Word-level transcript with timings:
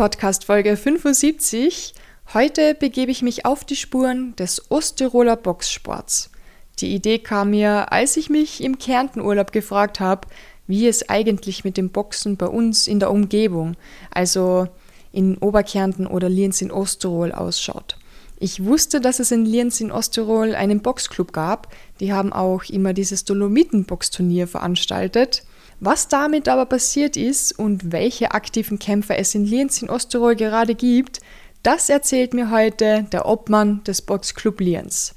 Podcast 0.00 0.46
Folge 0.46 0.78
75. 0.78 1.92
Heute 2.32 2.74
begebe 2.74 3.10
ich 3.10 3.20
mich 3.20 3.44
auf 3.44 3.66
die 3.66 3.76
Spuren 3.76 4.34
des 4.36 4.70
Osttiroler 4.70 5.36
Boxsports. 5.36 6.30
Die 6.78 6.94
Idee 6.94 7.18
kam 7.18 7.50
mir, 7.50 7.92
als 7.92 8.16
ich 8.16 8.30
mich 8.30 8.64
im 8.64 8.78
Kärntenurlaub 8.78 9.52
gefragt 9.52 10.00
habe, 10.00 10.26
wie 10.66 10.88
es 10.88 11.10
eigentlich 11.10 11.64
mit 11.64 11.76
dem 11.76 11.90
Boxen 11.90 12.38
bei 12.38 12.46
uns 12.46 12.86
in 12.86 12.98
der 12.98 13.10
Umgebung, 13.10 13.76
also 14.10 14.68
in 15.12 15.36
Oberkärnten 15.36 16.06
oder 16.06 16.30
Lienz 16.30 16.62
in 16.62 16.70
Osttirol 16.70 17.32
ausschaut. 17.32 17.98
Ich 18.38 18.64
wusste, 18.64 19.02
dass 19.02 19.20
es 19.20 19.30
in 19.32 19.44
Lienz 19.44 19.82
in 19.82 19.92
Osttirol 19.92 20.54
einen 20.54 20.80
Boxclub 20.80 21.34
gab. 21.34 21.74
Die 22.00 22.14
haben 22.14 22.32
auch 22.32 22.64
immer 22.64 22.94
dieses 22.94 23.26
Dolomiten-Boxturnier 23.26 24.46
veranstaltet. 24.46 25.42
Was 25.82 26.08
damit 26.08 26.46
aber 26.46 26.66
passiert 26.66 27.16
ist 27.16 27.58
und 27.58 27.90
welche 27.90 28.32
aktiven 28.32 28.78
Kämpfer 28.78 29.18
es 29.18 29.34
in 29.34 29.46
Lienz 29.46 29.80
in 29.80 29.88
Osttirol 29.88 30.36
gerade 30.36 30.74
gibt, 30.74 31.20
das 31.62 31.88
erzählt 31.88 32.34
mir 32.34 32.50
heute 32.50 33.06
der 33.10 33.26
Obmann 33.26 33.82
des 33.84 34.02
Boxclub 34.02 34.60
Lienz. 34.60 35.14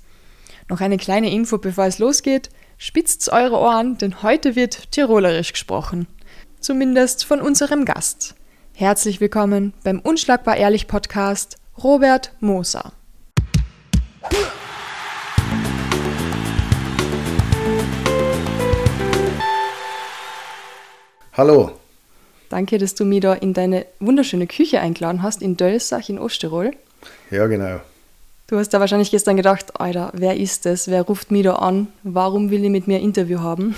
Noch 0.69 0.79
eine 0.79 0.95
kleine 0.95 1.29
Info, 1.31 1.57
bevor 1.57 1.85
es 1.85 1.99
losgeht. 1.99 2.49
Spitzt 2.77 3.29
eure 3.29 3.59
Ohren, 3.59 3.97
denn 3.97 4.23
heute 4.23 4.55
wird 4.55 4.89
Tirolerisch 4.93 5.51
gesprochen. 5.51 6.07
Zumindest 6.61 7.25
von 7.25 7.41
unserem 7.41 7.83
Gast. 7.83 8.35
Herzlich 8.73 9.19
willkommen 9.19 9.73
beim 9.83 9.99
Unschlagbar 9.99 10.55
Ehrlich 10.55 10.87
Podcast, 10.87 11.57
Robert 11.83 12.31
Moser. 12.39 12.93
Hallo. 21.35 21.71
Danke, 22.49 22.77
dass 22.77 22.93
du 22.93 23.05
mich 23.05 23.21
da 23.21 23.33
in 23.33 23.55
deine 23.55 23.87
wunderschöne 23.99 24.45
Küche 24.45 24.79
eingeladen 24.79 25.23
hast, 25.23 25.41
in 25.41 25.57
Dölsach 25.57 26.07
in 26.07 26.19
Osttirol. 26.19 26.73
Ja, 27.31 27.47
genau. 27.47 27.81
Du 28.45 28.57
hast 28.57 28.69
da 28.69 28.79
wahrscheinlich 28.79 29.09
gestern 29.09 29.35
gedacht, 29.35 29.79
Alter, 29.79 30.11
wer 30.13 30.37
ist 30.37 30.67
das? 30.67 30.87
Wer 30.89 31.01
ruft 31.01 31.31
mich 31.31 31.43
da 31.43 31.55
an? 31.55 31.87
Warum 32.03 32.51
will 32.51 32.63
ich 32.63 32.69
mit 32.69 32.85
mir 32.85 32.97
ein 32.97 33.03
Interview 33.03 33.39
haben? 33.39 33.73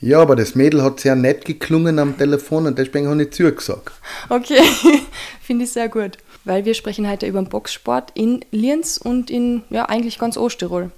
Ja, 0.00 0.20
aber 0.20 0.34
das 0.34 0.54
Mädel 0.54 0.82
hat 0.82 1.00
sehr 1.00 1.14
nett 1.14 1.44
geklungen 1.44 1.98
am 1.98 2.16
Telefon 2.16 2.66
und 2.66 2.78
deswegen 2.78 3.06
habe 3.06 3.22
ich 3.22 3.32
zugesagt. 3.32 3.92
Okay, 4.30 4.62
finde 5.42 5.64
ich 5.64 5.72
sehr 5.72 5.90
gut. 5.90 6.16
Weil 6.44 6.64
wir 6.64 6.72
sprechen 6.72 7.06
heute 7.06 7.26
über 7.26 7.42
den 7.42 7.50
Boxsport 7.50 8.12
in 8.14 8.46
Lienz 8.50 8.96
und 8.96 9.30
in, 9.30 9.62
ja, 9.68 9.90
eigentlich 9.90 10.18
ganz 10.18 10.38
Osttirol. 10.38 10.90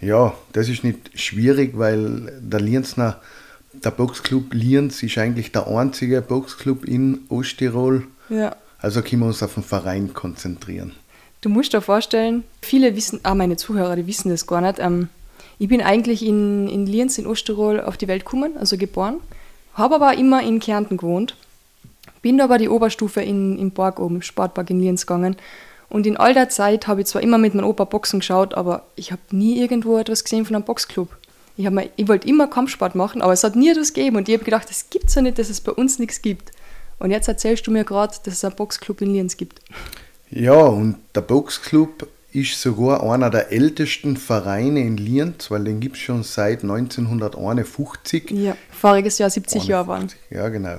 Ja, 0.00 0.34
das 0.52 0.68
ist 0.68 0.82
nicht 0.82 1.10
schwierig, 1.14 1.78
weil 1.78 2.32
der 2.40 2.60
Lienzner 2.60 3.20
der 3.84 3.90
Boxclub 3.90 4.52
Lienz 4.52 5.02
ist 5.02 5.18
eigentlich 5.18 5.52
der 5.52 5.66
einzige 5.66 6.22
Boxclub 6.22 6.84
in 6.84 7.20
Osttirol. 7.28 8.06
Ja. 8.28 8.56
Also 8.78 9.02
können 9.02 9.22
wir 9.22 9.26
uns 9.26 9.42
auf 9.42 9.54
den 9.54 9.62
Verein 9.62 10.14
konzentrieren. 10.14 10.92
Du 11.40 11.48
musst 11.48 11.72
dir 11.72 11.80
vorstellen, 11.80 12.44
viele 12.62 12.96
wissen, 12.96 13.20
ah, 13.22 13.34
meine 13.34 13.56
Zuhörer, 13.56 13.96
die 13.96 14.06
wissen 14.06 14.30
das 14.30 14.46
gar 14.46 14.60
nicht. 14.60 14.78
Ähm, 14.78 15.08
ich 15.58 15.68
bin 15.68 15.80
eigentlich 15.80 16.24
in, 16.24 16.68
in 16.68 16.86
Lienz 16.86 17.18
in 17.18 17.26
Osttirol 17.26 17.80
auf 17.80 17.96
die 17.96 18.08
Welt 18.08 18.24
gekommen, 18.24 18.56
also 18.58 18.76
geboren, 18.76 19.16
habe 19.74 19.94
aber 19.96 20.18
immer 20.18 20.42
in 20.42 20.60
Kärnten 20.60 20.96
gewohnt. 20.96 21.36
Bin 22.22 22.40
aber 22.40 22.58
die 22.58 22.68
Oberstufe 22.68 23.22
in, 23.22 23.58
im 23.58 23.70
Park 23.70 24.00
oben, 24.00 24.16
im 24.16 24.22
Sportpark 24.22 24.70
in 24.70 24.80
Lienz 24.80 25.06
gegangen. 25.06 25.36
Und 25.88 26.06
in 26.06 26.16
all 26.16 26.34
der 26.34 26.48
Zeit 26.48 26.88
habe 26.88 27.02
ich 27.02 27.06
zwar 27.06 27.22
immer 27.22 27.38
mit 27.38 27.54
meinem 27.54 27.68
Opa 27.68 27.84
Boxen 27.84 28.20
geschaut, 28.20 28.54
aber 28.54 28.82
ich 28.96 29.12
habe 29.12 29.22
nie 29.30 29.60
irgendwo 29.60 29.98
etwas 29.98 30.24
gesehen 30.24 30.44
von 30.44 30.56
einem 30.56 30.64
Boxclub. 30.64 31.16
Ich, 31.56 31.68
ich 31.96 32.08
wollte 32.08 32.28
immer 32.28 32.48
Kampfsport 32.48 32.94
machen, 32.94 33.22
aber 33.22 33.32
es 33.32 33.44
hat 33.44 33.56
nie 33.56 33.70
etwas 33.70 33.92
gegeben. 33.92 34.16
Und 34.16 34.28
ich 34.28 34.34
habe 34.34 34.44
gedacht, 34.44 34.68
es 34.70 34.90
gibt 34.90 35.14
ja 35.14 35.22
nicht, 35.22 35.38
dass 35.38 35.48
es 35.48 35.60
bei 35.60 35.72
uns 35.72 35.98
nichts 35.98 36.22
gibt. 36.22 36.52
Und 36.98 37.10
jetzt 37.10 37.28
erzählst 37.28 37.66
du 37.66 37.70
mir 37.70 37.84
gerade, 37.84 38.14
dass 38.24 38.34
es 38.34 38.44
einen 38.44 38.56
Boxclub 38.56 39.00
in 39.00 39.12
Lienz 39.12 39.36
gibt. 39.36 39.60
Ja, 40.30 40.54
und 40.54 40.96
der 41.14 41.20
Boxclub 41.20 42.08
ist 42.32 42.60
sogar 42.60 43.02
einer 43.02 43.30
der 43.30 43.52
ältesten 43.52 44.16
Vereine 44.16 44.80
in 44.80 44.96
Lienz, 44.96 45.50
weil 45.50 45.64
den 45.64 45.80
gibt 45.80 45.96
es 45.96 46.02
schon 46.02 46.22
seit 46.22 46.62
1951. 46.62 48.30
Ja, 48.30 48.56
voriges 48.70 49.18
Jahr 49.18 49.30
70 49.30 49.66
Jahre 49.66 49.88
waren. 49.88 50.08
Ja, 50.30 50.48
genau. 50.48 50.78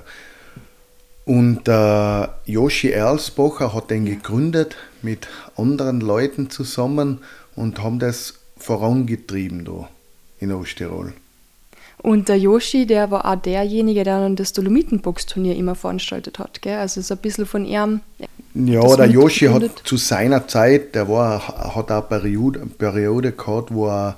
Und 1.25 1.68
äh, 1.68 2.28
Joshi 2.46 2.90
Erlsbacher 2.90 3.74
hat 3.74 3.90
den 3.90 4.06
gegründet 4.06 4.75
mit 5.01 5.28
anderen 5.56 6.00
Leuten 6.00 6.50
zusammen 6.50 7.19
und 7.56 7.84
haben 7.84 8.00
das 8.00 8.35
vorangetrieben 8.57 9.66
da 9.66 9.90
in 10.40 10.52
Osttirol. 10.52 11.14
Und 12.00 12.30
der 12.30 12.38
Yoshi, 12.38 12.86
der 12.86 13.09
war 13.09 13.25
auch 13.25 13.42
derjenige, 13.42 14.03
der 14.03 14.20
dann 14.20 14.36
das 14.36 14.53
Dolomitenbox-Turnier 14.53 15.56
immer 15.56 15.74
veranstaltet 15.74 16.38
hat. 16.38 16.62
Gell? 16.62 16.78
Also 16.78 17.02
so 17.02 17.16
ein 17.16 17.20
bisschen 17.20 17.46
von 17.46 17.66
ihm. 17.66 18.02
Ja, 18.53 18.96
der 18.96 19.08
Yoshi 19.08 19.48
hat 19.48 19.81
zu 19.84 19.98
seiner 19.98 20.48
Zeit, 20.48 20.94
der 20.96 21.09
war, 21.09 21.48
hat 21.75 21.92
auch 21.92 22.09
eine 22.09 22.22
Periode, 22.22 22.59
Periode 22.78 23.31
gehabt, 23.31 23.74
wo 23.74 23.88
er, 23.88 24.18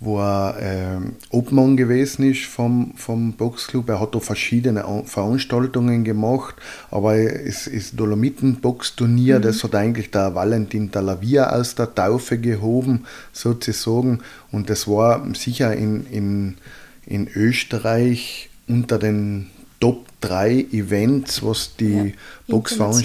wo 0.00 0.18
er 0.18 0.56
äh, 0.58 0.98
Obmann 1.28 1.76
gewesen 1.76 2.30
ist 2.30 2.46
vom, 2.46 2.92
vom 2.96 3.34
Boxclub. 3.34 3.86
Er 3.90 4.00
hat 4.00 4.14
da 4.14 4.18
verschiedene 4.18 4.82
Veranstaltungen 5.04 6.04
gemacht, 6.04 6.56
aber 6.90 7.16
es 7.16 7.66
ist 7.66 8.00
Dolomiten-Box-Turnier, 8.00 9.38
mhm. 9.38 9.42
das 9.42 9.62
hat 9.62 9.74
eigentlich 9.74 10.10
der 10.10 10.34
Valentin 10.34 10.90
Talavia 10.90 11.50
aus 11.50 11.74
der 11.74 11.94
Taufe 11.94 12.38
gehoben, 12.38 13.04
sozusagen. 13.32 14.20
Und 14.50 14.70
das 14.70 14.88
war 14.88 15.22
sicher 15.34 15.74
in, 15.74 16.06
in, 16.06 16.56
in 17.04 17.28
Österreich 17.28 18.48
unter 18.66 18.98
den 18.98 19.50
Top 19.80 20.06
3 20.22 20.66
Events, 20.72 21.42
was 21.42 21.76
die, 21.76 21.92
ja, 21.94 22.12
Boxveranst 22.48 23.04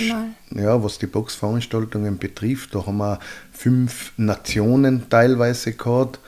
ja, 0.51 0.81
was 0.83 0.99
die 0.99 1.07
Boxveranstaltungen 1.07 2.17
betrifft. 2.17 2.73
Da 2.73 2.85
haben 2.85 2.97
wir 2.97 3.19
fünf 3.51 4.13
Nationen 4.15 5.09
teilweise 5.09 5.73
gehabt 5.73 6.19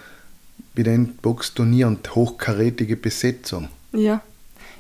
bei 0.76 0.84
den 0.84 1.16
Boxturnier 1.16 1.88
und 1.88 2.16
hochkarätige 2.16 2.96
Besetzung. 2.96 3.70
Ja, 3.94 4.22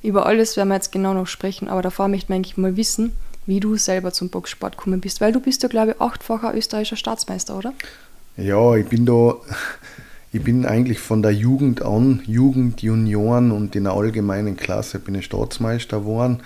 über 0.03 0.25
alles 0.25 0.55
werden 0.57 0.69
wir 0.69 0.75
jetzt 0.75 0.91
genau 0.91 1.13
noch 1.13 1.27
sprechen, 1.27 1.67
aber 1.67 1.81
davor 1.81 2.07
möchte 2.07 2.31
ich 2.31 2.35
eigentlich 2.35 2.57
mal 2.57 2.77
wissen, 2.77 3.13
wie 3.45 3.59
du 3.59 3.77
selber 3.77 4.11
zum 4.11 4.29
Boxsport 4.29 4.77
gekommen 4.77 5.01
bist, 5.01 5.21
weil 5.21 5.31
du 5.31 5.39
bist 5.39 5.63
ja, 5.63 5.69
glaube 5.69 5.91
ich, 5.91 6.01
achtfacher 6.01 6.55
österreichischer 6.55 6.97
Staatsmeister, 6.97 7.57
oder? 7.57 7.73
Ja, 8.35 8.75
ich 8.75 8.85
bin 8.87 9.05
da, 9.05 9.35
ich 10.31 10.43
bin 10.43 10.66
eigentlich 10.66 10.99
von 10.99 11.23
der 11.23 11.31
Jugend 11.31 11.81
an, 11.81 12.21
Jugend, 12.27 12.81
Junioren 12.81 13.51
und 13.51 13.75
in 13.75 13.85
der 13.85 13.93
allgemeinen 13.93 14.57
Klasse 14.57 14.99
bin 14.99 15.16
ich 15.16 15.25
Staatsmeister 15.25 16.01
geworden 16.01 16.41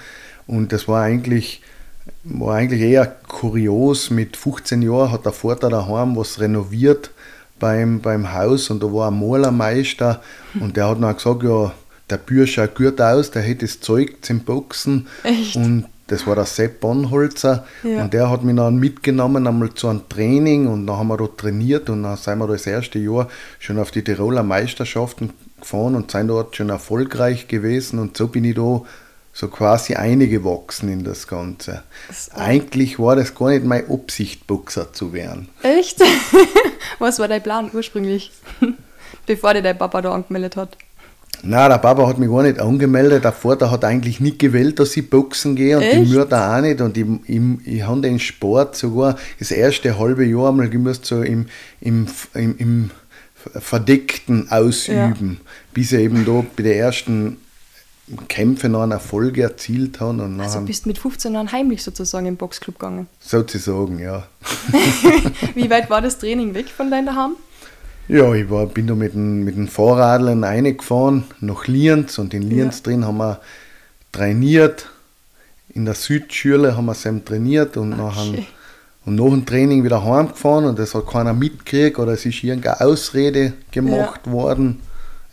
und 0.47 0.71
das 0.71 0.87
war 0.87 1.03
eigentlich, 1.03 1.61
war 2.23 2.55
eigentlich 2.55 2.81
eher 2.81 3.05
kurios. 3.05 4.09
Mit 4.09 4.37
15 4.37 4.81
Jahren 4.81 5.11
hat 5.11 5.25
der 5.25 5.33
Vater 5.33 5.69
daheim 5.69 6.15
was 6.15 6.39
renoviert 6.39 7.11
beim, 7.61 8.01
beim 8.01 8.33
Haus 8.33 8.69
und 8.69 8.83
da 8.83 8.91
war 8.91 9.09
ein 9.09 9.19
Malermeister 9.19 10.21
und 10.59 10.75
der 10.75 10.89
hat 10.89 11.01
dann 11.01 11.15
gesagt, 11.15 11.43
ja, 11.43 11.71
der 12.09 12.17
Bür 12.17 12.45
schaut 12.45 12.75
gut 12.75 12.99
aus, 12.99 13.31
der 13.31 13.41
hätte 13.41 13.65
das 13.65 13.79
Zeug 13.79 14.17
zum 14.21 14.41
Boxen. 14.41 15.07
Echt? 15.23 15.55
Und 15.55 15.85
das 16.07 16.27
war 16.27 16.35
der 16.35 16.45
Sepp 16.45 16.81
Bonholzer 16.81 17.65
ja. 17.83 18.03
und 18.03 18.13
der 18.13 18.29
hat 18.29 18.43
mich 18.43 18.55
dann 18.57 18.77
mitgenommen 18.77 19.47
einmal 19.47 19.73
zu 19.73 19.87
einem 19.87 20.09
Training 20.09 20.67
und 20.67 20.85
dann 20.85 20.97
haben 20.97 21.07
wir 21.07 21.15
dort 21.15 21.39
trainiert 21.39 21.89
und 21.89 22.03
dann 22.03 22.17
sind 22.17 22.39
wir 22.39 22.47
das 22.47 22.67
erste 22.67 22.99
Jahr 22.99 23.29
schon 23.59 23.79
auf 23.79 23.91
die 23.91 24.03
Tiroler 24.03 24.43
Meisterschaften 24.43 25.31
gefahren 25.61 25.95
und 25.95 26.11
sind 26.11 26.27
dort 26.27 26.57
schon 26.57 26.67
erfolgreich 26.67 27.47
gewesen 27.47 27.97
und 27.97 28.17
so 28.17 28.27
bin 28.27 28.43
ich 28.43 28.55
da 28.55 28.81
so 29.33 29.47
quasi 29.47 29.95
eingewachsen 29.95 30.89
in 30.89 31.03
das 31.03 31.27
Ganze. 31.27 31.83
Das 32.07 32.31
Eigentlich 32.31 32.99
war 32.99 33.15
das 33.15 33.33
gar 33.33 33.49
nicht 33.49 33.65
meine 33.65 33.89
Absicht, 33.89 34.45
Boxer 34.47 34.91
zu 34.93 35.13
werden. 35.13 35.47
Echt? 35.63 35.99
Was 36.99 37.19
war 37.19 37.27
dein 37.27 37.41
Plan 37.41 37.71
ursprünglich, 37.73 38.31
bevor 39.25 39.53
dir 39.53 39.61
dein 39.61 39.77
Papa 39.77 40.01
da 40.01 40.13
angemeldet 40.13 40.55
hat? 40.55 40.77
Nein, 41.43 41.69
der 41.69 41.77
Papa 41.79 42.07
hat 42.07 42.19
mich 42.19 42.29
gar 42.29 42.43
nicht 42.43 42.59
angemeldet. 42.59 43.23
Der 43.23 43.31
Vater 43.31 43.71
hat 43.71 43.83
eigentlich 43.83 44.19
nicht 44.19 44.37
gewählt, 44.37 44.79
dass 44.79 44.95
ich 44.95 45.09
boxen 45.09 45.55
gehe 45.55 45.77
und 45.77 45.83
Echt? 45.83 46.11
die 46.11 46.17
Mutter 46.17 46.55
auch 46.55 46.61
nicht. 46.61 46.81
Und 46.81 46.97
ich, 46.97 47.05
ich, 47.25 47.41
ich 47.65 47.83
habe 47.83 48.01
den 48.01 48.19
Sport 48.19 48.75
sogar 48.75 49.17
das 49.39 49.49
erste 49.49 49.97
halbe 49.97 50.25
Jahr 50.25 50.49
einmal 50.49 50.69
gemusst 50.69 51.05
so 51.05 51.23
im, 51.23 51.47
im, 51.79 52.05
im, 52.35 52.57
im 52.57 52.91
Verdeckten 53.59 54.51
ausüben, 54.51 55.39
ja. 55.41 55.49
bis 55.73 55.93
er 55.93 56.01
eben 56.01 56.25
da 56.25 56.45
bei 56.55 56.61
der 56.61 56.77
ersten 56.77 57.37
Kämpfe 58.27 58.69
noch 58.69 58.83
einen 58.83 58.91
Erfolg 58.91 59.37
erzielt 59.37 59.99
haben. 59.99 60.19
Und 60.19 60.39
also 60.39 60.61
bist 60.61 60.85
mit 60.85 60.97
15 60.97 61.33
Jahren 61.33 61.51
heimlich 61.51 61.83
sozusagen 61.83 62.25
im 62.25 62.37
Boxclub 62.37 62.79
gegangen? 62.79 63.07
Sozusagen, 63.19 63.99
ja. 63.99 64.27
Wie 65.55 65.69
weit 65.69 65.89
war 65.89 66.01
das 66.01 66.17
Training 66.17 66.53
weg 66.53 66.69
von 66.69 66.91
deinem 66.91 67.07
Daheim? 67.07 67.35
Ja, 68.07 68.33
ich 68.33 68.49
war, 68.49 68.65
bin 68.65 68.87
da 68.87 68.95
mit 68.95 69.13
dem, 69.13 69.43
mit 69.43 69.55
dem 69.55 69.67
Fahrradlern 69.67 70.43
reingefahren 70.43 71.23
nach 71.39 71.67
Lienz 71.67 72.17
und 72.17 72.33
in 72.33 72.41
Lienz 72.41 72.77
ja. 72.79 72.83
drin 72.83 73.05
haben 73.05 73.17
wir 73.17 73.39
trainiert. 74.11 74.89
In 75.69 75.85
der 75.85 75.93
Südschule 75.93 76.75
haben 76.75 76.87
wir 76.87 76.91
es 76.91 77.07
trainiert 77.23 77.77
und, 77.77 77.93
okay. 77.93 78.01
nachher, 78.01 78.43
und 79.05 79.15
nach 79.15 79.29
dem 79.29 79.45
Training 79.45 79.83
wieder 79.85 80.03
heimgefahren 80.03 80.65
und 80.65 80.77
das 80.77 80.93
hat 80.93 81.07
keiner 81.07 81.33
mitgekriegt 81.33 81.99
oder 81.99 82.11
es 82.11 82.25
ist 82.25 82.43
irgendeine 82.43 82.81
Ausrede 82.81 83.53
gemacht 83.71 84.21
ja. 84.25 84.31
worden. 84.31 84.81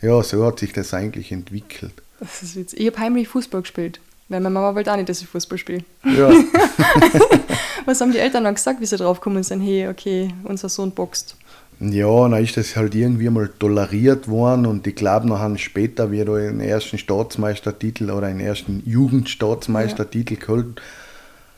Ja, 0.01 0.23
so 0.23 0.45
hat 0.45 0.59
sich 0.59 0.71
das 0.71 0.93
eigentlich 0.93 1.33
entwickelt. 1.33 1.91
Das 2.19 2.43
ist 2.43 2.55
witzig. 2.55 2.79
Ich 2.79 2.87
habe 2.87 2.99
heimlich 2.99 3.27
Fußball 3.27 3.61
gespielt, 3.61 3.99
weil 4.27 4.39
meine 4.41 4.53
Mama 4.53 4.75
wollte 4.75 4.91
auch 4.91 4.97
nicht, 4.97 5.09
dass 5.09 5.21
ich 5.21 5.27
Fußball 5.27 5.57
spiele. 5.57 5.83
Ja. 6.03 6.29
Was 7.85 8.01
haben 8.01 8.11
die 8.11 8.19
Eltern 8.19 8.43
dann 8.43 8.55
gesagt, 8.55 8.81
wie 8.81 8.85
sie 8.85 8.97
drauf 8.97 9.21
kommen 9.21 9.43
sind, 9.43 9.61
hey, 9.61 9.87
okay, 9.87 10.33
unser 10.43 10.69
Sohn 10.69 10.91
boxt? 10.91 11.35
Ja, 11.79 12.27
dann 12.27 12.43
ist 12.43 12.57
das 12.57 12.75
halt 12.75 12.93
irgendwie 12.93 13.29
mal 13.29 13.49
toleriert 13.57 14.27
worden 14.27 14.65
und 14.65 14.85
ich 14.85 14.95
glaube 14.95 15.29
nachher 15.29 15.57
später, 15.57 16.11
wie 16.11 16.25
da 16.25 16.35
den 16.37 16.59
ersten 16.59 16.97
Staatsmeistertitel 16.97 18.11
oder 18.11 18.27
den 18.27 18.41
ersten 18.41 18.83
Jugendstaatsmeistertitel 18.85 20.33
ja. 20.33 20.39
geholt 20.41 20.81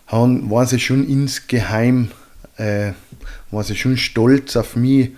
haben, 0.06 0.52
waren 0.52 0.68
sie 0.68 0.80
schon 0.80 1.08
insgeheim, 1.08 2.12
äh, 2.58 2.92
waren 3.50 3.64
sie 3.64 3.76
schon 3.76 3.98
stolz 3.98 4.56
auf 4.56 4.76
mich, 4.76 5.10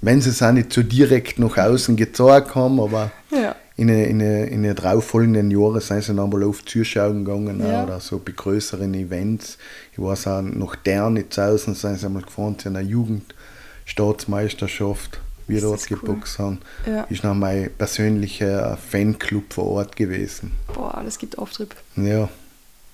wenn 0.00 0.20
sie 0.20 0.30
es 0.30 0.42
auch 0.42 0.50
nicht 0.50 0.72
so 0.72 0.82
direkt 0.82 1.38
nach 1.38 1.56
außen 1.56 1.94
gezeigt 1.94 2.56
haben, 2.56 2.80
aber 2.80 3.12
ja. 3.30 3.54
In 3.76 3.88
den 3.88 4.04
in 4.04 4.20
in 4.20 4.62
den 4.62 4.76
darauffolgenden 4.76 5.50
Jahren 5.50 5.80
sind 5.80 6.04
sie 6.04 6.14
dann 6.14 6.30
mal 6.30 6.44
oft 6.44 6.68
zuschauen 6.68 7.24
gegangen 7.24 7.58
ja. 7.60 7.82
oder 7.84 7.98
so 8.00 8.18
bei 8.18 8.32
größeren 8.32 8.92
Events. 8.94 9.56
Ich 9.92 9.98
weiß 9.98 10.26
auch, 10.28 10.42
nach 10.42 10.76
Dernitzhausen 10.76 11.74
sind 11.74 11.98
sie 11.98 12.06
einmal 12.06 12.22
gefahren 12.22 12.56
zu 12.58 12.68
einer 12.68 12.82
Jugendstaatsmeisterschaft, 12.82 15.20
wie 15.48 15.54
wir 15.54 15.62
dort 15.62 15.84
geboxt 15.86 16.38
cool. 16.38 16.44
haben. 16.44 16.60
Ja. 16.86 17.02
Ist 17.04 17.24
noch 17.24 17.34
mein 17.34 17.70
persönlicher 17.76 18.76
Fanclub 18.76 19.52
vor 19.52 19.66
Ort 19.66 19.96
gewesen. 19.96 20.52
Boah, 20.72 21.02
das 21.04 21.18
gibt 21.18 21.36
Auftrieb. 21.38 21.74
Ja. 21.96 22.28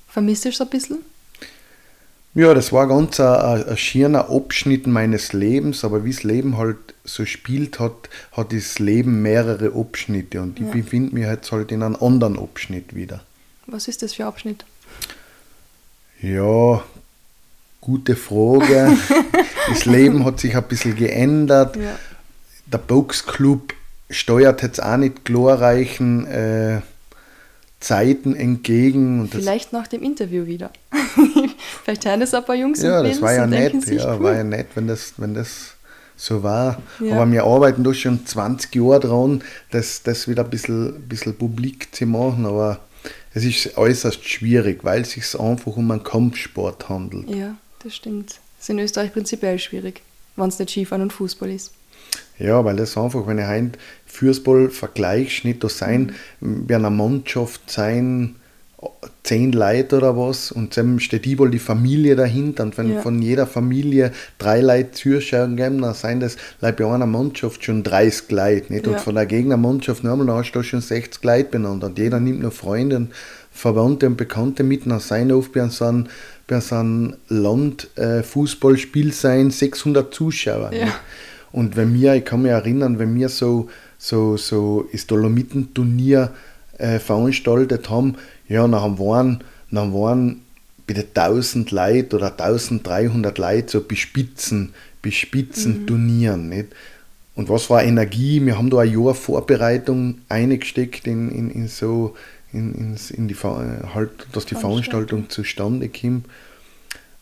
Vermisst 0.09 0.47
du 0.47 0.49
es 0.49 0.61
ein 0.61 0.71
bisschen? 0.71 1.01
Ja, 2.35 2.55
das 2.55 2.73
war 2.73 2.87
ganz 2.87 3.19
ein, 3.19 3.65
ein 3.67 3.77
schöner 3.77 4.31
Abschnitt 4.31 4.87
meines 4.87 5.33
Lebens, 5.33 5.85
aber 5.85 6.05
wie 6.05 6.13
das 6.13 6.23
Leben 6.23 6.57
halt 6.57 6.79
so 7.05 7.25
spielt 7.25 7.81
hat, 7.81 8.09
hat 8.33 8.53
das 8.53 8.79
Leben 8.79 9.21
mehrere 9.21 9.75
Abschnitte 9.75 10.41
und 10.41 10.61
ich 10.61 10.67
ja. 10.67 10.73
befinde 10.73 11.15
mich 11.15 11.25
jetzt 11.25 11.51
halt 11.51 11.73
in 11.73 11.83
einem 11.83 11.97
anderen 11.97 12.39
Abschnitt 12.39 12.95
wieder. 12.95 13.23
Was 13.67 13.89
ist 13.89 14.03
das 14.03 14.15
für 14.15 14.23
ein 14.23 14.29
Abschnitt? 14.29 14.65
Ja, 16.23 16.85
gute 17.81 18.15
Frage. 18.15 18.97
das 19.69 19.85
Leben 19.87 20.25
hat 20.25 20.39
sich 20.39 20.57
ein 20.57 20.65
bisschen 20.65 20.95
geändert. 20.95 21.77
Ja. 21.77 21.99
Der 22.67 22.79
Boxclub 22.79 23.75
steuert 24.09 24.63
jetzt 24.63 24.83
auch 24.83 24.97
nicht 24.97 25.25
glorreichen 25.25 26.27
äh, 26.27 26.81
Zeiten 27.81 28.37
entgegen. 28.37 29.29
Vielleicht 29.31 29.73
nach 29.73 29.87
dem 29.87 30.03
Interview 30.03 30.47
wieder. 30.47 30.71
Vielleicht 31.85 32.05
hören 32.05 32.21
das 32.21 32.35
ein 32.35 32.45
paar 32.45 32.55
Jungs 32.55 32.83
ja, 32.83 33.01
und 33.01 33.09
das 33.09 33.23
war 33.23 33.33
ja 33.33 33.47
nett, 33.47 33.87
ja, 33.87 34.15
cool. 34.15 34.23
war 34.23 34.35
ja 34.35 34.45
nett, 34.45 34.69
wenn 34.75 34.87
das, 34.87 35.15
wenn 35.17 35.35
das 35.35 35.75
so 36.15 36.43
war. 36.43 36.81
Ja. 37.01 37.17
Aber 37.17 37.33
wir 37.33 37.45
arbeiten 37.45 37.83
da 37.83 37.95
schon 37.95 38.25
20 38.27 38.75
Jahre 38.75 39.01
dran, 39.01 39.43
das, 39.71 40.03
das 40.03 40.29
wieder 40.29 40.45
ein 40.45 40.51
bisschen, 40.51 41.09
bisschen 41.09 41.35
publik 41.35 41.95
zu 41.95 42.05
machen, 42.05 42.45
aber 42.45 42.81
es 43.33 43.45
ist 43.45 43.79
äußerst 43.79 44.29
schwierig, 44.29 44.85
weil 44.85 45.03
es 45.03 45.13
sich 45.13 45.41
einfach 45.41 45.77
um 45.77 45.91
einen 45.91 46.03
Kampfsport 46.03 46.89
handelt. 46.91 47.31
Ja, 47.31 47.57
das 47.83 47.97
stimmt. 47.97 48.31
Das 48.31 48.65
ist 48.65 48.71
in 48.71 48.79
Österreich 48.79 49.13
prinzipiell 49.13 49.59
schwierig, 49.59 50.03
wenn 50.37 50.49
es 50.49 50.59
nicht 50.59 50.71
Skifahren 50.71 51.03
und 51.03 51.13
Fußball 51.15 51.51
ist. 51.51 51.73
Ja, 52.39 52.65
weil 52.65 52.77
das 52.77 52.97
einfach, 52.97 53.27
wenn 53.27 53.39
ich 53.39 53.47
heute 53.47 53.73
Fußball 54.07 54.71
vergleiche, 54.71 55.47
nicht 55.47 55.63
da 55.63 55.69
sein, 55.69 56.13
bei 56.41 56.77
einer 56.77 56.91
Mannschaft 56.91 57.71
sein, 57.71 58.37
zehn 59.23 59.53
Leute 59.53 59.99
oder 59.99 60.17
was 60.17 60.51
und 60.51 60.77
dann 60.77 61.01
steht 61.01 61.27
überall 61.27 61.51
die 61.51 61.59
Familie 61.59 62.17
dahinter 62.17 62.63
und 62.63 62.79
wenn 62.79 62.95
ja. 62.95 63.01
von 63.03 63.21
jeder 63.21 63.47
Familie 63.47 64.13
drei 64.39 64.61
Leute 64.63 64.93
zuschauen 64.93 65.57
geben, 65.57 65.83
dann 65.83 65.93
sind 65.93 66.21
das 66.21 66.37
bei 66.61 66.75
einer 66.75 67.07
Mannschaft 67.07 67.63
schon 67.63 67.83
30 67.83 68.31
Leute 68.31 68.73
nicht? 68.73 68.87
und 68.87 68.99
von 68.99 69.17
der 69.17 69.27
Gegnermannschaft 69.27 70.03
dann 70.03 70.31
hast 70.31 70.53
du 70.53 70.63
schon 70.63 70.81
60 70.81 71.23
Leute 71.23 71.51
benannt 71.51 71.85
und 71.85 71.99
jeder 71.99 72.21
nimmt 72.21 72.41
noch 72.41 72.53
Freunde 72.53 72.97
und 72.97 73.13
Verwandte 73.53 74.07
und 74.07 74.17
Bekannte 74.17 74.63
mit, 74.63 74.87
dann 74.87 75.01
sein 75.01 75.31
oft 75.31 75.53
bei 75.53 75.69
so 75.69 75.85
einem, 75.85 76.07
bei 76.47 76.61
so 76.61 76.77
einem 76.77 77.17
Land 77.29 77.89
äh, 77.99 78.23
Fußballspiel 78.23 79.13
sein 79.13 79.51
600 79.51 80.15
Zuschauer. 80.15 80.73
Ja. 80.73 80.95
Und 81.53 81.77
wenn 81.77 81.93
mir, 81.93 82.15
ich 82.15 82.25
kann 82.25 82.43
mich 82.43 82.51
erinnern, 82.51 82.99
wenn 82.99 83.15
wir 83.15 83.29
so, 83.29 83.69
so, 83.99 84.37
so 84.37 84.89
das 84.93 85.07
Dolomitenturnier 85.07 86.33
äh, 86.79 86.99
veranstaltet 86.99 87.91
haben, 87.91 88.17
ja, 88.49 88.67
dann 88.67 88.99
waren, 88.99 89.45
dann 89.71 89.93
waren 89.93 90.43
bitte 90.87 91.07
1000 91.15 91.71
Leute 91.71 92.17
oder 92.17 92.33
1300 92.33 93.39
Leute 93.39 93.71
so 93.71 93.81
bespitzen, 93.81 94.75
bespitzen 95.03 95.83
mhm. 95.83 95.87
Turnieren. 95.87 96.49
Nicht? 96.49 96.69
Und 97.37 97.49
was 97.49 97.71
war 97.71 97.83
Energie? 97.83 98.45
Wir 98.45 98.59
haben 98.59 98.71
da 98.71 98.81
ein 98.81 98.93
Jahr 98.93 99.15
Vorbereitung 99.15 100.19
eingesteckt 100.29 101.07
in, 101.07 101.31
in, 101.31 101.51
in 101.51 101.69
so, 101.69 102.15
in, 102.53 102.75
in, 102.75 102.97
in 103.17 103.29
die, 103.29 103.37
halt, 103.37 104.11
dass 104.33 104.47
die 104.47 104.57
Veranstaltung 104.57 105.31
zustande 105.31 105.89
kommt. 105.89 106.27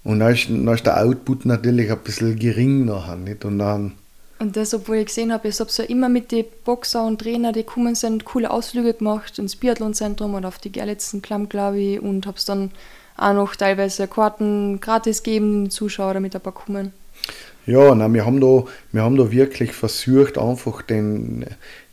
Und 0.04 0.20
dann 0.20 0.32
ist, 0.32 0.48
dann 0.48 0.68
ist 0.68 0.86
der 0.86 1.02
Output 1.04 1.44
natürlich 1.44 1.90
ein 1.90 1.98
bisschen 1.98 2.38
gering 2.38 2.86
nachher. 2.86 3.16
Nicht? 3.16 3.44
Und 3.44 3.58
dann 3.58 3.92
und 4.38 4.56
das, 4.56 4.72
obwohl 4.72 4.96
ich 4.96 5.06
gesehen 5.06 5.32
habe, 5.32 5.48
ich 5.48 5.58
habe 5.58 5.70
so 5.70 5.82
immer 5.82 6.08
mit 6.08 6.30
den 6.30 6.44
Boxer 6.64 7.04
und 7.04 7.20
Trainer, 7.20 7.52
die 7.52 7.64
kommen 7.64 7.94
sind, 7.94 8.24
coole 8.24 8.50
Ausflüge 8.50 8.94
gemacht 8.94 9.38
ins 9.38 9.56
Biathlonzentrum 9.56 10.34
oder 10.34 10.48
auf 10.48 10.58
die 10.58 10.72
Gerlitzen 10.72 11.22
Klamm, 11.22 11.48
glaube 11.48 11.78
ich, 11.78 12.00
und 12.00 12.26
habe 12.26 12.36
es 12.36 12.44
dann 12.44 12.70
auch 13.16 13.34
noch 13.34 13.56
teilweise 13.56 14.06
Karten 14.06 14.80
gratis 14.80 15.22
geben, 15.22 15.64
den 15.64 15.70
Zuschauer, 15.70 16.14
damit 16.14 16.36
ein 16.36 16.40
paar 16.40 16.52
kommen. 16.52 16.92
Ja, 17.66 17.94
nein, 17.94 18.14
wir 18.14 18.24
haben 18.24 18.40
da, 18.40 18.64
wir 18.92 19.02
haben 19.02 19.16
da 19.16 19.30
wirklich 19.30 19.72
versucht, 19.72 20.38
einfach 20.38 20.82
den, 20.82 21.44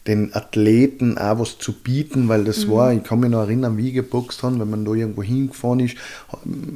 den 0.07 0.35
Athleten 0.35 1.17
auch 1.17 1.39
was 1.39 1.57
zu 1.57 1.73
bieten, 1.73 2.27
weil 2.27 2.43
das 2.43 2.65
mhm. 2.67 2.71
war, 2.71 2.93
ich 2.93 3.03
kann 3.03 3.19
mich 3.19 3.31
noch 3.31 3.41
erinnern, 3.41 3.77
wie 3.77 3.91
geboxt 3.91 4.43
haben, 4.43 4.59
wenn 4.59 4.69
man 4.69 4.85
da 4.85 4.91
irgendwo 4.91 5.23
hingefahren 5.23 5.79
ist. 5.79 5.95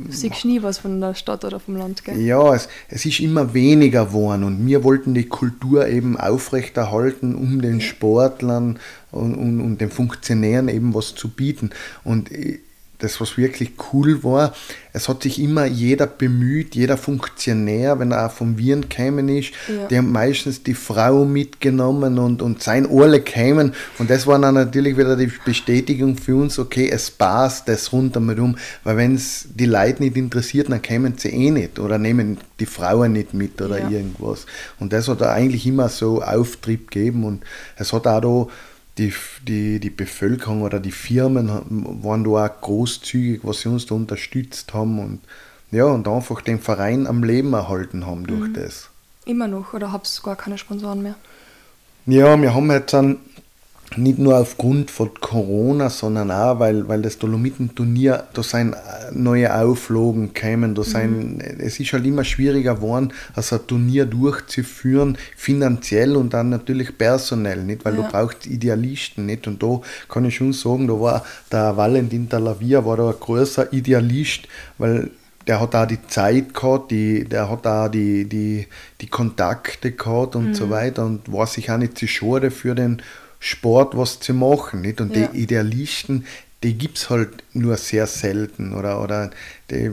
Siehst 0.10 0.46
nie 0.46 0.64
was 0.64 0.80
von 0.80 1.00
der 1.00 1.14
Stadt 1.14 1.46
oder 1.46 1.60
vom 1.60 1.76
Land, 1.76 2.04
gell? 2.04 2.20
Ja, 2.20 2.56
es, 2.56 2.70
es 2.88 3.06
ist 3.06 3.20
immer 3.20 3.54
weniger 3.54 4.08
geworden 4.08 4.44
und 4.44 4.66
wir 4.66 4.84
wollten 4.84 5.14
die 5.14 5.26
Kultur 5.26 5.88
eben 5.88 6.18
aufrechterhalten, 6.18 7.36
um 7.36 7.62
den 7.62 7.82
Sportlern 7.82 8.80
und, 9.12 9.36
und, 9.36 9.62
und 9.62 9.82
den 9.82 9.92
Funktionären 9.92 10.68
eben 10.68 10.96
was 10.96 11.14
zu 11.14 11.30
bieten. 11.30 11.70
Und 12.04 12.32
das, 13.00 13.20
was 13.22 13.38
wirklich 13.38 13.72
cool 13.92 14.24
war, 14.24 14.54
es 14.92 15.08
hat 15.08 15.24
sich 15.24 15.40
immer 15.42 15.66
jeder 15.66 16.08
bemüht, 16.08 16.76
jeder 16.76 16.98
Funktionär, 16.98 18.00
wenn 18.00 18.12
er 18.12 18.26
auch 18.26 18.32
vom 18.32 18.58
Viren 18.58 18.90
kämen 18.90 19.30
ist, 19.30 19.52
ja. 19.68 19.88
die 19.88 19.98
haben 19.98 20.12
meistens 20.12 20.64
die 20.64 20.74
Frau 20.74 21.26
mitgenommen 21.26 22.20
und, 22.20 22.42
und 22.42 22.62
sein 22.62 22.86
Ohrle 22.86 23.22
kämen. 23.22 23.74
Und 24.00 24.10
das 24.10 24.28
war 24.28 24.38
dann 24.40 24.56
natürlich 24.56 24.98
wieder 24.98 25.16
die 25.16 25.32
Bestätigung 25.46 26.18
für 26.18 26.36
uns, 26.36 26.60
okay, 26.60 26.90
es 26.90 27.10
passt 27.12 27.70
das 27.70 27.94
rundherum, 27.94 28.58
weil 28.84 28.98
wenn 28.98 29.16
es 29.16 29.48
die 29.54 29.66
Leute 29.66 30.04
nicht 30.04 30.18
interessiert, 30.18 30.70
dann 30.70 30.82
kämen 30.82 31.18
sie 31.18 31.30
eh 31.30 31.52
nicht 31.52 31.80
oder 31.80 31.98
nehmen 31.98 32.38
die 32.60 32.66
Frauen 32.66 33.14
nicht 33.14 33.34
mit 33.34 33.62
oder 33.62 33.80
ja. 33.80 33.90
irgendwas. 33.90 34.46
Und 34.80 34.92
das 34.92 35.08
hat 35.08 35.22
eigentlich 35.22 35.66
immer 35.66 35.88
so 35.88 36.22
Auftrieb 36.22 36.92
gegeben 36.92 37.24
und 37.24 37.44
es 37.78 37.94
hat 37.94 38.08
auch 38.08 38.22
da 38.22 38.54
die, 39.00 39.14
die, 39.48 39.80
die 39.80 39.90
Bevölkerung 39.90 40.62
oder 40.62 40.80
die 40.80 40.92
Firmen 40.92 41.50
waren 42.04 42.24
da 42.24 42.46
auch 42.46 42.62
großzügig, 42.62 43.42
was 43.44 43.62
sie 43.62 43.70
uns 43.70 43.86
da 43.86 43.96
unterstützt 43.96 44.74
haben 44.74 45.00
und 45.00 45.22
ja, 45.72 45.86
und 45.86 46.08
einfach 46.08 46.42
den 46.42 46.60
Verein 46.60 47.06
am 47.06 47.24
Leben 47.24 47.54
erhalten 47.54 48.06
haben 48.06 48.26
durch 48.26 48.50
mhm. 48.50 48.54
das. 48.54 48.90
Immer 49.26 49.48
noch 49.48 49.74
oder 49.74 49.92
habt 49.92 50.08
ihr 50.08 50.24
gar 50.24 50.36
keine 50.36 50.58
Sponsoren 50.58 51.04
mehr? 51.04 51.16
Ja, 52.08 52.42
wir 52.42 52.56
haben 52.56 52.72
jetzt 52.72 52.94
dann 52.94 53.18
nicht 53.98 54.20
nur 54.20 54.38
aufgrund 54.38 54.92
von 54.92 55.12
Corona, 55.20 55.90
sondern 55.90 56.32
auch, 56.32 56.60
weil, 56.60 56.88
weil 56.88 57.02
das 57.02 57.18
Dolomitenturnier, 57.18 58.26
da 58.34 58.44
sind 58.44 58.76
neue 59.12 59.54
Auflagen 59.54 60.34
kämen, 60.34 60.76
da 60.76 60.84
sind, 60.84 61.38
mhm. 61.38 61.42
es 61.60 61.80
ist 61.80 61.94
halt 61.94 62.06
immer 62.06 62.24
schwieriger 62.24 62.76
geworden, 62.76 63.14
also 63.34 63.56
ein 63.56 63.68
Turnier 63.68 64.06
durchzuführen, 64.06 65.18
finanziell 65.36 66.16
und 66.16 66.34
dann 66.34 66.50
natürlich 66.50 66.98
personell, 66.98 67.64
nicht, 67.64 67.84
weil 67.84 67.96
ja. 67.96 68.04
du 68.04 68.08
brauchst 68.10 68.46
Idealisten, 68.46 69.26
nicht, 69.26 69.48
und 69.48 69.64
da 69.64 69.82
kann 70.08 70.26
ich 70.26 70.36
schon 70.36 70.54
sagen, 70.54 70.88
da 70.88 71.00
war 71.00 71.26
der 71.52 71.76
Valentin 71.76 72.30
Talavia, 72.30 72.86
war 72.86 72.98
da 72.98 73.10
ein 73.10 73.20
großer 73.20 73.74
Idealist, 73.74 74.48
weil 74.78 75.10
der 75.48 75.60
hat 75.60 75.74
auch 75.74 75.88
die 75.88 76.06
Zeit 76.06 76.54
gehabt, 76.54 76.92
die, 76.92 77.24
der 77.24 77.50
hat 77.50 77.66
auch 77.66 77.88
die, 77.88 78.26
die, 78.26 78.68
die 79.02 79.08
Kontakte 79.08 79.94
gehabt 79.94 80.36
und 80.36 80.50
mhm. 80.50 80.54
so 80.54 80.70
weiter 80.70 81.06
und 81.06 81.32
war 81.32 81.48
sich 81.48 81.72
auch 81.72 81.78
nicht 81.78 81.98
zu 81.98 82.08
schade 82.08 82.52
für 82.52 82.76
den 82.76 83.02
Sport 83.40 83.98
was 83.98 84.20
zu 84.20 84.34
machen. 84.34 84.82
Nicht? 84.82 85.02
Und 85.02 85.16
ja. 85.16 85.28
die 85.28 85.42
Idealisten, 85.42 86.26
die 86.64 86.78
gibt 86.78 86.98
es 86.98 87.10
halt 87.10 87.44
nur 87.54 87.78
sehr 87.78 88.08
selten. 88.08 88.74
Oder, 88.74 89.02
oder 89.02 89.32
die, 89.70 89.92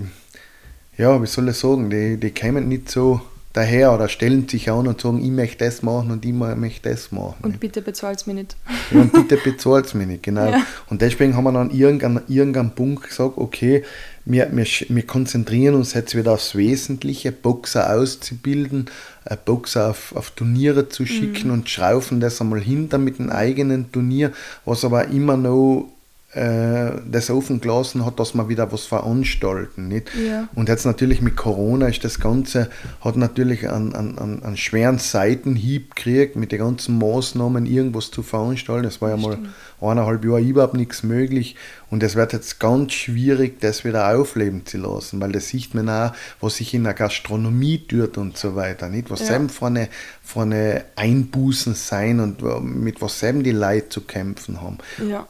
ja, 0.97 1.21
wie 1.23 1.27
soll 1.27 1.49
ich 1.49 1.57
sagen, 1.57 1.91
die, 1.91 2.17
die 2.17 2.33
kommen 2.33 2.69
nicht 2.69 2.91
so 2.91 3.21
daher 3.57 3.95
oder 3.95 4.09
stellen 4.09 4.47
sich 4.47 4.71
an 4.71 4.87
und 4.87 5.01
sagen, 5.01 5.25
ich 5.25 5.31
möchte 5.31 5.65
das 5.65 5.83
machen 5.83 6.11
und 6.11 6.25
ich 6.25 6.33
möchte 6.33 6.91
das 6.91 7.11
machen. 7.11 7.37
Und 7.43 7.59
bitte 7.59 7.81
bezahlt 7.81 8.19
es 8.19 8.27
mir 8.27 8.35
nicht. 8.35 8.57
Ja, 8.93 9.01
und 9.01 9.13
bitte 9.13 9.37
bezahlt 9.37 9.87
es 9.87 9.95
mir 9.95 10.07
nicht, 10.07 10.23
genau. 10.23 10.49
Ja. 10.49 10.65
Und 10.89 11.03
deswegen 11.03 11.35
haben 11.35 11.43
wir 11.43 11.53
dann 11.53 11.71
irgendeinen 11.71 12.21
irgendein 12.29 12.73
Punkt 12.73 13.09
gesagt, 13.09 13.37
okay, 13.37 13.83
wir, 14.25 14.49
wir, 14.53 14.65
wir 14.65 15.07
konzentrieren 15.07 15.75
uns 15.75 15.95
jetzt 15.95 16.17
wieder 16.17 16.33
aufs 16.33 16.55
Wesentliche, 16.55 17.33
Boxer 17.33 17.93
auszubilden, 17.93 18.87
äh, 19.25 19.37
Boxer 19.43 19.91
auf, 19.91 20.15
auf 20.15 20.31
Turniere 20.31 20.89
zu 20.89 21.05
schicken 21.05 21.49
mhm. 21.49 21.55
und 21.55 21.69
schraufen 21.69 22.21
das 22.21 22.41
einmal 22.41 22.61
hinter 22.61 22.99
mit 22.99 23.19
einem 23.19 23.31
eigenen 23.31 23.91
Turnier, 23.91 24.33
was 24.65 24.85
aber 24.85 25.09
immer 25.09 25.37
noch 25.37 25.89
das 26.37 27.31
offen 27.31 27.63
gelassen 27.63 28.05
hat, 28.05 28.21
dass 28.21 28.35
man 28.35 28.51
wieder 28.51 28.71
was 28.71 28.85
veranstalten. 28.85 29.89
Nicht? 29.89 30.11
Ja. 30.15 30.49
Und 30.55 30.69
jetzt 30.69 30.85
natürlich 30.85 31.23
mit 31.23 31.35
Corona 31.35 31.89
ist 31.89 32.05
das 32.05 32.21
Ganze, 32.21 32.69
hat 33.01 33.17
natürlich 33.17 33.71
einen, 33.71 33.95
einen, 33.95 34.43
einen 34.43 34.57
schweren 34.59 34.99
Seitenhieb 34.99 35.95
gekriegt, 35.95 36.37
mit 36.37 36.53
den 36.53 36.59
ganzen 36.59 36.99
Maßnahmen 36.99 37.65
irgendwas 37.65 38.11
zu 38.11 38.23
veranstalten. 38.23 38.87
Es 38.87 39.01
war 39.01 39.11
ja 39.11 39.17
mal 39.17 39.39
eineinhalb 39.81 40.25
Jahre 40.25 40.43
überhaupt 40.43 40.75
nichts 40.75 41.03
möglich. 41.03 41.57
Und 41.91 42.03
es 42.03 42.17
wird 42.17 42.35
jetzt 42.35 42.61
ganz 42.61 42.93
schwierig, 42.93 43.61
das 43.61 43.85
wieder 43.85 44.15
aufleben 44.15 44.67
zu 44.67 44.77
lassen, 44.79 45.21
weil 45.21 45.33
das 45.33 45.49
sieht 45.49 45.75
man 45.75 45.89
auch, 45.89 46.13
was 46.41 46.57
sich 46.57 46.75
in 46.75 46.85
der 46.85 46.95
Gastronomie 46.95 47.79
tut 47.79 48.19
und 48.19 48.37
so 48.37 48.57
weiter. 48.57 48.89
Nicht? 48.89 49.09
Was 49.09 49.29
ja. 49.29 49.41
von 49.49 49.89
eine, 50.35 50.85
Einbußen 50.97 51.75
sein 51.75 52.21
und 52.21 52.43
mit 52.63 53.01
was 53.01 53.21
die 53.21 53.53
Leute 53.53 53.89
zu 53.89 54.01
kämpfen 54.03 54.61
haben. 54.61 54.79
Ja. 55.09 55.29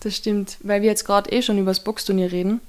Das 0.00 0.16
stimmt, 0.16 0.56
weil 0.62 0.82
wir 0.82 0.88
jetzt 0.88 1.04
gerade 1.04 1.30
eh 1.30 1.42
schon 1.42 1.58
über 1.58 1.70
das 1.70 1.80
Boxturnier 1.80 2.32
reden. 2.32 2.60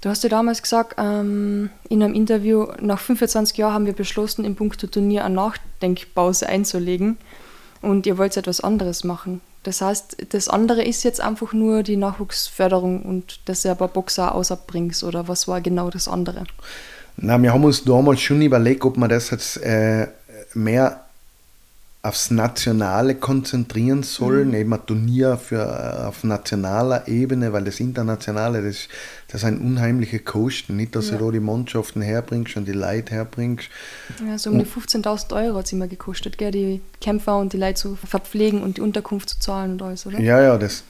Du 0.00 0.08
hast 0.08 0.22
ja 0.22 0.28
damals 0.28 0.62
gesagt, 0.62 0.94
ähm, 0.98 1.70
in 1.88 2.02
einem 2.02 2.14
Interview, 2.14 2.66
nach 2.80 3.00
25 3.00 3.56
Jahren 3.56 3.72
haben 3.72 3.86
wir 3.86 3.92
beschlossen, 3.92 4.44
im 4.44 4.54
Punkto 4.54 4.86
Turnier 4.86 5.24
eine 5.24 5.34
Nachdenkpause 5.34 6.48
einzulegen 6.48 7.18
und 7.82 8.06
ihr 8.06 8.18
wollt 8.18 8.36
etwas 8.36 8.60
anderes 8.60 9.04
machen. 9.04 9.40
Das 9.64 9.80
heißt, 9.80 10.28
das 10.32 10.48
andere 10.48 10.84
ist 10.84 11.02
jetzt 11.02 11.20
einfach 11.20 11.52
nur 11.52 11.82
die 11.82 11.96
Nachwuchsförderung 11.96 13.02
und 13.02 13.40
dass 13.46 13.64
ihr 13.64 13.74
paar 13.74 13.88
Boxer 13.88 14.32
ausabbringst 14.32 15.02
oder 15.02 15.26
was 15.26 15.48
war 15.48 15.60
genau 15.60 15.90
das 15.90 16.06
andere? 16.06 16.44
Na, 17.16 17.42
wir 17.42 17.52
haben 17.52 17.64
uns 17.64 17.82
damals 17.82 18.20
schon 18.20 18.42
überlegt, 18.42 18.84
ob 18.84 18.96
man 18.96 19.08
das 19.08 19.30
jetzt 19.30 19.56
äh, 19.56 20.06
mehr 20.54 21.05
aufs 22.06 22.30
Nationale 22.30 23.14
konzentrieren 23.14 24.02
sollen, 24.02 24.48
mhm. 24.48 24.54
eben 24.54 24.72
ein 24.72 24.86
Turnier 24.86 25.36
für, 25.36 25.56
äh, 25.56 26.06
auf 26.06 26.24
nationaler 26.24 27.08
Ebene, 27.08 27.52
weil 27.52 27.64
das 27.64 27.80
Internationale, 27.80 28.62
das, 28.62 28.88
das 29.28 29.40
sind 29.40 29.60
unheimliche 29.60 30.20
Kosten, 30.20 30.76
nicht, 30.76 30.94
dass 30.94 31.10
ja. 31.10 31.16
du 31.16 31.26
da 31.26 31.32
die 31.32 31.40
Mannschaften 31.40 32.02
herbringst 32.02 32.56
und 32.56 32.66
die 32.66 32.72
Leute 32.72 33.14
herbringst. 33.14 33.68
Ja, 34.26 34.38
so 34.38 34.50
um 34.50 34.58
die 34.58 34.64
15.000 34.64 35.34
Euro 35.34 35.58
hat 35.58 35.66
es 35.66 35.72
immer 35.72 35.88
gekostet, 35.88 36.38
gell, 36.38 36.52
die 36.52 36.80
Kämpfer 37.00 37.38
und 37.38 37.52
die 37.52 37.58
Leute 37.58 37.74
zu 37.74 37.96
verpflegen 37.96 38.62
und 38.62 38.76
die 38.76 38.80
Unterkunft 38.80 39.28
zu 39.30 39.38
zahlen 39.40 39.72
und 39.72 39.82
alles, 39.82 40.06
oder? 40.06 40.20
Ja, 40.20 40.40
ja, 40.40 40.56
das. 40.56 40.84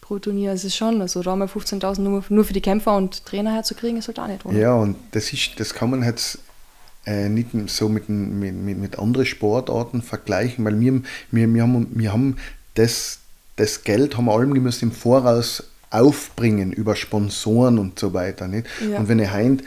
Pro 0.00 0.18
Turnier 0.18 0.54
ist 0.54 0.64
es 0.64 0.74
schon, 0.74 1.02
also 1.02 1.22
da 1.22 1.36
mal 1.36 1.48
15.000 1.48 2.00
nur, 2.00 2.24
nur 2.28 2.44
für 2.44 2.54
die 2.54 2.62
Kämpfer 2.62 2.96
und 2.96 3.24
Trainer 3.26 3.52
herzukriegen, 3.52 3.98
ist 3.98 4.08
halt 4.08 4.18
auch 4.18 4.26
nicht, 4.26 4.44
oder? 4.46 4.56
Ja, 4.56 4.74
und 4.74 4.96
das, 5.12 5.32
ist, 5.32 5.58
das 5.58 5.74
kann 5.74 5.90
man 5.90 6.02
jetzt 6.02 6.38
äh, 7.08 7.28
nicht 7.30 7.48
so 7.68 7.88
mit, 7.88 8.08
mit, 8.08 8.54
mit, 8.54 8.78
mit 8.78 8.98
anderen 8.98 9.24
Sportarten 9.24 10.02
vergleichen, 10.02 10.64
weil 10.64 10.78
wir, 10.78 11.00
wir, 11.30 11.54
wir 11.54 11.62
haben, 11.62 11.86
wir 11.94 12.12
haben 12.12 12.36
das, 12.74 13.20
das 13.56 13.82
Geld 13.82 14.16
haben 14.16 14.26
wir 14.26 14.34
allem 14.34 14.50
müssen 14.50 14.90
im 14.90 14.92
Voraus 14.92 15.64
aufbringen 15.90 16.70
über 16.72 16.96
Sponsoren 16.96 17.78
und 17.78 17.98
so 17.98 18.12
weiter. 18.12 18.46
Nicht? 18.46 18.66
Ja. 18.90 18.98
Und 18.98 19.08
wenn 19.08 19.20
ich 19.20 19.30
heint 19.30 19.64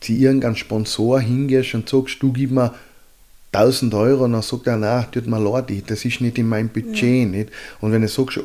zu 0.00 0.12
irgendeinem 0.12 0.56
Sponsor 0.56 1.20
hingehst 1.20 1.74
und 1.74 1.88
sagst, 1.88 2.20
du 2.20 2.32
gib 2.32 2.50
mir 2.50 2.74
1000 3.52 3.94
Euro, 3.94 4.26
dann 4.26 4.42
sagt 4.42 4.66
er, 4.66 4.76
nein, 4.76 5.06
tut 5.12 5.28
mir 5.28 5.38
leid, 5.38 5.70
das 5.86 6.04
ist 6.04 6.20
nicht 6.20 6.38
in 6.38 6.48
meinem 6.48 6.70
Budget. 6.70 7.02
Ja. 7.02 7.26
Nicht? 7.26 7.50
Und 7.80 7.92
wenn 7.92 8.02
du 8.02 8.08
sagst, 8.08 8.40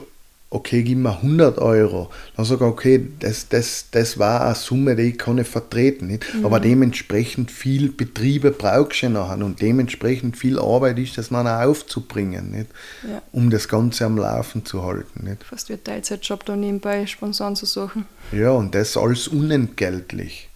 okay, 0.55 0.83
gib 0.83 0.99
mir 0.99 1.17
100 1.17 1.57
Euro. 1.59 2.09
Dann 2.35 2.45
sage 2.45 2.65
ich, 2.65 2.71
okay, 2.71 3.07
das, 3.19 3.49
das, 3.49 3.87
das 3.91 4.17
war 4.17 4.45
eine 4.45 4.55
Summe, 4.55 4.95
die 4.95 5.09
ich 5.09 5.17
kann 5.17 5.35
nicht 5.35 5.49
vertreten. 5.49 6.07
Nicht? 6.07 6.33
Mhm. 6.33 6.45
Aber 6.45 6.59
dementsprechend 6.59 7.51
viel 7.51 7.91
Betriebe 7.91 8.51
brauchst 8.51 9.03
du 9.03 9.09
nachher 9.09 9.43
und 9.43 9.61
dementsprechend 9.61 10.37
viel 10.37 10.57
Arbeit 10.57 10.97
ist 10.97 11.17
das 11.17 11.29
nachher 11.29 11.67
aufzubringen, 11.67 12.51
nicht? 12.51 12.67
Ja. 13.03 13.21
um 13.31 13.49
das 13.49 13.67
Ganze 13.67 14.05
am 14.05 14.17
Laufen 14.17 14.65
zu 14.65 14.83
halten. 14.83 15.25
Nicht? 15.25 15.43
Fast 15.43 15.69
wie 15.69 15.73
ein 15.73 15.83
Teilzeitjob 15.83 16.45
da 16.45 16.55
nebenbei 16.55 17.05
Sponsoren 17.05 17.55
zu 17.55 17.65
suchen. 17.65 18.05
Ja, 18.31 18.51
und 18.51 18.73
das 18.73 18.95
alles 18.95 19.27
unentgeltlich. 19.27 20.49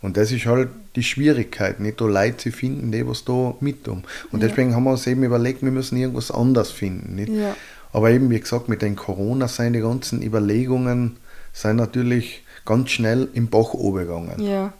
Und 0.00 0.16
das 0.16 0.30
ist 0.30 0.46
halt 0.46 0.68
die 0.94 1.02
Schwierigkeit, 1.02 1.80
nicht 1.80 2.00
da 2.00 2.06
Leute 2.06 2.36
zu 2.36 2.52
finden, 2.52 2.92
die 2.92 3.06
was 3.06 3.24
da 3.24 3.54
mit 3.60 3.84
tun. 3.84 4.04
Und 4.30 4.42
ja. 4.42 4.48
deswegen 4.48 4.74
haben 4.74 4.84
wir 4.84 4.92
uns 4.92 5.06
eben 5.06 5.24
überlegt, 5.24 5.62
wir 5.62 5.72
müssen 5.72 5.96
irgendwas 5.96 6.30
anders 6.30 6.70
finden. 6.70 7.16
Nicht? 7.16 7.30
Ja. 7.30 7.56
Aber 7.92 8.10
eben, 8.10 8.30
wie 8.30 8.40
gesagt, 8.40 8.68
mit 8.68 8.82
den 8.82 8.96
Corona 8.96 9.46
die 9.46 9.80
ganzen 9.80 10.22
Überlegungen 10.22 11.16
sind 11.52 11.76
natürlich 11.76 12.42
ganz 12.64 12.90
schnell 12.90 13.28
im 13.32 13.48
Bach 13.48 13.72
gegangen. 13.72 14.40
Ja. 14.40 14.72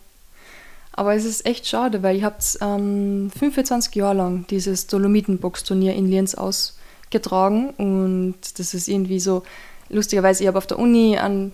Aber 0.92 1.14
es 1.14 1.24
ist 1.24 1.46
echt 1.46 1.66
schade, 1.66 2.02
weil 2.02 2.16
ich 2.16 2.24
habe 2.24 2.36
ähm, 2.60 3.30
25 3.38 3.94
Jahre 3.94 4.16
lang 4.16 4.46
dieses 4.50 4.88
Dolomitenbox-Turnier 4.88 5.94
in 5.94 6.06
Lienz 6.06 6.34
ausgetragen 6.34 7.70
und 7.76 8.34
das 8.58 8.74
ist 8.74 8.88
irgendwie 8.88 9.20
so, 9.20 9.44
lustigerweise, 9.88 10.42
ich 10.42 10.48
habe 10.48 10.58
auf 10.58 10.66
der 10.66 10.78
Uni 10.78 11.16
einen 11.16 11.52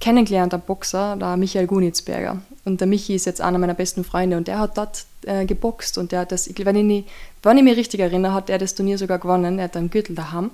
kennengelernter 0.00 0.58
Boxer, 0.58 1.16
der 1.16 1.36
Michael 1.36 1.66
Gunitzberger. 1.66 2.42
Und 2.64 2.80
der 2.80 2.86
Michi 2.86 3.14
ist 3.14 3.26
jetzt 3.26 3.40
einer 3.40 3.58
meiner 3.58 3.74
besten 3.74 4.04
Freunde 4.04 4.36
und 4.36 4.48
der 4.48 4.58
hat 4.58 4.78
dort 4.78 5.04
äh, 5.26 5.44
geboxt 5.44 5.98
und 5.98 6.12
der 6.12 6.20
hat 6.20 6.32
das, 6.32 6.48
wenn 6.48 6.76
ich, 6.76 6.84
nicht, 6.84 7.08
wenn 7.44 7.58
ich 7.58 7.64
mich 7.64 7.76
richtig 7.76 8.00
erinnere, 8.00 8.34
hat 8.34 8.50
er 8.50 8.58
das 8.58 8.74
Turnier 8.74 8.98
sogar 8.98 9.18
gewonnen. 9.18 9.58
Er 9.58 9.64
hat 9.64 9.76
einen 9.76 9.90
Gürtel 9.90 10.14
daheim. 10.14 10.50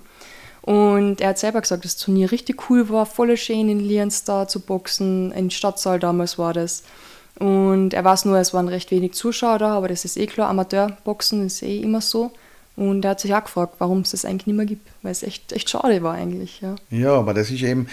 Und 0.63 1.21
er 1.21 1.31
hat 1.31 1.39
selber 1.39 1.61
gesagt, 1.61 1.85
dass 1.85 1.97
das 1.97 2.05
Turnier 2.05 2.31
richtig 2.33 2.69
cool 2.69 2.89
war, 2.91 3.07
voll 3.07 3.35
schön 3.37 3.69
in 3.69 3.81
Lienz 3.81 4.25
da 4.25 4.47
zu 4.47 4.61
boxen, 4.61 5.33
im 5.33 5.49
Stadtsaal 5.51 5.99
damals 5.99 6.39
war 6.39 6.53
das. 6.53 6.83
Und 7.39 7.95
er 7.95 8.05
weiß 8.05 8.27
nur, 8.27 8.37
es 8.39 8.53
waren 8.53 8.69
recht 8.69 8.91
wenig 8.91 9.15
Zuschauer 9.15 9.59
da, 9.59 9.75
aber 9.75 9.89
das 9.89 10.05
ist 10.05 10.19
eh 10.19 10.27
klar, 10.27 10.51
Amateurboxen 10.51 11.47
ist 11.47 11.63
eh 11.63 11.81
immer 11.81 12.03
so. 12.03 12.33
Und 12.77 13.05
er 13.05 13.13
hat 13.13 13.21
sich 13.21 13.35
auch 13.35 13.45
gefragt, 13.45 13.77
warum 13.79 14.01
es 14.01 14.11
das 14.11 14.25
eigentlich 14.25 14.47
nicht 14.47 14.57
mehr 14.57 14.67
gibt, 14.67 14.87
weil 15.03 15.13
es 15.13 15.23
echt, 15.23 15.53
echt 15.53 15.71
schade 15.71 16.03
war 16.03 16.15
eigentlich. 16.15 16.61
Ja, 16.61 16.77
ja 16.91 17.13
aber 17.13 17.33
das 17.33 17.51
ist 17.51 17.63
eben, 17.63 17.89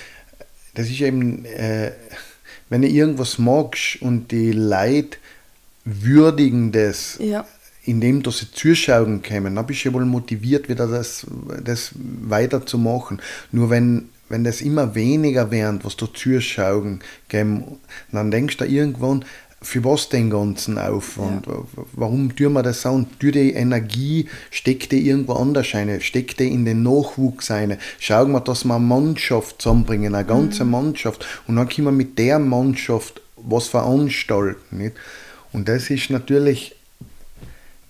das 0.75 0.87
ist 0.87 0.99
eben, 1.01 1.45
äh, 1.45 1.91
wenn 2.69 2.81
du 2.81 2.87
irgendwas 2.89 3.37
magst 3.37 4.01
und 4.01 4.31
die 4.31 4.51
Leute 4.51 5.17
würdigen 5.85 6.73
das, 6.73 7.17
ja. 7.19 7.45
Indem 7.88 8.22
dass 8.22 8.39
sie 8.39 8.51
zuschauen 8.51 9.22
können, 9.22 9.56
dann 9.56 9.65
bist 9.65 9.84
du 9.84 9.89
ja 9.89 9.94
wohl 9.94 10.06
motiviert, 10.06 10.70
wieder 10.70 10.88
das, 10.88 11.25
das 11.63 11.91
weiterzumachen. 11.96 13.22
Nur 13.51 13.70
wenn, 13.70 14.10
wenn 14.29 14.44
das 14.44 14.62
immer 14.62 14.94
weniger 14.94 15.51
wird, 15.51 15.86
was 15.86 15.96
da 15.96 16.08
zuschauen, 16.13 17.00
dann 17.29 18.32
denkst 18.32 18.58
du 18.58 18.65
irgendwann, 18.65 19.24
für 19.60 19.84
was 19.84 20.10
den 20.10 20.29
ganzen 20.29 20.77
Aufwand? 20.77 21.48
Ja. 21.48 21.63
Warum 21.94 22.36
tun 22.36 22.53
wir 22.53 22.62
das 22.62 22.84
so? 22.84 22.89
Und 22.89 23.20
tue 23.20 23.32
die 23.32 23.53
Energie, 23.53 24.29
steckt 24.51 24.91
die 24.91 25.08
irgendwo 25.08 25.34
anders 25.34 25.74
ein, 25.74 26.00
steckt 26.01 26.39
die 26.39 26.48
in 26.48 26.63
den 26.63 26.84
Nachwuchs 26.84 27.50
ein. 27.50 27.77
Schauen 28.00 28.32
wir, 28.34 28.41
dass 28.41 28.65
wir 28.65 28.75
eine 28.75 28.86
Mannschaft 28.86 29.62
zusammenbringen, 29.62 30.13
eine 30.13 30.27
ganze 30.27 30.63
mhm. 30.63 30.72
Mannschaft. 30.72 31.25
Und 31.48 31.56
dann 31.56 31.67
können 31.67 31.88
wir 31.88 31.91
mit 31.91 32.20
der 32.20 32.38
Mannschaft 32.38 33.22
was 33.36 33.67
veranstalten. 33.67 34.77
Nicht? 34.77 34.96
Und 35.53 35.67
das 35.67 35.89
ist 35.89 36.12
natürlich 36.12 36.75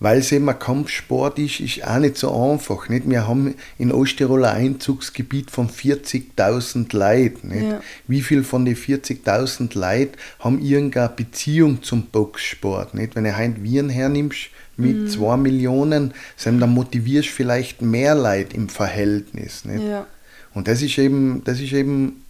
weil 0.00 0.18
es 0.18 0.30
eben 0.30 0.48
ein 0.48 0.58
Kampfsport 0.58 1.38
ist, 1.38 1.60
ist 1.60 1.84
auch 1.84 1.98
nicht 1.98 2.16
so 2.16 2.32
einfach. 2.52 2.88
Nicht? 2.88 3.08
Wir 3.08 3.26
haben 3.26 3.54
in 3.78 3.90
Osttirol 3.90 4.44
ein 4.44 4.66
Einzugsgebiet 4.66 5.50
von 5.50 5.68
40.000 5.68 6.96
Leuten. 6.96 7.70
Ja. 7.70 7.80
Wie 8.06 8.22
viel 8.22 8.44
von 8.44 8.64
den 8.64 8.76
40.000 8.76 9.76
Leuten 9.76 10.12
haben 10.38 10.60
irgendeine 10.62 11.08
Beziehung 11.08 11.82
zum 11.82 12.06
Boxsport? 12.06 12.94
Nicht? 12.94 13.16
Wenn 13.16 13.24
du 13.24 13.36
heute 13.36 13.62
Viren 13.62 13.88
hernimmst 13.88 14.50
mit 14.76 15.10
2 15.10 15.36
mhm. 15.36 15.42
Millionen, 15.42 16.14
dann 16.44 16.70
motivierst 16.70 17.30
du 17.30 17.32
vielleicht 17.32 17.82
mehr 17.82 18.14
Leute 18.14 18.54
im 18.54 18.68
Verhältnis. 18.68 19.64
Nicht? 19.64 19.82
Ja. 19.82 20.06
Und 20.54 20.68
das 20.68 20.80
ist 20.80 20.96
eben, 20.98 21.42
das 21.44 21.58
ist 21.58 21.72
eben 21.72 22.24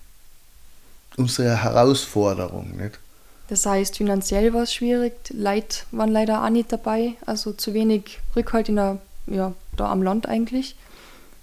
unsere 1.16 1.62
Herausforderung. 1.62 2.76
Nicht? 2.78 2.98
Das 3.48 3.64
heißt, 3.64 3.96
finanziell 3.96 4.52
war 4.52 4.62
es 4.62 4.74
schwierig, 4.74 5.14
Leute 5.32 5.78
waren 5.90 6.10
leider 6.10 6.44
auch 6.44 6.50
nicht 6.50 6.70
dabei, 6.70 7.14
also 7.24 7.52
zu 7.52 7.72
wenig 7.74 8.20
Rückhalt 8.36 8.68
in 8.68 8.76
der, 8.76 8.98
ja, 9.26 9.54
da 9.76 9.90
am 9.90 10.02
Land 10.02 10.28
eigentlich. 10.28 10.76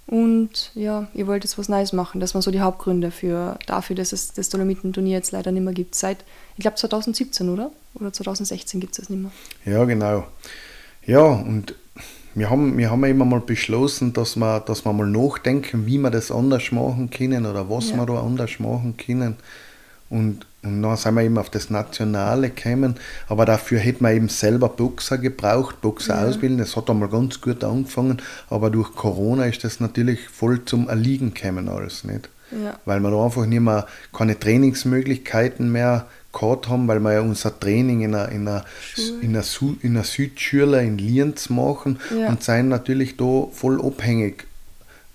Und 0.06 0.70
ja, 0.74 1.08
ihr 1.14 1.26
wollt 1.26 1.42
jetzt 1.42 1.58
was 1.58 1.68
Neues 1.68 1.92
machen. 1.92 2.20
Das 2.20 2.32
waren 2.34 2.42
so 2.42 2.52
die 2.52 2.60
Hauptgründe 2.60 3.10
für, 3.10 3.58
dafür, 3.66 3.96
dass 3.96 4.12
es 4.12 4.32
das 4.32 4.48
Dolomiten-Turnier 4.50 5.16
jetzt 5.16 5.32
leider 5.32 5.50
nicht 5.50 5.64
mehr 5.64 5.74
gibt. 5.74 5.96
Seit, 5.96 6.18
ich 6.56 6.62
glaube, 6.62 6.76
2017, 6.76 7.48
oder? 7.48 7.72
Oder 7.94 8.12
2016 8.12 8.78
gibt 8.78 8.92
es 8.92 8.98
das 8.98 9.10
nicht 9.10 9.22
mehr. 9.22 9.32
Ja, 9.64 9.84
genau. 9.84 10.24
Ja, 11.04 11.24
und 11.24 11.74
wir 12.36 12.50
haben, 12.50 12.78
wir 12.78 12.90
haben 12.90 13.02
immer 13.02 13.24
mal 13.24 13.40
beschlossen, 13.40 14.12
dass 14.12 14.36
wir, 14.36 14.60
dass 14.60 14.84
wir 14.84 14.92
mal 14.92 15.08
nachdenken, 15.08 15.86
wie 15.86 15.98
wir 15.98 16.10
das 16.10 16.30
anders 16.30 16.70
machen 16.70 17.10
können 17.10 17.44
oder 17.44 17.68
was 17.68 17.90
ja. 17.90 17.96
wir 17.96 18.06
da 18.06 18.20
anders 18.20 18.60
machen 18.60 18.96
können. 18.96 19.36
Und, 20.08 20.46
und 20.66 20.82
dann 20.82 20.96
sind 20.96 21.14
wir 21.14 21.22
eben 21.22 21.38
auf 21.38 21.50
das 21.50 21.70
Nationale 21.70 22.50
gekommen. 22.50 22.96
Aber 23.28 23.44
dafür 23.44 23.78
hätten 23.78 24.04
wir 24.04 24.12
eben 24.12 24.28
selber 24.28 24.68
Boxer 24.68 25.18
gebraucht, 25.18 25.80
Boxer 25.80 26.14
ja. 26.14 26.26
ausbilden. 26.26 26.58
Das 26.58 26.76
hat 26.76 26.90
einmal 26.90 27.08
ganz 27.08 27.40
gut 27.40 27.64
angefangen. 27.64 28.22
Aber 28.50 28.70
durch 28.70 28.94
Corona 28.94 29.46
ist 29.46 29.64
das 29.64 29.80
natürlich 29.80 30.28
voll 30.28 30.64
zum 30.64 30.88
Erliegen 30.88 31.34
gekommen 31.34 31.68
alles, 31.68 32.04
nicht? 32.04 32.28
Ja. 32.50 32.78
Weil 32.84 33.00
wir 33.00 33.10
da 33.10 33.24
einfach 33.24 33.46
nicht 33.46 33.60
mehr 33.60 33.86
keine 34.12 34.38
Trainingsmöglichkeiten 34.38 35.70
mehr 35.70 36.06
gehabt 36.32 36.68
haben, 36.68 36.86
weil 36.86 37.00
wir 37.00 37.14
ja 37.14 37.20
unser 37.20 37.58
Training 37.58 38.02
in 38.02 38.14
einer, 38.14 38.28
in 38.28 38.46
einer, 38.46 38.64
in 39.20 39.34
einer, 39.34 39.44
in 39.82 39.90
einer 39.90 40.04
Südschule 40.04 40.82
in 40.82 40.98
Lienz 40.98 41.48
machen 41.48 41.98
ja. 42.16 42.28
und 42.28 42.42
sind 42.42 42.68
natürlich 42.68 43.16
da 43.16 43.46
voll 43.52 43.80
abhängig 43.84 44.46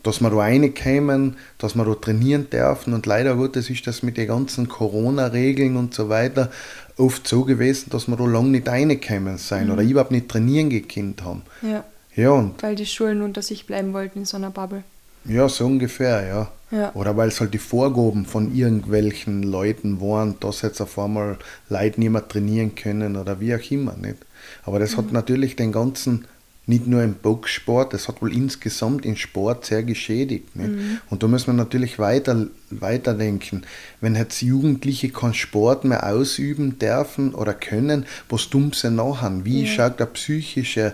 dass 0.03 0.22
wir 0.22 0.29
da 0.29 0.38
reinkommen, 0.38 1.38
dass 1.58 1.75
wir 1.75 1.86
da 1.86 1.93
trainieren 1.96 2.50
dürfen. 2.50 2.93
Und 2.93 3.05
leider 3.05 3.36
Gottes 3.36 3.70
ist 3.70 3.86
das 3.88 4.03
mit 4.03 4.17
den 4.17 4.27
ganzen 4.27 4.67
Corona-Regeln 4.67 5.77
und 5.77 5.93
so 5.93 6.10
weiter 6.10 6.50
oft 6.98 7.27
so 7.27 7.43
gewesen, 7.43 7.89
dass 7.89 8.08
wir 8.08 8.15
da 8.15 8.25
lange 8.25 8.50
nicht 8.50 8.67
reingekommen 8.67 9.38
sein 9.38 9.67
mhm. 9.67 9.74
oder 9.74 9.84
überhaupt 9.84 10.12
nicht 10.12 10.29
trainieren 10.29 10.70
gekannt 10.70 11.24
haben. 11.24 11.41
Ja. 11.62 11.84
ja 12.15 12.31
und 12.31 12.62
Weil 12.62 12.75
die 12.75 12.86
Schulen 12.86 13.22
unter 13.22 13.41
sich 13.41 13.65
bleiben 13.65 13.93
wollten 13.93 14.20
in 14.20 14.25
so 14.25 14.38
einer 14.38 14.51
Bubble. 14.51 14.84
Ja, 15.25 15.48
so 15.48 15.65
ungefähr, 15.65 16.25
ja. 16.25 16.51
ja. 16.72 16.91
Oder 16.96 17.15
weil 17.15 17.27
es 17.27 17.39
halt 17.39 17.53
die 17.53 17.60
Vorgaben 17.60 18.25
von 18.25 18.55
irgendwelchen 18.55 19.43
Leuten 19.43 20.01
waren, 20.01 20.36
dass 20.39 20.63
jetzt 20.63 20.81
auf 20.81 20.98
einmal 20.98 21.38
Leute 21.70 22.00
nicht 22.00 22.10
mehr 22.10 22.27
trainieren 22.27 22.74
können 22.75 23.15
oder 23.15 23.39
wie 23.39 23.53
auch 23.53 23.72
immer. 23.72 23.96
Nicht? 23.96 24.17
Aber 24.63 24.79
das 24.79 24.93
mhm. 24.93 24.98
hat 24.98 25.12
natürlich 25.12 25.55
den 25.55 25.72
ganzen 25.72 26.25
nicht 26.68 26.88
nur 26.88 27.03
im 27.03 27.15
Boxsport, 27.15 27.94
das 27.94 28.08
hat 28.08 28.22
wohl 28.22 28.34
insgesamt 28.34 29.06
im 29.06 29.15
Sport 29.15 29.65
sehr 29.65 29.84
geschädigt. 29.84 30.56
Mhm. 30.56 31.00
Und 31.10 31.24
da 31.24 31.27
muss 31.27 31.48
man 31.48 31.56
natürlich 31.56 31.98
weiter, 31.98 32.48
weiterdenken. 32.70 33.63
Wenn 34.00 34.15
jetzt 34.15 34.41
Jugendliche 34.41 35.10
keinen 35.10 35.34
Sport 35.34 35.86
mehr 35.86 36.08
ausüben 36.08 36.77
dürfen 36.77 37.34
oder 37.34 37.53
können, 37.53 38.06
was 38.30 38.50
tun 38.50 38.72
sie 38.74 38.91
nachher? 38.91 39.44
Wie 39.44 39.63
ja. 39.63 39.68
schaut 39.68 40.00
der 40.00 40.06
psychische 40.08 40.94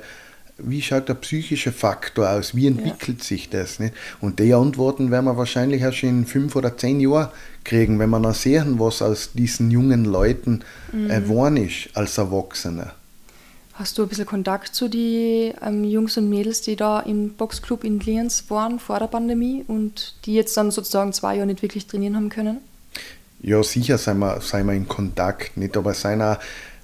wie 0.60 0.82
schaut 0.82 1.08
der 1.08 1.14
psychische 1.14 1.72
Faktor 1.72 2.32
aus? 2.32 2.56
Wie 2.56 2.66
entwickelt 2.66 3.20
ja. 3.20 3.24
sich 3.24 3.50
das? 3.50 3.80
Nicht? 3.80 3.94
Und 4.22 4.40
die 4.40 4.54
Antworten 4.54 5.12
werden 5.12 5.26
wir 5.26 5.38
wahrscheinlich 5.38 5.82
erst 5.82 6.02
in 6.02 6.26
fünf 6.26 6.56
oder 6.56 6.76
zehn 6.76 7.00
Jahren 7.00 7.30
kriegen, 7.64 8.00
wenn 8.00 8.10
wir 8.10 8.20
noch 8.20 8.34
sehen, 8.34 8.80
was 8.80 9.04
aus 9.04 9.34
diesen 9.34 9.70
jungen 9.70 10.04
Leuten 10.06 10.64
mhm. 10.92 11.12
äh, 11.12 11.22
geworden 11.22 11.58
ist 11.58 11.90
als 11.94 12.18
Erwachsene. 12.18 12.92
Hast 13.78 13.96
du 14.00 14.02
ein 14.02 14.10
bisschen 14.10 14.26
Kontakt 14.26 14.74
zu 14.74 14.88
den 14.88 15.54
ähm, 15.62 15.84
Jungs 15.84 16.18
und 16.18 16.28
Mädels, 16.30 16.62
die 16.62 16.76
da 16.76 17.00
im 17.00 17.34
Boxclub 17.34 17.84
in 17.84 18.00
Lienz 18.00 18.46
waren 18.50 18.80
vor 18.80 18.98
der 18.98 19.06
Pandemie 19.06 19.64
und 19.68 20.16
die 20.26 20.34
jetzt 20.34 20.58
dann 20.58 20.72
sozusagen 20.72 21.14
zwei 21.14 21.36
Jahre 21.36 21.46
nicht 21.46 21.62
wirklich 21.62 21.86
trainieren 21.86 22.16
haben 22.16 22.30
können? 22.30 22.58
Ja, 23.40 23.62
sicher 23.62 24.00
sind 24.00 24.18
wir, 24.18 24.42
sind 24.42 24.66
wir 24.66 24.74
in 24.74 24.88
Kontakt, 24.88 25.58
nicht? 25.58 25.78
aber 25.78 25.94
sind 25.94 26.24
auch 26.24 26.38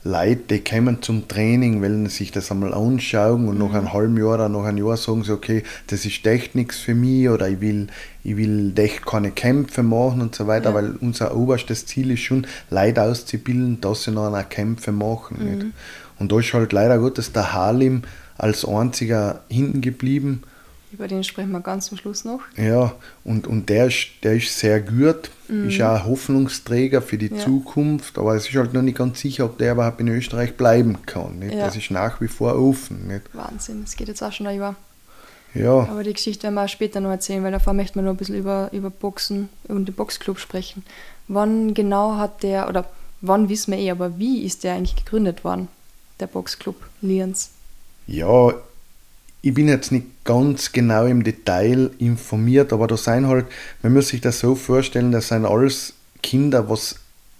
Leute, 0.03 0.41
die 0.49 0.63
kommen 0.63 1.01
zum 1.01 1.27
Training, 1.27 1.81
wollen 1.81 2.09
sich 2.09 2.31
das 2.31 2.51
einmal 2.51 2.75
anschauen 2.75 3.47
und 3.47 3.57
mhm. 3.57 3.65
nach 3.65 3.73
einem 3.73 3.93
halben 3.93 4.17
Jahr 4.17 4.35
oder 4.35 4.49
nach 4.49 4.65
einem 4.65 4.85
Jahr 4.85 4.97
sagen 4.97 5.23
sie, 5.23 5.31
okay, 5.31 5.63
das 5.87 6.05
ist 6.05 6.23
echt 6.27 6.53
nichts 6.53 6.77
für 6.77 6.93
mich 6.93 7.27
oder 7.27 7.49
ich 7.49 7.59
will, 7.59 7.87
ich 8.23 8.37
will 8.37 8.71
echt 8.75 9.03
keine 9.03 9.31
Kämpfe 9.31 9.81
machen 9.81 10.21
und 10.21 10.35
so 10.35 10.45
weiter, 10.45 10.69
ja. 10.69 10.75
weil 10.75 10.91
unser 11.01 11.35
oberstes 11.35 11.87
Ziel 11.87 12.11
ist 12.11 12.19
schon, 12.19 12.45
Leute 12.69 13.01
auszubilden, 13.01 13.81
dass 13.81 14.03
sie 14.03 14.11
noch 14.11 14.37
Kämpfe 14.49 14.91
machen. 14.91 15.37
Mhm. 15.39 15.73
Und 16.19 16.31
da 16.31 16.39
ist 16.39 16.53
halt 16.53 16.73
leider 16.73 16.99
Gottes 16.99 17.31
der 17.31 17.53
Halim 17.53 18.03
als 18.37 18.65
einziger 18.65 19.41
hinten 19.49 19.81
geblieben. 19.81 20.43
Über 20.91 21.07
den 21.07 21.23
sprechen 21.23 21.51
wir 21.51 21.59
ganz 21.59 21.87
zum 21.87 21.97
Schluss 21.97 22.23
noch. 22.23 22.41
Ja, 22.55 22.93
und, 23.23 23.47
und 23.47 23.67
der, 23.69 23.87
ist, 23.87 24.09
der 24.21 24.35
ist 24.35 24.59
sehr 24.59 24.79
gut, 24.79 25.31
mhm. 25.47 25.67
ist 25.67 25.81
auch 25.81 25.95
ein 25.95 26.05
Hoffnungsträger 26.05 27.01
für 27.01 27.17
die 27.17 27.33
ja. 27.33 27.37
Zukunft, 27.37 28.19
aber 28.19 28.35
es 28.35 28.47
ist 28.47 28.55
halt 28.55 28.73
noch 28.75 28.83
nicht 28.83 28.99
ganz 28.99 29.19
sicher, 29.19 29.45
ob 29.45 29.57
der 29.57 29.71
überhaupt 29.71 29.99
in 29.99 30.07
Österreich 30.07 30.55
bleiben 30.55 30.99
kann. 31.07 31.39
Nicht? 31.39 31.55
Ja. 31.55 31.65
Das 31.65 31.75
ist 31.75 31.89
nach 31.89 32.21
wie 32.21 32.27
vor 32.27 32.55
offen. 32.55 33.07
Nicht? 33.07 33.23
Wahnsinn, 33.33 33.81
es 33.83 33.95
geht 33.95 34.07
jetzt 34.07 34.21
auch 34.21 34.31
schon 34.31 34.45
ein 34.45 34.59
Jahr. 34.59 34.75
Ja. 35.55 35.87
Aber 35.89 36.03
die 36.03 36.13
Geschichte 36.13 36.43
werden 36.43 36.55
wir 36.55 36.65
auch 36.65 36.69
später 36.69 36.99
noch 36.99 37.09
erzählen, 37.09 37.43
weil 37.43 37.51
davor 37.51 37.73
möchten 37.73 37.95
wir 37.95 38.03
noch 38.03 38.11
ein 38.11 38.17
bisschen 38.17 38.37
über, 38.37 38.69
über 38.71 38.91
Boxen 38.91 39.49
und 39.67 39.87
den 39.87 39.95
Boxclub 39.95 40.39
sprechen. 40.39 40.83
Wann 41.27 41.73
genau 41.73 42.17
hat 42.17 42.43
der, 42.43 42.69
oder 42.69 42.85
wann 43.21 43.49
wissen 43.49 43.71
wir 43.71 43.79
eh, 43.79 43.89
aber 43.89 44.19
wie 44.19 44.43
ist 44.43 44.63
der 44.63 44.73
eigentlich 44.73 44.95
gegründet 44.95 45.43
worden? 45.43 45.69
Der 46.19 46.27
Boxclub 46.27 46.75
Lienz? 47.01 47.51
Ja, 48.07 48.53
ich 49.41 49.53
bin 49.53 49.67
jetzt 49.67 49.91
nicht 49.91 50.07
ganz 50.23 50.71
genau 50.71 51.05
im 51.05 51.23
Detail 51.23 51.91
informiert, 51.99 52.71
aber 52.71 52.87
da 52.87 52.95
sind 52.95 53.27
halt, 53.27 53.45
man 53.81 53.93
muss 53.93 54.09
sich 54.09 54.21
das 54.21 54.39
so 54.39 54.55
vorstellen, 54.55 55.11
das 55.11 55.27
sind 55.27 55.45
alles 55.45 55.93
Kinder, 56.21 56.69
was 56.69 56.95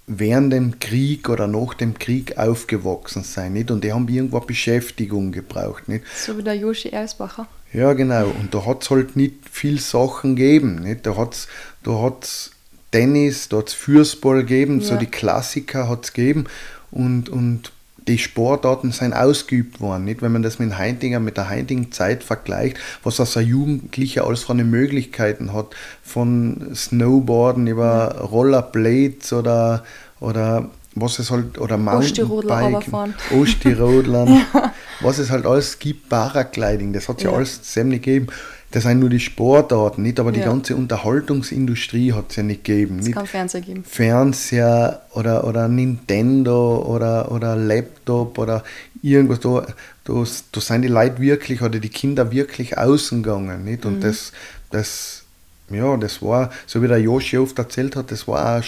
während 0.06 0.52
dem 0.52 0.78
Krieg 0.78 1.28
oder 1.30 1.46
nach 1.46 1.74
dem 1.74 1.98
Krieg 1.98 2.36
aufgewachsen 2.36 3.24
sind, 3.24 3.54
nicht? 3.54 3.70
Und 3.70 3.84
die 3.84 3.92
haben 3.92 4.06
irgendwo 4.06 4.38
Beschäftigung 4.40 5.32
gebraucht, 5.32 5.88
nicht? 5.88 6.04
So 6.14 6.36
wie 6.36 6.42
der 6.42 6.54
Joshi 6.54 6.90
Ersbacher. 6.90 7.46
Ja, 7.72 7.92
genau. 7.94 8.26
Und 8.26 8.54
da 8.54 8.66
hat 8.66 8.82
es 8.82 8.90
halt 8.90 9.16
nicht 9.16 9.48
viel 9.50 9.80
Sachen 9.80 10.36
gegeben, 10.36 10.82
nicht? 10.82 11.06
Da 11.06 11.16
hat 11.16 11.34
es 11.34 11.48
da 11.82 12.02
hat's 12.02 12.50
Tennis, 12.90 13.48
da 13.48 13.58
hat 13.58 13.68
es 13.68 13.74
Fußball 13.74 14.42
gegeben, 14.42 14.80
ja. 14.80 14.86
so 14.86 14.96
die 14.96 15.06
Klassiker 15.06 15.88
hat 15.88 16.04
es 16.04 16.12
gegeben. 16.12 16.44
Und, 16.90 17.28
und 17.28 17.72
die 18.08 18.18
Sportarten 18.18 18.92
sind 18.92 19.12
ausgeübt 19.12 19.80
worden. 19.80 20.04
Nicht? 20.04 20.22
Wenn 20.22 20.32
man 20.32 20.42
das 20.42 20.58
mit, 20.58 20.78
heutiger, 20.78 21.20
mit 21.20 21.36
der 21.36 21.50
heutigen 21.50 21.92
Zeit 21.92 22.22
vergleicht, 22.22 22.76
was 23.02 23.20
als 23.20 23.36
ein 23.36 23.46
Jugendlicher 23.46 24.26
alles 24.26 24.44
für 24.44 24.52
eine 24.52 24.64
Möglichkeiten 24.64 25.52
hat, 25.52 25.74
von 26.02 26.74
Snowboarden 26.74 27.66
über 27.66 28.16
Rollerblades 28.20 29.32
oder, 29.32 29.84
oder 30.20 30.68
was 30.94 31.18
es 31.18 31.30
halt, 31.30 31.58
oder 31.58 31.76
Mountainbiken, 31.76 33.14
Osttirolern, 33.32 34.28
ja. 34.54 34.72
was 35.00 35.18
es 35.18 35.30
halt 35.30 35.46
alles 35.46 35.78
gibt, 35.78 36.08
Paragliding, 36.08 36.92
das 36.92 37.08
hat 37.08 37.18
es 37.18 37.24
ja. 37.24 37.30
ja 37.30 37.36
alles 37.36 37.62
ziemlich 37.62 38.02
gegeben 38.02 38.28
das 38.74 38.82
sind 38.82 38.98
nur 38.98 39.08
die 39.08 39.20
Sportarten, 39.20 40.02
nicht? 40.02 40.18
Aber 40.18 40.32
die 40.32 40.40
ja. 40.40 40.46
ganze 40.46 40.74
Unterhaltungsindustrie 40.74 42.12
hat 42.12 42.30
es 42.30 42.36
ja 42.36 42.42
nicht 42.42 42.64
gegeben. 42.64 42.98
Es 42.98 43.12
kann 43.12 43.24
Fernseher 43.24 43.60
geben. 43.60 43.84
Fernseher 43.84 45.00
oder, 45.12 45.46
oder 45.46 45.68
Nintendo 45.68 46.84
oder, 46.84 47.30
oder 47.30 47.54
Laptop 47.54 48.36
oder 48.36 48.64
irgendwas. 49.00 49.38
Da, 49.38 49.64
da, 50.02 50.24
da 50.50 50.60
sind 50.60 50.82
die 50.82 50.88
Leute 50.88 51.20
wirklich 51.20 51.62
oder 51.62 51.78
die 51.78 51.88
Kinder 51.88 52.32
wirklich 52.32 52.76
außen 52.76 53.22
gegangen. 53.22 53.64
Nicht? 53.64 53.86
Und 53.86 53.98
mhm. 53.98 54.00
das, 54.00 54.32
das, 54.72 55.22
ja, 55.70 55.96
das 55.96 56.20
war, 56.20 56.50
so 56.66 56.82
wie 56.82 56.88
der 56.88 56.98
Joshi 56.98 57.38
oft 57.38 57.56
erzählt 57.56 57.94
hat, 57.94 58.10
das 58.10 58.26
war 58.26 58.56
ein, 58.56 58.64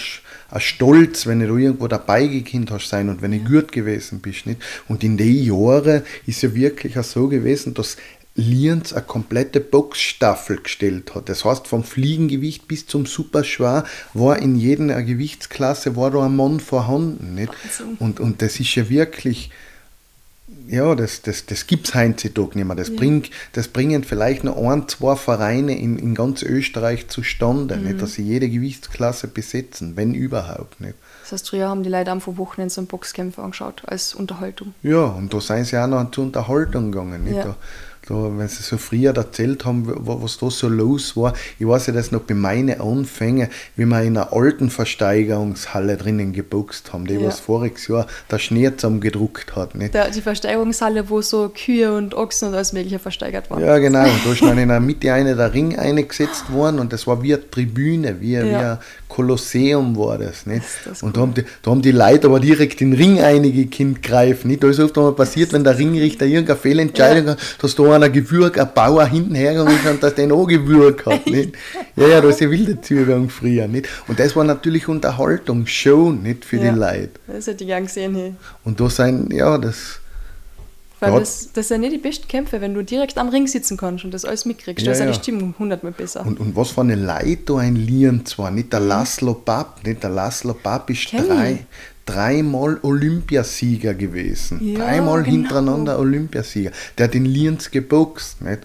ein 0.51 0.61
Stolz, 0.61 1.25
wenn 1.25 1.41
du 1.41 1.57
irgendwo 1.57 1.89
dabei 1.89 2.27
gekannt 2.27 2.71
hast 2.71 2.87
sein 2.87 3.09
und 3.09 3.21
wenn 3.21 3.31
du 3.31 3.39
gut 3.39 3.73
gewesen 3.73 4.21
bist. 4.21 4.45
Nicht? 4.45 4.61
Und 4.87 5.03
in 5.03 5.17
den 5.17 5.43
Jahren 5.43 6.03
ist 6.25 6.43
ja 6.43 6.55
wirklich 6.55 6.97
auch 6.97 7.03
so 7.03 7.27
gewesen, 7.27 7.73
dass 7.73 7.97
Lienz 8.37 8.93
eine 8.93 9.01
komplette 9.01 9.59
Boxstaffel 9.59 10.57
gestellt 10.57 11.15
hat. 11.15 11.27
Das 11.27 11.43
heißt, 11.43 11.67
vom 11.67 11.83
Fliegengewicht 11.83 12.67
bis 12.67 12.85
zum 12.85 13.07
Superschwer 13.07 13.83
war 14.13 14.37
in 14.37 14.55
jeder 14.55 15.01
Gewichtsklasse 15.01 15.95
war 15.95 16.11
da 16.11 16.23
ein 16.23 16.35
Mann 16.35 16.59
vorhanden. 16.59 17.33
Nicht? 17.33 17.51
Und, 17.99 18.19
und 18.19 18.43
das 18.43 18.59
ist 18.59 18.75
ja 18.75 18.89
wirklich, 18.89 19.49
ja, 20.67 20.93
das, 20.93 21.23
das, 21.23 21.47
das 21.47 21.65
gibt 21.65 21.87
es 21.87 21.95
heutzutage 21.95 22.59
nicht 22.59 22.67
mehr. 22.67 22.75
Das, 22.75 22.89
ja. 22.89 22.95
bringt, 22.95 23.31
das 23.53 23.69
bringen 23.69 24.03
vielleicht 24.03 24.43
noch 24.43 24.55
ein, 24.55 24.87
zwei 24.87 25.15
Vereine 25.15 25.75
in, 25.75 25.97
in 25.97 26.13
ganz 26.13 26.43
Österreich 26.43 27.07
zustande, 27.07 27.75
mhm. 27.75 27.83
nicht, 27.85 28.01
dass 28.03 28.13
sie 28.13 28.23
jede 28.23 28.49
Gewichtsklasse 28.49 29.29
besetzen, 29.29 29.95
wenn 29.95 30.13
überhaupt. 30.13 30.79
Nicht. 30.79 30.93
Das 31.23 31.31
heißt, 31.31 31.49
früher 31.49 31.69
haben 31.69 31.81
die 31.81 31.89
Leute 31.89 32.11
einfach 32.11 32.37
Wochenende 32.37 32.71
so 32.71 32.83
Boxkämpfe 32.83 33.41
angeschaut, 33.41 33.81
als 33.87 34.13
Unterhaltung. 34.13 34.75
Ja, 34.83 35.05
und 35.05 35.33
da 35.33 35.41
sind 35.41 35.65
sie 35.65 35.81
auch 35.81 35.87
noch 35.87 36.11
zur 36.11 36.25
Unterhaltung 36.25 36.91
gegangen. 36.91 37.23
Nicht? 37.23 37.37
Ja. 37.37 37.43
Da, 37.43 37.55
da, 38.07 38.15
wenn 38.37 38.47
sie 38.47 38.63
so 38.63 38.77
früher 38.77 39.15
erzählt 39.15 39.65
haben, 39.65 39.83
was 39.85 40.37
da 40.37 40.49
so 40.49 40.67
los 40.67 41.15
war. 41.17 41.33
Ich 41.59 41.67
weiß 41.67 41.87
ja 41.87 41.93
das 41.93 42.11
noch 42.11 42.21
bei 42.21 42.33
meinen 42.33 42.79
Anfängen, 42.79 43.49
wie 43.75 43.85
wir 43.85 44.01
in 44.01 44.17
einer 44.17 44.33
alten 44.33 44.69
Versteigerungshalle 44.69 45.97
drinnen 45.97 46.33
geboxt 46.33 46.93
haben, 46.93 47.05
die 47.05 47.15
ja. 47.15 47.27
was 47.27 47.39
voriges 47.39 47.87
Jahr 47.87 48.07
der 48.31 48.39
Schnee 48.39 48.71
zusammengedruckt 48.75 49.55
hat. 49.55 49.75
Nicht? 49.75 49.93
Der, 49.93 50.09
die 50.09 50.21
Versteigerungshalle, 50.21 51.09
wo 51.09 51.21
so 51.21 51.49
Kühe 51.49 51.93
und 51.93 52.13
Ochsen 52.15 52.49
und 52.49 52.55
alles 52.55 52.73
Mögliche 52.73 52.99
versteigert 52.99 53.49
waren. 53.51 53.63
Ja, 53.63 53.77
genau. 53.77 54.03
Und 54.03 54.25
da 54.25 54.31
ist 54.31 54.41
dann 54.41 54.57
in 54.57 54.69
der 54.69 54.79
Mitte 54.79 55.11
eine 55.13 55.35
der 55.35 55.53
Ring 55.53 55.77
eingesetzt 55.77 56.51
worden 56.51 56.79
und 56.79 56.93
das 56.93 57.07
war 57.07 57.21
wie 57.21 57.33
eine 57.33 57.49
Tribüne, 57.49 58.21
wie, 58.21 58.33
ja. 58.33 58.45
wie 58.45 58.55
ein 58.55 58.77
Kolosseum 59.07 59.97
war 59.97 60.17
das. 60.17 60.45
Nicht? 60.45 60.65
Das, 60.85 61.03
und 61.03 61.17
da 61.17 61.21
haben, 61.21 61.33
die, 61.33 61.43
da 61.61 61.71
haben 61.71 61.81
die 61.81 61.91
Leute 61.91 62.27
aber 62.27 62.39
direkt 62.39 62.79
den 62.79 62.93
Ring 62.93 63.19
einige 63.19 63.65
Kind 63.67 64.03
greifen. 64.03 64.49
Nicht? 64.49 64.63
Da 64.63 64.69
ist 64.69 64.79
oft 64.79 64.97
einmal 64.97 65.13
passiert, 65.13 65.53
wenn 65.53 65.63
der 65.63 65.77
Ringrichter 65.77 66.25
irgendeine 66.25 66.59
Fehlentscheidung 66.59 67.25
ja. 67.25 67.31
hat, 67.31 67.39
dass 67.59 67.75
da 67.75 67.96
einer 67.97 68.09
gewürgt, 68.09 68.57
ein 68.57 68.69
Bauer 68.73 69.05
hinten 69.05 69.35
hergegangen 69.35 69.75
ist 69.75 69.85
und 69.85 70.01
dass 70.01 70.15
den 70.15 70.31
auch 70.31 70.45
gewürgt 70.45 71.05
hat. 71.05 71.25
Nicht? 71.29 71.53
Ja, 71.95 72.07
ja, 72.07 72.21
da 72.21 72.29
ist 72.29 72.39
ja 72.39 72.49
wilde 72.49 72.79
Zugang 72.81 73.29
früher. 73.29 73.67
Nicht? 73.67 73.87
Und 74.07 74.19
das 74.19 74.35
war 74.35 74.43
natürlich 74.43 74.87
Unterhaltung, 74.87 75.67
Show 75.67 76.11
nicht 76.11 76.45
für 76.45 76.57
ja, 76.57 76.71
die 76.71 76.79
Leute. 76.79 77.11
Das 77.27 77.47
hätte 77.47 77.63
ich 77.63 77.67
gern 77.67 77.83
gesehen. 77.83 78.15
Hey. 78.15 78.33
Und 78.63 78.79
da 78.79 78.89
sein, 78.89 79.29
ja, 79.31 79.57
das. 79.57 79.99
Weil 80.99 81.19
das, 81.19 81.51
das 81.53 81.67
sind 81.67 81.81
nicht 81.81 81.93
die 81.93 81.99
besten 81.99 82.27
Kämpfe, 82.27 82.59
wenn 82.59 82.73
du 82.73 82.83
direkt 82.83 83.17
am 83.19 83.29
Ring 83.29 83.45
sitzen 83.45 83.77
kannst 83.77 84.03
und 84.03 84.13
das 84.13 84.25
alles 84.25 84.45
mitkriegst. 84.45 84.83
Ja, 84.83 84.91
da 84.91 84.93
ist 84.93 84.99
ja 84.99 85.05
die 85.05 85.13
Stimmung 85.13 85.53
hundertmal 85.59 85.91
besser. 85.91 86.25
Und, 86.25 86.39
und 86.39 86.55
was 86.55 86.71
für 86.71 86.81
eine 86.81 86.95
Leute 86.95 87.37
da 87.45 87.57
ein 87.57 87.75
Lieren 87.75 88.25
zwar, 88.25 88.49
nicht 88.49 88.73
der 88.73 88.79
Laszlo 88.79 89.35
Papp, 89.35 89.85
nicht 89.85 90.01
der 90.01 90.09
Laszlo 90.09 90.55
Papp 90.55 90.89
ist 90.89 91.13
drei, 91.13 91.65
dreimal 92.07 92.79
Olympiasieger 92.81 93.93
gewesen. 93.93 94.59
Ja, 94.63 94.79
dreimal 94.79 95.21
genau. 95.21 95.35
hintereinander 95.35 95.99
Olympiasieger. 95.99 96.71
Der 96.97 97.07
hat 97.07 97.15
in 97.15 97.25
Lienz 97.25 97.69
geboxt. 97.69 98.41
Nicht? 98.41 98.61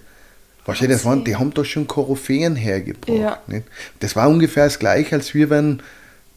Du, 0.64 0.86
das 0.86 1.04
waren, 1.04 1.24
die 1.24 1.36
haben 1.36 1.52
da 1.52 1.64
schon 1.64 1.86
Koryphäen 1.86 2.56
hergebracht. 2.56 3.18
Ja. 3.18 3.38
Nicht? 3.48 3.64
Das 3.98 4.14
war 4.16 4.28
ungefähr 4.28 4.64
das 4.64 4.78
gleiche, 4.78 5.16
als 5.16 5.34
wie 5.34 5.50
wenn, 5.50 5.82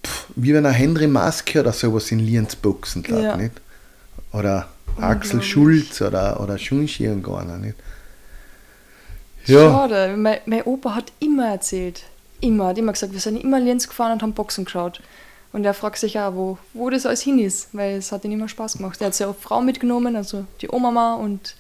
pff, 0.04 0.26
wie 0.36 0.54
wenn 0.54 0.66
ein 0.66 0.74
Henry 0.74 1.08
Maske 1.08 1.62
oder 1.62 1.72
sowas 1.72 2.12
in 2.12 2.20
Lienz 2.20 2.56
boxen. 2.56 3.06
Ja. 3.08 3.38
Nicht? 3.38 3.54
Oder 4.34 4.68
Axel 5.00 5.42
Schulz 5.42 6.02
oder, 6.02 6.40
oder 6.42 6.58
Schunsch 6.58 7.00
irgendwann. 7.00 7.62
Nicht? 7.62 7.76
Ja. 9.46 9.70
Schade. 9.70 10.16
Mein, 10.18 10.40
mein 10.48 10.64
Opa 10.64 10.96
hat 10.96 11.12
immer 11.20 11.50
erzählt. 11.52 12.04
Immer. 12.42 12.68
Hat 12.68 12.78
immer 12.80 12.94
gesagt, 12.94 13.14
wir 13.14 13.20
sind 13.20 13.38
immer 13.38 13.60
Lenz 13.60 13.88
gefahren 13.88 14.14
und 14.14 14.24
haben 14.24 14.34
Boxen 14.34 14.66
geschaut. 14.66 15.02
Und 15.56 15.64
er 15.64 15.74
fragt 15.74 15.98
sich 16.00 16.20
auch, 16.20 16.36
wo, 16.36 16.58
wo 16.74 16.90
das 16.90 17.06
alles 17.06 17.22
hin 17.22 17.40
ist, 17.40 17.70
weil 17.72 17.96
es 17.96 18.12
hat 18.12 18.26
ihm 18.26 18.34
immer 18.34 18.50
Spaß 18.50 18.76
gemacht. 18.76 19.00
Er 19.00 19.08
hat 19.08 19.16
sehr 19.16 19.30
oft 19.30 19.40
Frauen 19.40 19.66
mitgenommen, 19.66 20.18
also 20.18 20.44
die 20.60 20.68
Oma 20.70 21.16
und 21.16 21.56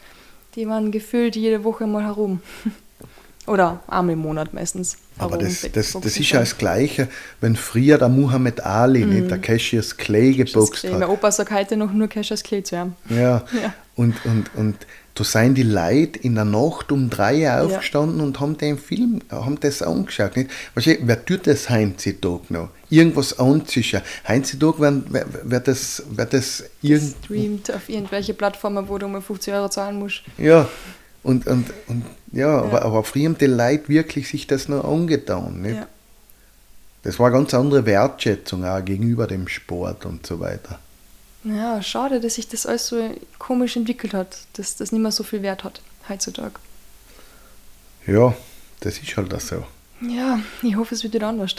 die 0.55 0.67
waren 0.67 0.91
gefühlt 0.91 1.37
jede 1.37 1.63
Woche 1.63 1.87
mal 1.87 2.03
herum. 2.03 2.41
Oder 3.47 3.79
einmal 3.87 4.13
im 4.13 4.19
Monat 4.19 4.53
meistens. 4.53 4.97
Aber 5.17 5.37
das, 5.37 5.67
das, 5.71 5.93
das 5.93 6.17
ist 6.17 6.31
ja 6.31 6.39
das 6.39 6.57
Gleiche, 6.57 7.07
wenn 7.41 7.55
früher 7.55 7.97
der 7.97 8.09
Muhammad 8.09 8.65
Ali, 8.65 9.05
mm. 9.05 9.09
nicht 9.09 9.31
der 9.31 9.37
Cassius 9.37 9.95
Clay 9.95 10.33
geboxt 10.33 10.83
hat. 10.83 10.91
Mein 10.91 11.03
Opa 11.03 11.31
sagt 11.31 11.51
heute 11.51 11.77
noch 11.77 11.93
nur 11.93 12.07
Cassius 12.07 12.43
Clay 12.43 12.63
zu 12.63 12.77
haben. 12.77 12.95
Ja, 13.09 13.17
ja. 13.61 13.73
Und, 13.95 14.15
und, 14.25 14.49
und 14.55 14.75
da 15.13 15.23
seien 15.23 15.55
die 15.55 15.63
Leute 15.63 16.19
in 16.19 16.35
der 16.35 16.43
Nacht 16.43 16.91
um 16.91 17.09
drei 17.09 17.49
aufgestanden 17.61 18.19
ja. 18.19 18.25
und 18.25 18.39
haben 18.41 18.57
den 18.57 18.77
Film, 18.77 19.21
haben 19.31 19.57
das 19.61 19.81
angeschaut. 19.81 20.35
Nicht? 20.35 20.49
Weißt 20.73 20.87
du, 20.87 20.97
wer 21.03 21.25
tut 21.25 21.47
das 21.47 21.69
heutzutage 21.69 22.41
noch? 22.49 22.69
Irgendwas 22.89 23.39
anzischen. 23.39 24.01
Heutzutage 24.27 24.79
wird, 24.79 25.25
wird, 25.49 25.67
das, 25.69 26.03
wird 26.09 26.33
das 26.33 26.65
irgend 26.81 27.15
Streamt 27.23 27.73
auf 27.73 27.87
irgendwelche 27.87 28.33
Plattformen, 28.33 28.89
wo 28.89 28.97
du 28.97 29.07
mal 29.07 29.21
50 29.21 29.53
Euro 29.53 29.69
zahlen 29.69 29.97
musst. 29.99 30.23
Ja, 30.37 30.67
und, 31.23 31.47
und, 31.47 31.65
und 31.87 32.03
ja, 32.35 32.47
ja. 32.47 32.61
Aber, 32.61 32.83
aber 32.83 33.03
die 33.13 33.45
Leute 33.45 33.89
wirklich 33.89 34.27
sich 34.27 34.45
das 34.45 34.67
noch 34.67 34.83
angetan. 34.83 35.61
Nicht? 35.61 35.77
Ja. 35.77 35.87
Das 37.03 37.17
war 37.17 37.27
eine 37.27 37.37
ganz 37.37 37.53
andere 37.53 37.85
Wertschätzung 37.85 38.65
auch 38.65 38.83
gegenüber 38.83 39.25
dem 39.25 39.47
Sport 39.47 40.05
und 40.05 40.25
so 40.25 40.39
weiter. 40.39 40.79
Ja, 41.43 41.81
schade, 41.81 42.19
dass 42.19 42.35
sich 42.35 42.47
das 42.47 42.65
alles 42.65 42.87
so 42.87 42.97
komisch 43.37 43.77
entwickelt 43.77 44.13
hat, 44.13 44.39
dass 44.53 44.75
das 44.75 44.91
nicht 44.91 45.01
mehr 45.01 45.11
so 45.11 45.23
viel 45.23 45.43
Wert 45.43 45.63
hat 45.63 45.81
heutzutage. 46.09 46.55
Ja, 48.07 48.35
das 48.81 48.97
ist 48.97 49.15
halt 49.15 49.31
das 49.31 49.47
so. 49.47 49.63
Ja, 50.01 50.39
ich 50.61 50.75
hoffe, 50.75 50.95
es 50.95 51.03
wird 51.03 51.13
wieder 51.13 51.27
anders. 51.27 51.55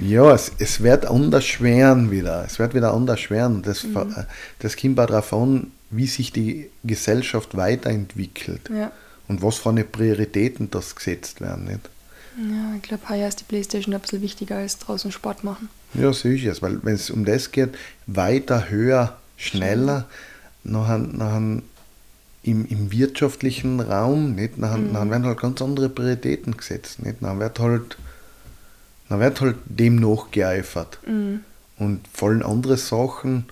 Ja, 0.00 0.32
es, 0.32 0.50
es 0.58 0.82
wird 0.82 1.04
anders 1.04 1.60
werden 1.60 2.10
wieder. 2.10 2.44
Es 2.46 2.58
wird 2.58 2.74
wieder 2.74 2.94
anders 2.94 3.28
werden. 3.30 3.62
Das, 3.62 3.84
mhm. 3.84 4.14
das 4.58 4.76
kommt 4.76 4.98
darauf 4.98 5.32
an, 5.34 5.70
wie 5.90 6.06
sich 6.06 6.32
die 6.32 6.70
Gesellschaft 6.82 7.56
weiterentwickelt 7.56 8.70
ja. 8.70 8.90
Und 9.28 9.42
was 9.42 9.58
für 9.58 9.70
eine 9.70 9.84
Prioritäten 9.84 10.70
das 10.70 10.94
gesetzt 10.94 11.40
werden. 11.40 11.64
Nicht? 11.64 11.90
Ja, 12.36 12.74
ich 12.76 12.82
glaube, 12.82 13.08
heuer 13.08 13.28
ist 13.28 13.40
die 13.40 13.44
Playstation 13.44 13.94
ein 13.94 14.00
bisschen 14.00 14.22
wichtiger 14.22 14.56
als 14.56 14.78
draußen 14.78 15.12
Sport 15.12 15.44
machen. 15.44 15.68
Ja, 15.94 16.10
es, 16.10 16.62
weil 16.62 16.82
wenn 16.82 16.94
es 16.94 17.10
um 17.10 17.24
das 17.24 17.50
geht, 17.50 17.70
weiter, 18.06 18.70
höher, 18.70 19.18
schneller, 19.36 20.06
nachher, 20.64 20.98
nachher 20.98 21.62
im, 22.42 22.66
im 22.66 22.90
wirtschaftlichen 22.90 23.80
Raum, 23.80 24.34
nicht? 24.34 24.58
Nachher, 24.58 24.78
mhm. 24.78 24.92
nachher 24.92 25.10
werden 25.10 25.26
halt 25.26 25.40
ganz 25.40 25.60
andere 25.60 25.88
Prioritäten 25.88 26.56
gesetzt. 26.56 27.02
Nicht? 27.02 27.20
Nachher 27.22 27.38
wird 27.38 27.58
halt, 27.58 27.96
nachher 29.08 29.20
wird 29.20 29.40
halt 29.40 29.56
dem 29.66 29.96
nachgeeifert. 29.96 30.98
Mhm. 31.06 31.40
Und 31.78 32.06
fallen 32.08 32.42
andere 32.42 32.76
Sachen 32.76 33.46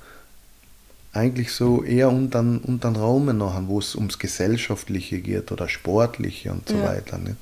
eigentlich 1.12 1.52
so 1.52 1.82
eher 1.82 2.08
unter, 2.08 2.42
den 2.42 2.96
Raum 2.96 3.36
nachher, 3.36 3.66
wo 3.66 3.78
es 3.78 3.94
ums 3.96 4.18
Gesellschaftliche 4.18 5.20
geht 5.20 5.50
oder 5.50 5.68
Sportliche 5.68 6.52
und 6.52 6.68
so 6.68 6.76
ja. 6.76 6.84
weiter. 6.84 7.18
Nicht? 7.18 7.36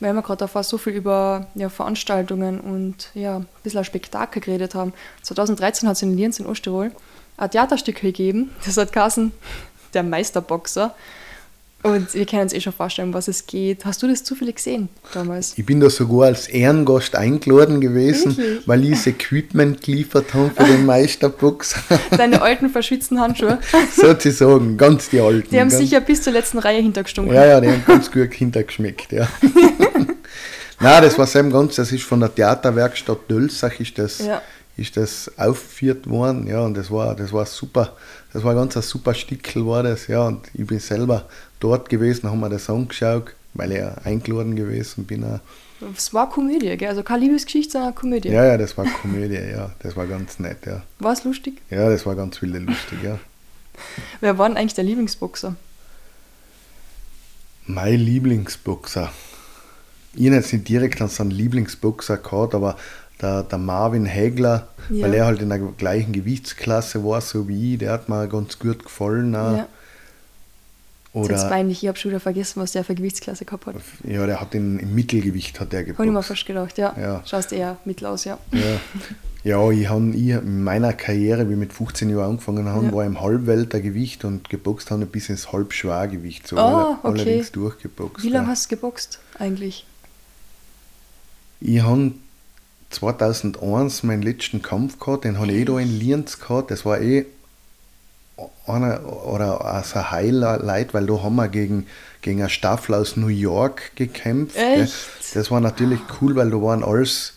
weil 0.00 0.12
wir 0.12 0.22
gerade 0.22 0.40
davor 0.40 0.62
so 0.62 0.78
viel 0.78 0.94
über 0.94 1.46
ja, 1.54 1.68
Veranstaltungen 1.68 2.60
und 2.60 3.10
ja, 3.14 3.38
ein 3.38 3.46
bisschen 3.62 3.84
Spektakel 3.84 4.42
geredet 4.42 4.74
haben. 4.74 4.92
2013 5.22 5.88
hat 5.88 5.96
es 5.96 6.02
in 6.02 6.16
Lienz 6.16 6.38
in 6.38 6.46
Osttirol 6.46 6.92
ein 7.38 7.50
Theaterstück 7.50 8.00
gegeben, 8.00 8.50
das 8.64 8.76
hat 8.76 8.92
Carsten, 8.92 9.32
der 9.94 10.02
Meisterboxer. 10.02 10.94
Und 11.82 12.14
wir 12.14 12.26
können 12.26 12.42
uns 12.42 12.52
eh 12.52 12.60
schon 12.60 12.72
vorstellen, 12.72 13.14
was 13.14 13.28
es 13.28 13.46
geht. 13.46 13.84
Hast 13.84 14.02
du 14.02 14.08
das 14.08 14.24
zufällig 14.24 14.56
gesehen 14.56 14.88
damals? 15.14 15.56
Ich 15.56 15.64
bin 15.64 15.78
da 15.78 15.88
sogar 15.88 16.26
als 16.26 16.48
Ehrengast 16.48 17.14
eingeladen 17.14 17.80
gewesen, 17.80 18.36
Wirklich? 18.36 18.66
weil 18.66 18.84
ich 18.84 18.90
das 18.90 19.06
Equipment 19.06 19.82
geliefert 19.82 20.34
habe 20.34 20.50
für 20.50 20.64
den 20.64 20.84
Meisterboxer. 20.84 21.80
Deine 22.16 22.42
alten 22.42 22.70
verschwitzten 22.70 23.20
Handschuhe. 23.20 23.58
Sozusagen, 23.94 24.76
ganz 24.76 25.10
die 25.10 25.20
alten. 25.20 25.50
Die 25.50 25.60
haben 25.60 25.70
sicher 25.70 26.00
bis 26.00 26.22
zur 26.22 26.32
letzten 26.32 26.58
Reihe 26.58 26.80
hintergestunken. 26.80 27.32
Ja, 27.32 27.46
ja, 27.46 27.60
die 27.60 27.68
haben 27.68 27.84
ganz 27.86 28.10
gut 28.10 28.32
hintergeschmeckt, 28.32 29.12
ja. 29.12 29.28
Nein, 30.80 31.02
das 31.02 31.18
war 31.18 31.34
eben 31.36 31.50
ganz, 31.50 31.76
das 31.76 31.92
ist 31.92 32.04
von 32.04 32.20
der 32.20 32.34
Theaterwerkstatt 32.34 33.30
Dölsach 33.30 33.78
ist 33.80 33.98
das, 33.98 34.18
ja. 34.18 34.42
ist 34.76 34.96
das 34.96 35.30
aufgeführt 35.38 36.08
worden, 36.08 36.46
ja, 36.46 36.60
und 36.60 36.76
das 36.76 36.90
war, 36.90 37.14
das 37.14 37.32
war 37.32 37.46
super, 37.46 37.96
das 38.32 38.44
war 38.44 38.54
ganz 38.54 38.76
ein 38.76 38.82
super 38.82 39.14
Stickel 39.14 39.66
war 39.66 39.82
das, 39.82 40.06
ja, 40.06 40.26
und 40.26 40.46
ich 40.52 40.66
bin 40.66 40.78
selber 40.78 41.26
dort 41.60 41.88
gewesen, 41.88 42.30
haben 42.30 42.40
wir 42.40 42.48
das 42.48 42.68
angeschaut, 42.70 43.34
weil 43.54 43.72
ich 43.72 43.82
eingeladen 44.06 44.56
gewesen 44.56 45.04
bin. 45.04 45.24
Es 45.94 46.14
war 46.14 46.28
Komödie, 46.30 46.76
gell? 46.76 46.88
also 46.88 47.02
keine 47.02 47.24
Liebesgeschichte, 47.24 47.72
sondern 47.72 47.94
Komödie. 47.94 48.28
Ja, 48.28 48.44
ja, 48.44 48.56
das 48.56 48.76
war 48.78 48.86
Komödie, 48.86 49.34
ja, 49.34 49.70
das 49.80 49.96
war 49.96 50.06
ganz 50.06 50.38
nett, 50.38 50.66
ja. 50.66 50.82
War 50.98 51.12
es 51.12 51.24
lustig? 51.24 51.60
Ja, 51.70 51.88
das 51.90 52.06
war 52.06 52.14
ganz 52.14 52.38
viele 52.38 52.58
lustig, 52.58 52.98
ja. 53.02 53.18
Wer 54.20 54.38
war 54.38 54.48
denn 54.48 54.56
eigentlich 54.56 54.74
der 54.74 54.84
Lieblingsboxer? 54.84 55.56
Mein 57.66 57.98
Lieblingsboxer 57.98 59.10
ich 60.16 60.26
habe 60.26 60.36
jetzt 60.36 60.52
nicht 60.52 60.68
direkt 60.68 61.00
an 61.00 61.08
so 61.08 61.22
einen 61.22 61.30
Lieblingsboxer 61.30 62.16
gehabt, 62.16 62.54
aber 62.54 62.76
der, 63.20 63.42
der 63.42 63.58
Marvin 63.58 64.06
Hegler, 64.06 64.68
ja. 64.90 65.04
weil 65.04 65.14
er 65.14 65.26
halt 65.26 65.42
in 65.42 65.50
der 65.50 65.58
gleichen 65.58 66.12
Gewichtsklasse 66.12 67.04
war, 67.04 67.20
so 67.20 67.48
wie 67.48 67.74
ich, 67.74 67.78
der 67.78 67.92
hat 67.92 68.08
mir 68.08 68.26
ganz 68.28 68.58
gut 68.58 68.84
gefallen. 68.84 69.32
Ja. 69.32 69.68
Oder, 71.16 71.30
das 71.30 71.44
ist 71.44 71.48
peinlich, 71.48 71.82
ich 71.82 71.88
habe 71.88 71.96
schon 71.96 72.10
wieder 72.10 72.20
vergessen, 72.20 72.60
was 72.60 72.72
der 72.72 72.84
für 72.84 72.94
Gewichtsklasse 72.94 73.46
gehabt 73.46 73.64
hat. 73.64 73.76
Ja, 74.04 74.26
der 74.26 74.38
hat 74.38 74.54
in, 74.54 74.78
im 74.78 74.94
Mittelgewicht 74.94 75.58
hat 75.58 75.72
der 75.72 75.84
geboxt. 75.84 75.98
Habe 75.98 76.08
ich 76.08 76.12
mir 76.12 76.22
fast 76.22 76.44
gedacht, 76.44 76.76
ja. 76.76 76.94
ja. 77.00 77.22
Schaust 77.24 77.54
eher 77.54 77.78
mittel 77.86 78.04
aus, 78.04 78.24
ja. 78.24 78.38
Ja, 78.52 78.60
ja 79.42 79.70
ich 79.70 79.88
habe 79.88 80.10
in 80.10 80.62
meiner 80.62 80.92
Karriere, 80.92 81.48
wie 81.48 81.54
ich 81.54 81.58
mit 81.58 81.72
15 81.72 82.10
Jahren 82.10 82.32
angefangen 82.32 82.68
habe, 82.68 82.84
ja. 82.84 82.92
war 82.92 83.06
im 83.06 83.18
Halbweltergewicht 83.18 84.26
und 84.26 84.50
geboxt 84.50 84.90
habe 84.90 85.06
bis 85.06 85.30
ins 85.30 85.52
Halbschwergewicht. 85.52 86.46
So 86.46 86.58
oh, 86.58 86.60
okay. 86.60 86.98
allerdings 87.02 87.50
durchgeboxt. 87.50 88.22
Wie 88.22 88.28
lange 88.28 88.48
hast 88.48 88.66
du 88.66 88.76
geboxt 88.76 89.18
eigentlich? 89.38 89.86
Ich 91.62 91.82
habe 91.82 92.12
2001 92.90 94.02
meinen 94.02 94.20
letzten 94.20 94.60
Kampf 94.60 94.98
gehabt, 94.98 95.24
den 95.24 95.38
habe 95.38 95.50
ich 95.50 95.60
eh 95.60 95.64
da 95.64 95.78
in 95.78 95.98
Lienz 95.98 96.40
gehabt. 96.40 96.70
Das 96.70 96.84
war 96.84 97.00
eh 97.00 97.24
einer 98.66 99.00
oder 99.26 99.64
also 99.64 99.98
ein 99.98 100.10
Highlight, 100.10 100.92
weil 100.94 101.06
da 101.06 101.22
haben 101.22 101.36
wir 101.36 101.48
gegen, 101.48 101.86
gegen 102.22 102.40
eine 102.40 102.50
Staffel 102.50 102.94
aus 102.94 103.16
New 103.16 103.28
York 103.28 103.92
gekämpft. 103.96 104.56
Das 105.34 105.50
war 105.50 105.60
natürlich 105.60 106.00
cool, 106.20 106.36
weil 106.36 106.50
da 106.50 106.60
waren 106.60 106.84
alles 106.84 107.34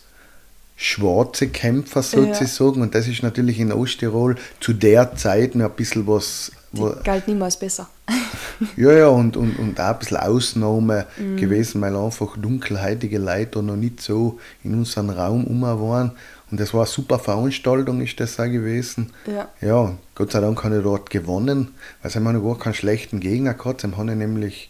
schwarze 0.76 1.48
Kämpfer 1.48 2.02
sozusagen 2.02 2.76
ja. 2.76 2.82
und 2.84 2.94
das 2.94 3.06
ist 3.06 3.22
natürlich 3.22 3.60
in 3.60 3.70
Osttirol 3.70 4.36
zu 4.60 4.72
der 4.72 5.14
Zeit 5.14 5.54
noch 5.54 5.66
ein 5.66 5.76
bisschen 5.76 6.06
was. 6.06 6.52
Galt 7.04 7.28
niemals 7.28 7.58
besser. 7.58 7.88
ja, 8.76 8.92
ja, 8.92 9.08
und, 9.08 9.36
und, 9.36 9.58
und 9.58 9.78
auch 9.78 9.84
ein 9.88 9.98
bisschen 9.98 10.16
Ausnahme 10.16 11.06
mhm. 11.18 11.36
gewesen, 11.36 11.82
weil 11.82 11.94
einfach 11.94 12.36
dunkelhäutige 12.38 13.18
Leute 13.18 13.62
noch 13.62 13.76
nicht 13.76 14.00
so 14.00 14.38
in 14.64 14.74
unserem 14.74 15.10
Raum 15.10 15.44
um 15.44 15.62
waren. 15.62 16.12
Und 16.50 16.58
das 16.58 16.74
war 16.74 16.80
eine 16.80 16.88
super 16.88 17.18
Veranstaltung, 17.18 18.00
ist 18.00 18.18
das 18.18 18.40
auch 18.40 18.44
gewesen. 18.44 19.12
Ja. 19.26 19.48
ja, 19.60 19.94
Gott 20.14 20.32
sei 20.32 20.40
Dank 20.40 20.62
habe 20.64 20.78
ich 20.78 20.82
dort 20.82 21.10
gewonnen, 21.10 21.74
weil 22.02 22.10
sie 22.10 22.18
haben 22.18 22.42
gar 22.42 22.58
keinen 22.58 22.74
schlechten 22.74 23.20
Gegner 23.20 23.54
gehabt. 23.54 23.82
Sie 23.82 23.90
haben 23.90 24.18
nämlich, 24.18 24.68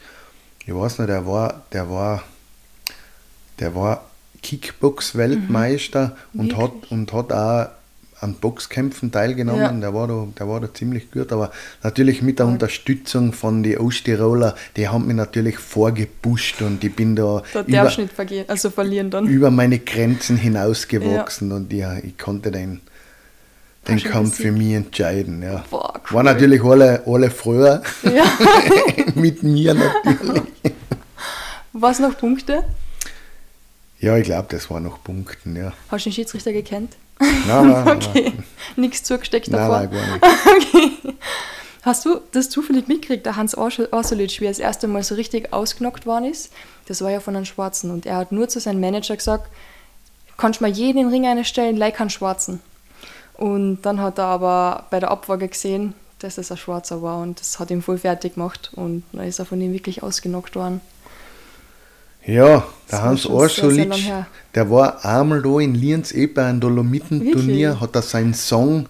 ich 0.66 0.74
weiß 0.74 0.98
nicht, 0.98 1.08
der 1.08 1.26
war, 1.26 1.62
der 1.72 1.88
war, 1.90 2.22
der 3.58 3.74
war 3.74 4.04
Kickbox-Weltmeister 4.42 6.16
mhm. 6.32 6.40
und, 6.40 6.56
hat, 6.56 6.72
und 6.90 7.12
hat 7.12 7.32
auch 7.32 7.68
an 8.20 8.34
Boxkämpfen 8.34 9.10
teilgenommen. 9.10 9.60
Ja. 9.60 9.72
Der, 9.72 9.94
war 9.94 10.06
da, 10.06 10.26
der 10.38 10.48
war 10.48 10.60
da 10.60 10.72
ziemlich 10.72 11.10
gut, 11.10 11.32
aber 11.32 11.50
natürlich 11.82 12.22
mit 12.22 12.38
der 12.38 12.46
ja. 12.46 12.52
Unterstützung 12.52 13.32
von 13.32 13.62
den 13.62 13.78
Osttiroler, 13.78 14.54
die 14.76 14.88
haben 14.88 15.06
mich 15.06 15.16
natürlich 15.16 15.58
vorgepusht 15.58 16.60
und 16.62 16.84
ich 16.84 16.94
bin 16.94 17.16
da, 17.16 17.42
da 17.52 17.62
über, 17.62 17.84
nicht 17.84 18.12
vergehen, 18.12 18.44
also 18.48 18.70
verlieren 18.70 19.10
dann. 19.10 19.26
über 19.26 19.50
meine 19.50 19.78
Grenzen 19.78 20.36
hinausgewachsen 20.36 21.50
ja. 21.50 21.56
und 21.56 21.72
ja, 21.72 21.96
ich 21.98 22.18
konnte 22.18 22.50
den, 22.50 22.82
den 23.88 24.02
Kampf 24.02 24.36
für 24.36 24.52
mich 24.52 24.74
entscheiden. 24.74 25.42
Ja. 25.42 25.64
Boah, 25.70 25.94
cool. 25.94 26.16
War 26.16 26.22
natürlich 26.22 26.62
alle, 26.62 27.02
alle 27.06 27.30
früher 27.30 27.82
mit 29.14 29.42
mir 29.42 29.74
natürlich. 29.74 30.42
Was 31.72 31.98
noch 32.00 32.18
Punkte? 32.18 32.64
Ja, 34.00 34.16
ich 34.16 34.24
glaube, 34.24 34.48
das 34.50 34.70
war 34.70 34.80
noch 34.80 35.02
Punkten, 35.02 35.56
ja. 35.56 35.72
Hast 35.88 36.04
du 36.04 36.10
den 36.10 36.14
Schiedsrichter 36.14 36.52
gekannt? 36.52 36.96
Nein, 37.20 37.68
nein, 37.68 37.88
okay. 37.96 38.32
Nichts 38.76 39.02
zugesteckt 39.04 39.52
davor? 39.52 39.80
Nein, 39.80 39.90
nein, 39.92 40.20
gar 40.20 40.54
nicht. 40.56 40.74
okay. 41.04 41.14
Hast 41.82 42.04
du 42.04 42.20
das 42.32 42.50
zufällig 42.50 42.88
mitgekriegt, 42.88 43.24
der 43.24 43.36
Hans 43.36 43.54
Orsolitsch, 43.56 44.40
wie 44.40 44.46
er 44.46 44.50
das 44.50 44.58
erste 44.58 44.86
Mal 44.86 45.02
so 45.02 45.14
richtig 45.14 45.52
ausgenockt 45.52 46.04
worden 46.04 46.26
ist? 46.26 46.52
Das 46.86 47.00
war 47.00 47.10
ja 47.10 47.20
von 47.20 47.36
einem 47.36 47.46
Schwarzen 47.46 47.90
und 47.90 48.04
er 48.04 48.16
hat 48.16 48.32
nur 48.32 48.48
zu 48.48 48.60
seinem 48.60 48.80
Manager 48.80 49.16
gesagt, 49.16 49.50
kannst 50.36 50.60
du 50.60 50.64
mal 50.64 50.70
jeden 50.70 50.98
in 50.98 51.06
den 51.06 51.12
Ring 51.12 51.26
einstellen, 51.26 51.76
like 51.76 52.00
einen 52.00 52.10
Schwarzen. 52.10 52.60
Und 53.34 53.80
dann 53.82 54.00
hat 54.00 54.18
er 54.18 54.26
aber 54.26 54.84
bei 54.90 55.00
der 55.00 55.10
Abwaage 55.10 55.48
gesehen, 55.48 55.94
dass 56.18 56.36
es 56.36 56.50
ein 56.50 56.58
Schwarzer 56.58 57.00
war 57.00 57.22
und 57.22 57.40
das 57.40 57.58
hat 57.58 57.70
ihn 57.70 57.80
voll 57.80 57.96
fertig 57.96 58.34
gemacht 58.34 58.70
und 58.76 59.02
dann 59.12 59.26
ist 59.26 59.38
er 59.38 59.46
von 59.46 59.60
ihm 59.60 59.72
wirklich 59.72 60.02
ausgenockt 60.02 60.56
worden. 60.56 60.82
Ja, 62.26 62.66
der 62.90 63.02
Hans 63.02 63.26
Orsolitsch, 63.26 64.10
der 64.54 64.70
war 64.70 65.04
einmal 65.04 65.42
da 65.42 65.58
in 65.58 65.74
Lienz 65.74 66.12
eh 66.12 66.26
bei 66.26 66.46
einem 66.46 66.60
Dolomitenturnier, 66.60 67.80
hat 67.80 67.94
er 67.94 68.02
seinen 68.02 68.34
Song 68.34 68.88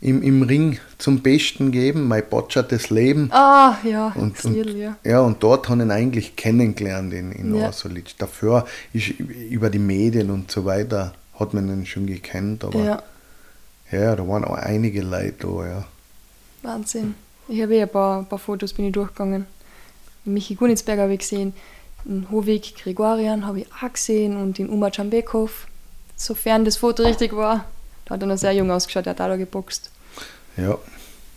im, 0.00 0.22
im 0.22 0.42
Ring 0.42 0.78
zum 0.98 1.20
Besten 1.20 1.70
gegeben, 1.70 2.08
mein 2.08 2.24
Botschert 2.28 2.90
Leben. 2.90 3.30
Ah, 3.32 3.76
ja, 3.84 4.12
und, 4.16 4.44
und, 4.44 4.76
ja. 4.76 4.96
ja. 5.04 5.20
und 5.20 5.42
dort 5.42 5.68
habe 5.68 5.80
ich 5.80 5.86
ihn 5.86 5.90
eigentlich 5.90 6.36
kennengelernt 6.36 7.12
in, 7.12 7.32
in 7.32 7.54
ja. 7.54 7.66
Orsolitsch. 7.66 8.14
Dafür 8.18 8.66
ist 8.92 9.10
über 9.10 9.70
die 9.70 9.78
Medien 9.78 10.30
und 10.30 10.50
so 10.50 10.64
weiter 10.64 11.14
hat 11.38 11.54
man 11.54 11.68
ihn 11.68 11.86
schon 11.86 12.06
gekannt, 12.06 12.64
aber 12.64 12.84
ja, 12.84 13.02
ja 13.90 14.16
da 14.16 14.26
waren 14.26 14.44
auch 14.44 14.56
einige 14.56 15.02
Leute 15.02 15.46
da, 15.46 15.66
ja. 15.66 15.84
Wahnsinn. 16.62 17.14
Ich 17.48 17.60
habe 17.62 17.74
eh 17.74 17.82
ein 17.82 17.88
paar, 17.88 18.20
ein 18.20 18.26
paar 18.26 18.38
Fotos 18.38 18.72
bin 18.72 18.86
ich 18.86 18.92
durchgegangen. 18.92 19.46
Michi 20.24 20.54
Gunitzberger 20.54 21.02
habe 21.02 21.14
ich 21.14 21.20
gesehen, 21.20 21.52
den 22.04 22.30
Hovig 22.30 22.74
Gregorian 22.76 23.46
habe 23.46 23.60
ich 23.60 23.66
auch 23.72 23.92
gesehen 23.92 24.36
und 24.36 24.58
den 24.58 24.68
Uma 24.68 24.90
Czambekov, 24.90 25.66
sofern 26.16 26.64
das 26.64 26.76
Foto 26.76 27.02
richtig 27.02 27.34
war. 27.34 27.64
Da 28.04 28.14
hat 28.14 28.22
er 28.22 28.26
noch 28.26 28.38
sehr 28.38 28.52
jung 28.52 28.70
ausgeschaut, 28.70 29.06
der 29.06 29.12
hat 29.12 29.20
auch 29.20 29.28
da 29.28 29.36
geboxt. 29.36 29.90
Ja. 30.56 30.78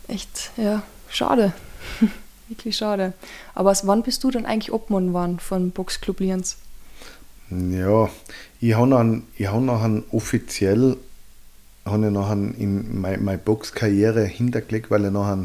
Echt, 0.08 0.51
ja, 0.58 0.84
schade. 1.10 1.54
Wirklich 2.47 2.78
schade. 2.78 3.13
Aber 3.54 3.75
wann 3.84 4.04
bist 4.04 4.23
du 4.23 4.32
dann 4.32 4.45
eigentlich 4.45 4.71
Obmann 4.71 5.08
geworden 5.08 5.39
von 5.39 5.71
Boxclub 5.71 6.19
Lienz? 6.19 6.58
Ja, 7.49 8.10
ich 8.60 8.75
habe 8.75 8.88
noch, 8.88 9.21
ich 9.38 9.47
hab 9.47 9.62
noch 9.62 9.88
offiziell 10.12 10.97
habe 11.86 12.08
ich 12.08 12.12
noch 12.12 12.32
in 12.32 12.99
meine, 12.99 13.19
meine 13.19 13.38
Boxkarriere 13.38 14.23
hintergelegt, 14.25 14.89
weil 14.89 15.06
ich 15.06 15.12
noch 15.12 15.38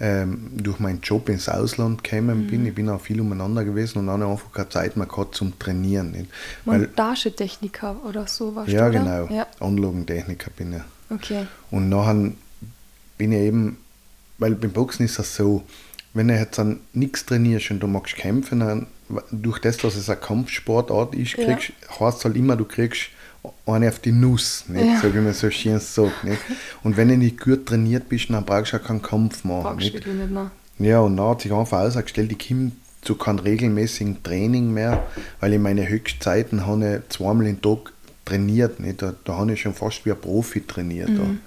ähm, 0.00 0.50
durch 0.54 0.78
meinen 0.78 1.00
Job 1.00 1.28
ins 1.28 1.48
Ausland 1.48 2.04
gekommen 2.04 2.46
bin. 2.46 2.62
Mhm. 2.62 2.66
Ich 2.68 2.74
bin 2.74 2.88
auch 2.88 3.00
viel 3.00 3.20
umeinander 3.20 3.64
gewesen 3.64 3.98
und 3.98 4.06
dann 4.06 4.22
einfach 4.22 4.52
keine 4.52 4.68
Zeit 4.68 4.96
mehr 4.96 5.06
gehabt 5.06 5.34
zum 5.34 5.58
Trainieren. 5.58 6.12
Nicht? 6.12 6.30
Montagetechniker 6.64 7.96
oder 8.04 8.26
so 8.26 8.54
warst 8.54 8.70
ja, 8.70 8.88
du, 8.88 8.94
Ja, 8.94 9.02
genau. 9.02 9.34
Ja. 9.34 9.46
Anlagentechniker 9.60 10.50
bin 10.56 10.74
ich. 10.74 10.82
Okay. 11.10 11.46
Und 11.70 11.88
nachher 11.88 12.32
bin 13.16 13.32
ich 13.32 13.38
eben, 13.38 13.78
weil 14.38 14.54
beim 14.54 14.70
Boxen 14.70 15.04
ist 15.04 15.18
es 15.18 15.34
so, 15.34 15.64
wenn 16.14 16.28
du 16.28 16.34
jetzt 16.34 16.58
dann 16.58 16.80
nichts 16.92 17.26
trainierst 17.26 17.70
und 17.70 17.80
du 17.80 17.86
magst 17.86 18.16
kämpfen, 18.16 18.60
dann 18.60 18.86
durch 19.30 19.58
das, 19.58 19.78
dass 19.78 19.96
es 19.96 20.08
eine 20.08 20.20
Kampfsportart 20.20 21.14
ist, 21.14 21.34
kriegst, 21.34 21.70
ja. 21.70 22.00
heißt 22.00 22.24
halt 22.24 22.36
immer, 22.36 22.56
du 22.56 22.64
kriegst 22.64 23.10
eine 23.66 23.88
auf 23.88 23.98
die 23.98 24.12
Nuss, 24.12 24.64
nicht? 24.68 24.86
Ja. 24.86 25.00
so 25.00 25.14
wie 25.14 25.18
man 25.18 25.32
so 25.32 25.50
schön 25.50 25.78
sagt. 25.78 26.24
Nicht? 26.24 26.40
Und 26.82 26.96
wenn 26.96 27.08
du 27.08 27.16
nicht 27.16 27.40
gut 27.40 27.66
trainiert 27.66 28.08
bist, 28.08 28.30
dann 28.30 28.44
brauchst 28.44 28.72
du 28.72 28.76
auch 28.76 28.82
keinen 28.82 29.02
Kampf 29.02 29.44
machen. 29.44 29.78
Nicht? 29.78 29.94
nicht 30.06 30.30
mehr. 30.30 30.50
Ja, 30.78 31.00
und 31.00 31.16
dann 31.16 31.28
hat 31.28 31.42
sich 31.42 31.52
einfach 31.52 31.80
ausgestellt, 31.80 32.32
ich 32.32 32.48
komme 32.48 32.72
zu 33.02 33.16
keinem 33.16 33.40
regelmäßigen 33.40 34.22
Training 34.22 34.72
mehr, 34.72 35.06
weil 35.40 35.52
in 35.52 35.62
meine 35.62 35.88
Höchstzeiten 35.88 36.66
habe 36.66 37.02
ich 37.02 37.16
zweimal 37.16 37.46
im 37.46 37.60
Tag 37.60 37.92
trainiert. 38.24 38.80
Nicht? 38.80 39.02
Da, 39.02 39.14
da 39.24 39.36
habe 39.36 39.52
ich 39.52 39.60
schon 39.62 39.74
fast 39.74 40.04
wie 40.04 40.12
ein 40.12 40.20
Profi 40.20 40.60
trainiert. 40.60 41.10
Mhm. 41.10 41.40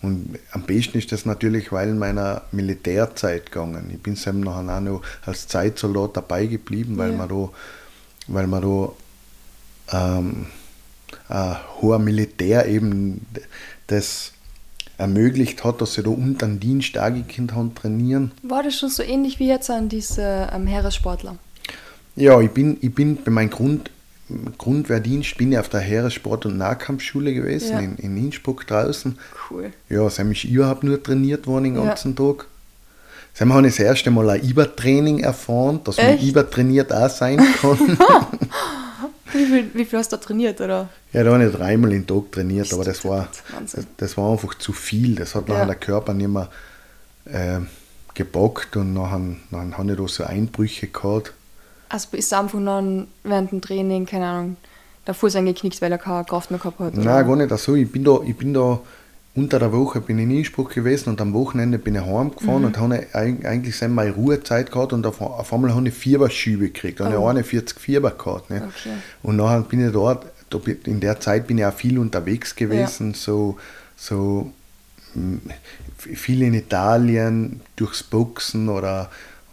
Und 0.00 0.38
am 0.52 0.62
besten 0.62 0.98
ist 0.98 1.10
das 1.10 1.24
natürlich, 1.24 1.72
weil 1.72 1.88
in 1.88 1.98
meiner 1.98 2.42
Militärzeit 2.52 3.50
gegangen. 3.50 3.90
Ich 3.92 4.00
bin 4.00 4.16
eben 4.26 4.40
nachher 4.40 4.76
auch 4.76 4.80
noch 4.80 5.02
als 5.26 5.48
Zeitsoldat 5.48 6.16
dabei 6.16 6.46
geblieben, 6.46 6.96
weil 6.98 7.10
ja. 7.10 7.16
man 7.16 7.28
da, 7.28 7.48
weil 8.28 8.46
man 8.46 8.62
da 8.62 10.18
ähm, 10.18 10.46
ein 11.28 11.56
hoher 11.80 11.98
Militär 11.98 12.66
eben 12.66 13.26
das 13.86 14.32
ermöglicht 14.98 15.62
hat, 15.64 15.80
dass 15.80 15.94
sie 15.94 16.02
da 16.02 16.10
unter 16.10 16.46
den 16.46 16.60
Dienst 16.60 16.94
Dienstag 16.94 17.54
haben 17.54 17.74
trainieren. 17.74 18.32
War 18.42 18.62
das 18.62 18.78
schon 18.78 18.88
so 18.88 19.02
ähnlich 19.02 19.38
wie 19.38 19.48
jetzt 19.48 19.70
an 19.70 19.88
diese 19.88 20.48
ähm, 20.52 20.66
Heeressportler? 20.66 21.36
Ja, 22.16 22.40
ich 22.40 22.50
bin, 22.50 22.78
ich 22.80 22.92
bin 22.92 23.16
bei 23.22 23.30
meinem 23.30 23.50
Grund, 23.50 23.90
Grundwehrdienst 24.58 25.38
bin 25.38 25.52
ich 25.52 25.58
auf 25.58 25.68
der 25.68 25.80
Heeressport- 25.80 26.46
und 26.46 26.58
Nahkampfschule 26.58 27.32
gewesen, 27.32 27.72
ja. 27.72 27.78
in, 27.78 27.96
in 27.96 28.16
Innsbruck 28.16 28.66
draußen. 28.66 29.16
Cool. 29.48 29.72
Ja, 29.88 30.10
sie 30.10 30.20
haben 30.20 30.30
mich 30.30 30.50
überhaupt 30.50 30.82
nur 30.82 31.00
trainiert 31.00 31.46
worden 31.46 31.64
den 31.64 31.74
ganzen 31.76 32.16
ja. 32.18 32.26
Tag. 32.32 32.46
Sie 33.34 33.44
haben 33.44 33.62
das 33.62 33.78
erste 33.78 34.10
Mal 34.10 34.30
ein 34.30 34.42
Übertraining 34.42 35.20
erfahren, 35.20 35.80
dass 35.84 35.96
Echt? 35.96 36.20
man 36.20 36.28
übertrainiert 36.28 36.92
auch 36.92 37.08
sein 37.08 37.38
kann. 37.60 37.78
Wie 39.38 39.46
viel, 39.46 39.70
wie 39.72 39.84
viel 39.84 39.98
hast 40.00 40.12
du 40.12 40.16
da 40.16 40.22
trainiert, 40.22 40.60
oder? 40.60 40.88
Ja, 41.12 41.22
da 41.22 41.32
habe 41.32 41.46
ich 41.46 41.54
dreimal 41.54 41.90
den 41.90 42.06
Tag 42.06 42.32
trainiert, 42.32 42.72
aber 42.72 42.84
das 42.84 43.04
war, 43.04 43.28
das, 43.60 43.86
das, 43.96 44.16
war 44.16 44.32
einfach 44.32 44.54
zu 44.54 44.72
viel. 44.72 45.14
Das 45.14 45.36
hat 45.36 45.48
nachher 45.48 45.66
der 45.66 45.74
Körper 45.76 46.12
nicht 46.12 46.28
mehr 46.28 46.48
äh, 47.24 47.60
gebockt 48.14 48.76
und 48.76 48.94
nachher, 48.94 49.20
nachher 49.50 49.78
habe 49.78 49.92
ich 49.92 49.96
da 49.96 50.08
so 50.08 50.24
Einbrüche 50.24 50.88
gehabt. 50.88 51.32
Also 51.88 52.16
ist 52.16 52.34
einfach 52.34 52.58
dann 52.64 53.06
während 53.22 53.52
dem 53.52 53.60
Training, 53.60 54.06
keine 54.06 54.26
Ahnung, 54.26 54.56
der 55.06 55.14
Fuß 55.14 55.36
eingeknickt, 55.36 55.80
weil 55.80 55.92
er 55.92 55.98
keine 55.98 56.24
Kraft 56.24 56.50
mehr 56.50 56.58
gehabt 56.58 56.80
hat? 56.80 56.94
Oder? 56.94 57.04
Nein, 57.04 57.26
gar 57.26 57.36
nicht 57.36 57.58
so. 57.58 57.76
Ich 57.76 57.90
bin 57.90 58.02
da, 58.02 58.18
ich 58.26 58.36
bin 58.36 58.52
da 58.52 58.80
unter 59.38 59.60
der 59.60 59.72
Woche 59.72 60.00
bin 60.00 60.18
ich 60.18 60.24
in 60.24 60.30
Innsbruck 60.32 60.74
gewesen 60.74 61.10
und 61.10 61.20
am 61.20 61.32
Wochenende 61.32 61.78
bin 61.78 61.94
ich 61.94 62.00
heimgefahren 62.00 62.62
mhm. 62.62 62.66
und 62.66 62.78
habe 62.78 63.06
eigentlich 63.12 63.80
meine 63.88 64.10
Ruhezeit 64.10 64.72
gehabt 64.72 64.92
und 64.92 65.06
auf, 65.06 65.20
auf 65.20 65.52
einmal 65.52 65.74
habe 65.74 65.86
ich 65.86 65.94
Fieberschübe 65.94 66.66
gekriegt. 66.66 66.98
Da 66.98 67.04
oh. 67.04 67.28
habe 67.28 67.40
ich 67.40 67.46
41 67.52 67.78
Fieber 67.78 68.10
gehabt. 68.10 68.50
Ne? 68.50 68.64
Okay. 68.66 68.96
Und 69.22 69.36
nachher 69.36 69.60
bin 69.60 69.86
ich 69.86 69.92
dort, 69.92 70.26
in 70.86 70.98
der 70.98 71.20
Zeit 71.20 71.46
bin 71.46 71.58
ich 71.58 71.64
auch 71.64 71.72
viel 71.72 72.00
unterwegs 72.00 72.56
gewesen, 72.56 73.12
ja. 73.12 73.16
so, 73.16 73.58
so 73.96 74.52
viel 75.94 76.42
in 76.42 76.54
Italien 76.54 77.60
durchs 77.76 78.02
Boxen 78.02 78.68
oder 78.68 79.08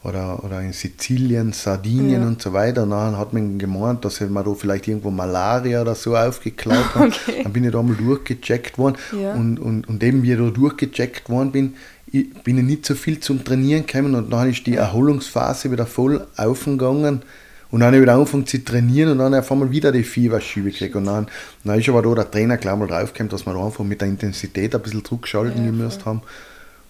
oder, 0.06 0.44
oder 0.44 0.62
in 0.62 0.72
Sizilien, 0.72 1.52
Sardinien 1.52 2.22
ja. 2.22 2.28
und 2.28 2.42
so 2.42 2.54
weiter. 2.54 2.84
Und 2.84 2.92
dann 2.92 3.18
hat 3.18 3.34
man 3.34 3.58
gemeint, 3.58 4.06
dass 4.06 4.22
man 4.22 4.46
da 4.46 4.54
vielleicht 4.54 4.88
irgendwo 4.88 5.10
Malaria 5.10 5.82
oder 5.82 5.96
so 5.96 6.16
aufgeklaut 6.16 6.96
hat. 6.96 7.20
Okay. 7.26 7.44
Dann 7.44 7.54
bin 7.54 7.64
ich 7.64 7.72
da 7.72 7.82
mal 7.82 7.96
durchgecheckt 7.96 8.78
worden. 8.78 8.98
Ja. 9.20 9.34
Und, 9.34 9.58
und, 9.60 9.88
und 9.88 10.04
eben, 10.04 10.22
wie 10.24 10.34
ich 10.34 10.38
da 10.38 10.50
durchgecheckt 10.50 11.30
worden 11.30 11.52
bin, 11.52 11.74
ich, 12.12 12.32
bin 12.44 12.58
ich 12.58 12.64
nicht 12.64 12.86
so 12.86 12.94
viel 12.94 13.20
zum 13.20 13.44
Trainieren 13.44 13.86
gekommen 13.86 14.16
und 14.16 14.32
dann 14.32 14.50
ist 14.50 14.66
die 14.68 14.76
Erholungsphase 14.76 15.72
wieder 15.72 15.86
voll 15.86 16.26
aufgegangen. 16.38 17.24
Und 17.72 17.80
dann 17.80 17.88
habe 17.88 17.98
ich 17.98 18.02
wieder 18.04 18.14
angefangen 18.14 18.46
zu 18.46 18.64
trainieren 18.64 19.12
und 19.12 19.18
dann 19.20 19.34
auf 19.34 19.52
einmal 19.52 19.72
wieder 19.72 19.92
die 19.92 20.04
Fieberschübe 20.04 20.72
gekriegt. 20.72 20.96
Und 20.96 21.06
dann, 21.06 21.28
dann 21.64 21.80
ist 21.80 21.90
aber 21.90 22.04
da 22.04 22.14
der 22.16 22.32
Trainer 22.32 22.58
gleich 22.58 22.76
mal 22.76 22.88
draufgekommen, 22.88 23.30
dass 23.30 23.46
wir 23.46 23.54
da 23.54 23.66
einfach 23.66 23.84
mit 23.84 24.02
der 24.02 24.08
Intensität 24.08 24.76
ein 24.76 24.82
bisschen 24.82 25.04
zurückschalten 25.04 25.66
ja, 25.66 25.72
müssen 25.72 26.06
haben. 26.06 26.22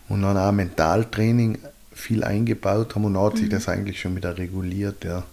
Und 0.09 0.21
dann 0.21 0.37
auch 0.37 0.51
Mentaltraining 0.51 1.57
viel 1.95 2.23
eingebaut 2.23 2.93
haben 2.93 3.05
und 3.05 3.17
hat 3.17 3.37
sich 3.37 3.47
mhm. 3.47 3.51
das 3.51 3.67
eigentlich 3.67 3.99
schon 3.99 4.15
wieder 4.15 4.37
reguliert, 4.37 5.03
ja. 5.03 5.23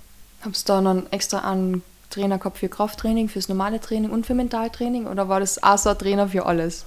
Habst 0.43 0.69
du 0.69 0.73
da 0.73 0.81
dann 0.81 1.07
extra 1.11 1.39
einen 1.39 1.83
Trainer 2.09 2.39
gehabt 2.39 2.59
für 2.59 2.69
Krafttraining, 2.69 3.29
fürs 3.29 3.49
normale 3.49 3.81
Training 3.81 4.11
und 4.11 4.25
für 4.27 4.35
Mentaltraining 4.35 5.07
oder 5.07 5.29
war 5.29 5.41
das 5.41 5.63
auch 5.63 5.79
so 5.79 5.91
ein 5.91 5.99
Trainer 5.99 6.29
für 6.29 6.47
alles? 6.47 6.87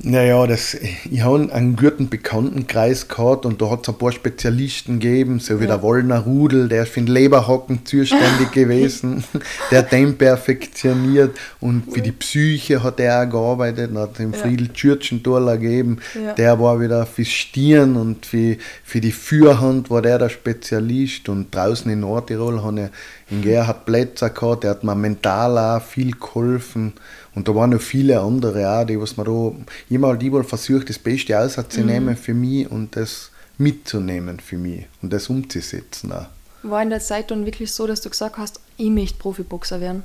Naja, 0.00 0.46
das, 0.46 0.74
ich 0.74 1.22
habe 1.22 1.52
einen 1.52 1.74
guten 1.74 2.08
Bekanntenkreis 2.08 3.08
gehabt 3.08 3.44
und 3.44 3.60
da 3.60 3.68
hat 3.68 3.80
es 3.82 3.88
ein 3.88 3.98
paar 3.98 4.12
Spezialisten 4.12 5.00
gegeben, 5.00 5.40
so 5.40 5.58
wie 5.58 5.64
ja. 5.64 5.70
der 5.70 5.82
Wollner 5.82 6.20
Rudel, 6.20 6.68
der 6.68 6.84
ist 6.84 6.92
für 6.92 7.00
den 7.00 7.08
Leberhocken 7.08 7.84
zuständig 7.84 8.50
gewesen, 8.52 9.24
der 9.72 9.80
hat 9.80 9.90
den 9.90 10.16
perfektioniert 10.16 11.36
und 11.58 11.92
für 11.92 12.00
die 12.00 12.12
Psyche 12.12 12.84
hat 12.84 13.00
er 13.00 13.24
auch 13.24 13.30
gearbeitet, 13.30 13.90
und 13.90 13.98
hat 13.98 14.20
den 14.20 14.32
ja. 14.34 14.38
Friedel 14.38 14.72
Tschürtschentorler 14.72 15.58
gegeben, 15.58 15.98
ja. 16.14 16.32
der 16.32 16.60
war 16.60 16.80
wieder 16.80 17.04
fürs 17.04 17.28
Stirn 17.28 17.96
und 17.96 18.24
für, 18.24 18.56
für 18.84 19.00
die 19.00 19.10
Führhand 19.10 19.90
war 19.90 20.00
der 20.00 20.18
der 20.20 20.28
Spezialist 20.28 21.28
und 21.28 21.52
draußen 21.52 21.90
in 21.90 22.00
Nordtirol 22.00 22.62
habe 22.62 22.82
ich 22.82 23.36
in 23.36 23.42
Gerhard 23.42 23.84
Plätzer 23.84 24.30
gehabt, 24.30 24.62
der 24.62 24.70
hat 24.70 24.84
mir 24.84 24.94
mental 24.94 25.58
auch 25.58 25.82
viel 25.82 26.12
geholfen 26.12 26.94
und 27.38 27.46
da 27.46 27.54
waren 27.54 27.70
noch 27.70 27.80
viele 27.80 28.20
andere 28.20 28.68
auch, 28.68 28.84
die 28.84 29.00
was 29.00 29.16
man 29.16 29.26
da 29.26 29.52
immer 29.88 30.16
die 30.16 30.32
wohl 30.32 30.42
versucht, 30.42 30.88
das 30.88 30.98
Beste 30.98 31.38
auszunehmen 31.38 32.14
mhm. 32.14 32.16
für 32.16 32.34
mich 32.34 32.68
und 32.68 32.96
das 32.96 33.30
mitzunehmen 33.58 34.40
für 34.40 34.58
mich 34.58 34.86
und 35.02 35.12
das 35.12 35.28
umzusetzen 35.28 36.10
auch. 36.10 36.26
War 36.64 36.82
in 36.82 36.90
der 36.90 36.98
Zeit 36.98 37.30
dann 37.30 37.46
wirklich 37.46 37.72
so, 37.72 37.86
dass 37.86 38.00
du 38.00 38.10
gesagt 38.10 38.38
hast, 38.38 38.58
ich 38.76 38.90
möchte 38.90 39.18
Profiboxer 39.18 39.80
werden? 39.80 40.02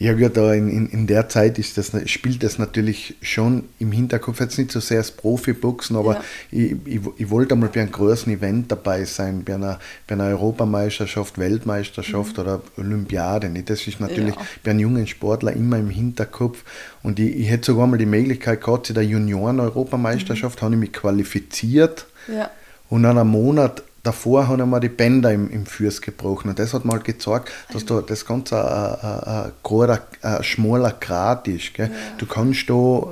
Ja 0.00 0.12
gut, 0.12 0.36
da 0.36 0.54
in, 0.54 0.68
in, 0.68 0.88
in 0.90 1.06
der 1.08 1.28
Zeit 1.28 1.58
ist 1.58 1.76
das, 1.76 1.90
spielt 2.08 2.44
das 2.44 2.58
natürlich 2.58 3.16
schon 3.20 3.64
im 3.80 3.90
Hinterkopf, 3.90 4.38
jetzt 4.38 4.56
nicht 4.56 4.70
so 4.70 4.78
sehr 4.78 4.98
als 4.98 5.10
Profiboxen, 5.10 5.96
aber 5.96 6.14
ja. 6.14 6.24
ich, 6.52 6.76
ich, 6.86 7.00
ich, 7.16 7.30
wollte 7.30 7.54
einmal 7.54 7.68
bei 7.68 7.80
einem 7.80 7.90
großen 7.90 8.32
Event 8.32 8.70
dabei 8.70 9.04
sein, 9.04 9.42
bei 9.42 9.54
einer, 9.54 9.80
bei 10.06 10.14
einer 10.14 10.26
Europameisterschaft, 10.26 11.36
Weltmeisterschaft 11.38 12.36
mhm. 12.36 12.42
oder 12.42 12.62
Olympiade. 12.76 13.48
Nicht? 13.48 13.70
Das 13.70 13.88
ist 13.88 13.98
natürlich 13.98 14.36
ja. 14.36 14.42
bei 14.62 14.70
einem 14.70 14.80
jungen 14.80 15.06
Sportler 15.08 15.52
immer 15.52 15.78
im 15.78 15.90
Hinterkopf. 15.90 16.62
Und 17.02 17.18
ich, 17.18 17.34
ich 17.34 17.50
hätte 17.50 17.66
sogar 17.66 17.88
mal 17.88 17.98
die 17.98 18.06
Möglichkeit 18.06 18.62
gehabt, 18.62 18.86
zu 18.86 18.92
der 18.92 19.04
Junioren-Europameisterschaft 19.04 20.60
mhm. 20.60 20.64
habe 20.64 20.74
ich 20.76 20.80
mich 20.80 20.92
qualifiziert. 20.92 22.06
Ja. 22.32 22.50
Und 22.88 23.02
dann 23.02 23.18
einen 23.18 23.30
Monat 23.30 23.82
davor 24.08 24.48
haben 24.48 24.70
wir 24.70 24.80
die 24.80 24.88
Bänder 24.88 25.32
im, 25.32 25.50
im 25.50 25.66
Fuß 25.66 26.00
gebrochen. 26.00 26.48
Und 26.48 26.58
das 26.58 26.72
hat 26.72 26.84
mal 26.84 26.98
gezeigt, 26.98 27.52
dass 27.72 27.84
da 27.84 28.00
das 28.00 28.24
Ganze 28.24 28.56
ein, 28.56 29.52
ein, 29.62 29.90
ein, 29.90 29.98
ein 30.22 30.44
schmaler 30.44 30.94
Grat 30.98 31.46
ist. 31.46 31.74
Gell? 31.74 31.88
Ja. 31.88 31.94
Du 32.16 32.26
kannst 32.26 32.70
da 32.70 33.06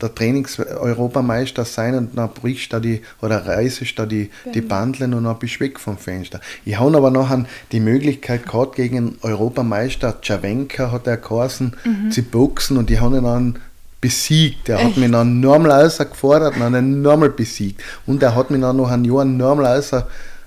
der 0.00 0.14
Trainings-Europameister 0.14 1.64
sein 1.64 1.96
und 1.96 2.16
dann 2.16 2.30
brichst 2.30 2.72
du 2.72 2.78
die, 2.78 3.02
oder 3.20 3.44
reißest 3.44 3.98
da 3.98 4.06
die, 4.06 4.30
die 4.54 4.60
Bandeln 4.60 5.12
und 5.12 5.24
dann 5.24 5.36
bist 5.40 5.56
du 5.56 5.60
weg 5.60 5.80
vom 5.80 5.98
Fenster. 5.98 6.40
Ich 6.64 6.78
habe 6.78 6.96
aber 6.96 7.10
nachher 7.10 7.46
die 7.72 7.80
Möglichkeit 7.80 8.46
gehabt, 8.46 8.76
gegen 8.76 9.18
Europameister 9.22 10.20
Czerwenka 10.20 10.92
hat 10.92 11.08
er 11.08 11.16
geheißen, 11.16 11.74
mhm. 11.84 12.12
zu 12.12 12.22
boxen 12.22 12.76
und 12.76 12.90
die 12.90 13.00
haben 13.00 13.24
dann 13.24 13.58
besiegt. 14.00 14.68
Er 14.68 14.84
hat 14.84 14.96
mich 14.96 15.10
dann 15.10 15.40
normal 15.40 15.88
gefordert 15.88 16.56
und 16.56 16.72
dann 16.72 17.02
normal 17.02 17.30
besiegt. 17.30 17.82
Und 18.06 18.22
er 18.22 18.34
hat 18.34 18.50
mich 18.50 18.60
dann 18.60 18.76
noch 18.76 18.90
ein 18.90 19.04
Jahr 19.04 19.24
normal 19.24 19.82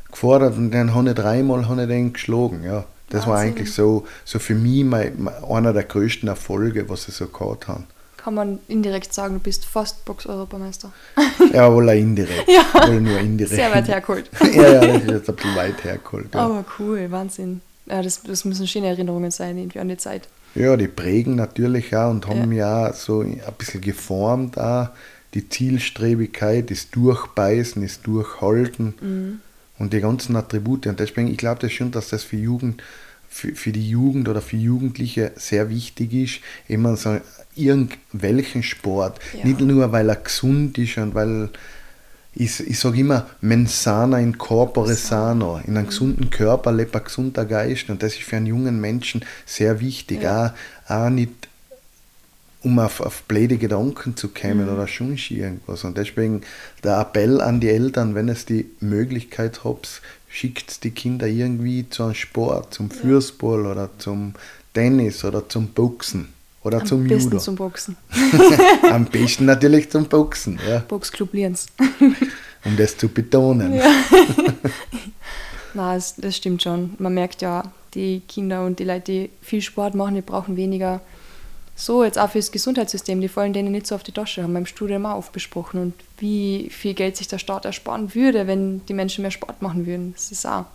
gefordert 0.09 0.57
und 0.57 0.71
dann 0.71 0.93
habe 0.93 1.09
ich 1.09 1.15
dreimal 1.15 1.67
habe 1.67 1.81
ich 1.83 1.87
den 1.87 2.13
geschlagen. 2.13 2.63
Ja. 2.63 2.85
Das 3.09 3.27
Wahnsinn. 3.27 3.31
war 3.31 3.39
eigentlich 3.39 3.73
so, 3.73 4.05
so 4.23 4.39
für 4.39 4.55
mich 4.55 4.85
mein, 4.85 5.29
einer 5.49 5.73
der 5.73 5.83
größten 5.83 6.29
Erfolge, 6.29 6.89
was 6.89 7.07
ich 7.09 7.15
so 7.15 7.27
gehabt 7.27 7.67
habe. 7.67 7.83
Kann 8.15 8.35
man 8.35 8.59
indirekt 8.67 9.13
sagen, 9.13 9.35
du 9.35 9.39
bist 9.39 9.65
fast 9.65 10.05
Box-Europameister. 10.05 10.91
ja, 11.53 11.73
wohl 11.73 11.89
indirekt. 11.89 12.47
ja. 12.47 12.87
Wohl 12.87 13.01
nur 13.01 13.17
indirekt. 13.17 13.55
Sehr 13.55 13.71
weit 13.71 13.87
hergeholt. 13.87 14.29
ja, 14.53 14.73
ja, 14.73 14.79
das 14.79 15.03
ist 15.03 15.09
jetzt 15.09 15.29
ein 15.29 15.35
bisschen 15.35 15.55
weit 15.55 15.83
hergeholt. 15.83 16.33
Ja. 16.33 16.41
Aber 16.41 16.63
cool, 16.79 17.07
Wahnsinn. 17.09 17.61
Ja, 17.87 18.01
das, 18.01 18.21
das 18.23 18.45
müssen 18.45 18.67
schöne 18.67 18.87
Erinnerungen 18.87 19.31
sein, 19.31 19.57
irgendwie 19.57 19.79
an 19.79 19.89
die 19.89 19.97
Zeit. 19.97 20.27
Ja, 20.55 20.75
die 20.75 20.87
prägen 20.87 21.35
natürlich 21.35 21.95
auch 21.95 22.11
und 22.11 22.27
haben 22.27 22.51
ja, 22.51 22.87
ja 22.87 22.93
so 22.93 23.21
ein 23.21 23.39
bisschen 23.57 23.81
geformt 23.81 24.57
auch. 24.57 24.89
Die 25.33 25.47
Zielstrebigkeit, 25.47 26.69
das 26.69 26.89
Durchbeißen, 26.89 27.81
das 27.81 28.01
Durchhalten. 28.01 28.93
Mhm 28.99 29.39
und 29.81 29.93
die 29.93 29.99
ganzen 29.99 30.35
Attribute. 30.35 30.87
Und 30.87 30.99
deswegen, 30.99 31.27
ich 31.27 31.37
glaube 31.37 31.59
das 31.59 31.73
schon, 31.73 31.91
dass 31.91 32.09
das 32.09 32.23
für 32.23 32.37
Jugend, 32.37 32.81
für, 33.27 33.53
für 33.55 33.71
die 33.71 33.89
Jugend 33.89 34.29
oder 34.29 34.41
für 34.41 34.57
Jugendliche 34.57 35.31
sehr 35.35 35.69
wichtig 35.69 36.13
ist, 36.13 36.39
immer 36.67 36.95
so 36.95 37.19
irgendwelchen 37.55 38.63
Sport. 38.63 39.19
Ja. 39.33 39.45
Nicht 39.45 39.59
nur, 39.59 39.91
weil 39.91 40.09
er 40.09 40.17
gesund 40.17 40.77
ist 40.77 40.97
und 40.97 41.15
weil 41.15 41.49
ich, 42.33 42.59
ich 42.61 42.79
sage 42.79 42.99
immer, 42.99 43.27
mensana 43.41 44.19
in 44.19 44.37
corpore 44.37 44.95
sano. 44.95 45.57
In 45.65 45.75
einem 45.75 45.85
mhm. 45.85 45.89
gesunden 45.89 46.29
Körper 46.29 46.71
lebt 46.71 46.95
ein 46.95 47.03
gesunder 47.03 47.45
Geist 47.45 47.89
und 47.89 48.01
das 48.01 48.13
ist 48.13 48.23
für 48.23 48.37
einen 48.37 48.45
jungen 48.45 48.79
Menschen 48.79 49.25
sehr 49.45 49.79
wichtig. 49.79 50.23
Ja. 50.23 50.53
Auch, 50.87 50.91
auch 50.91 51.09
nicht 51.09 51.31
um 52.63 52.77
auf, 52.79 53.01
auf 53.01 53.23
blöde 53.23 53.57
Gedanken 53.57 54.15
zu 54.15 54.29
kommen 54.29 54.67
mhm. 54.67 54.73
oder 54.73 54.87
schon 54.87 55.17
irgendwas. 55.17 55.83
Und 55.83 55.97
deswegen 55.97 56.41
der 56.83 56.99
Appell 56.99 57.41
an 57.41 57.59
die 57.59 57.69
Eltern, 57.69 58.15
wenn 58.15 58.29
es 58.29 58.45
die 58.45 58.69
Möglichkeit 58.79 59.63
habt, 59.63 60.01
schickt 60.29 60.83
die 60.83 60.91
Kinder 60.91 61.27
irgendwie 61.27 61.89
zu 61.89 62.03
einem 62.03 62.13
Sport, 62.13 62.73
zum 62.73 62.89
Fußball 62.89 63.65
oder 63.65 63.89
zum 63.97 64.35
Tennis 64.73 65.25
oder 65.25 65.49
zum 65.49 65.67
Boxen 65.69 66.29
oder 66.63 66.81
Am 66.81 66.85
zum 66.85 67.07
besten 67.07 67.31
Judo. 67.31 67.39
zum 67.39 67.55
Boxen. 67.55 67.97
Am 68.91 69.05
besten 69.05 69.45
natürlich 69.45 69.89
zum 69.89 70.05
Boxen. 70.05 70.59
Ja. 70.67 70.79
Boxclub 70.79 71.33
Lienz. 71.33 71.67
um 72.65 72.77
das 72.77 72.97
zu 72.97 73.07
betonen. 73.07 73.73
Ja. 73.73 73.91
Na, 75.73 75.95
das, 75.95 76.15
das 76.17 76.37
stimmt 76.37 76.61
schon. 76.61 76.95
Man 76.99 77.13
merkt 77.13 77.41
ja, 77.41 77.63
die 77.93 78.21
Kinder 78.27 78.65
und 78.65 78.79
die 78.79 78.83
Leute, 78.83 79.11
die 79.11 79.29
viel 79.41 79.61
Sport 79.61 79.95
machen, 79.95 80.15
die 80.15 80.21
brauchen 80.21 80.55
weniger 80.55 81.01
so 81.75 82.03
jetzt 82.03 82.19
auch 82.19 82.29
fürs 82.29 82.51
Gesundheitssystem, 82.51 83.21
die 83.21 83.27
fallen 83.27 83.53
denen 83.53 83.71
nicht 83.71 83.87
so 83.87 83.95
auf 83.95 84.03
die 84.03 84.11
Tasche, 84.11 84.43
haben 84.43 84.53
wir 84.53 84.59
im 84.59 84.65
Studium 84.65 85.05
auch 85.05 85.17
oft 85.17 85.31
besprochen 85.31 85.81
und 85.81 85.93
wie 86.19 86.69
viel 86.69 86.93
Geld 86.93 87.17
sich 87.17 87.27
der 87.27 87.39
Staat 87.39 87.65
ersparen 87.65 88.13
würde, 88.13 88.45
wenn 88.45 88.85
die 88.85 88.93
Menschen 88.93 89.23
mehr 89.23 89.31
Sport 89.31 89.61
machen 89.61 89.87
würden. 89.87 90.13
Das 90.13 90.31
ist 90.31 90.45
auch, 90.45 90.65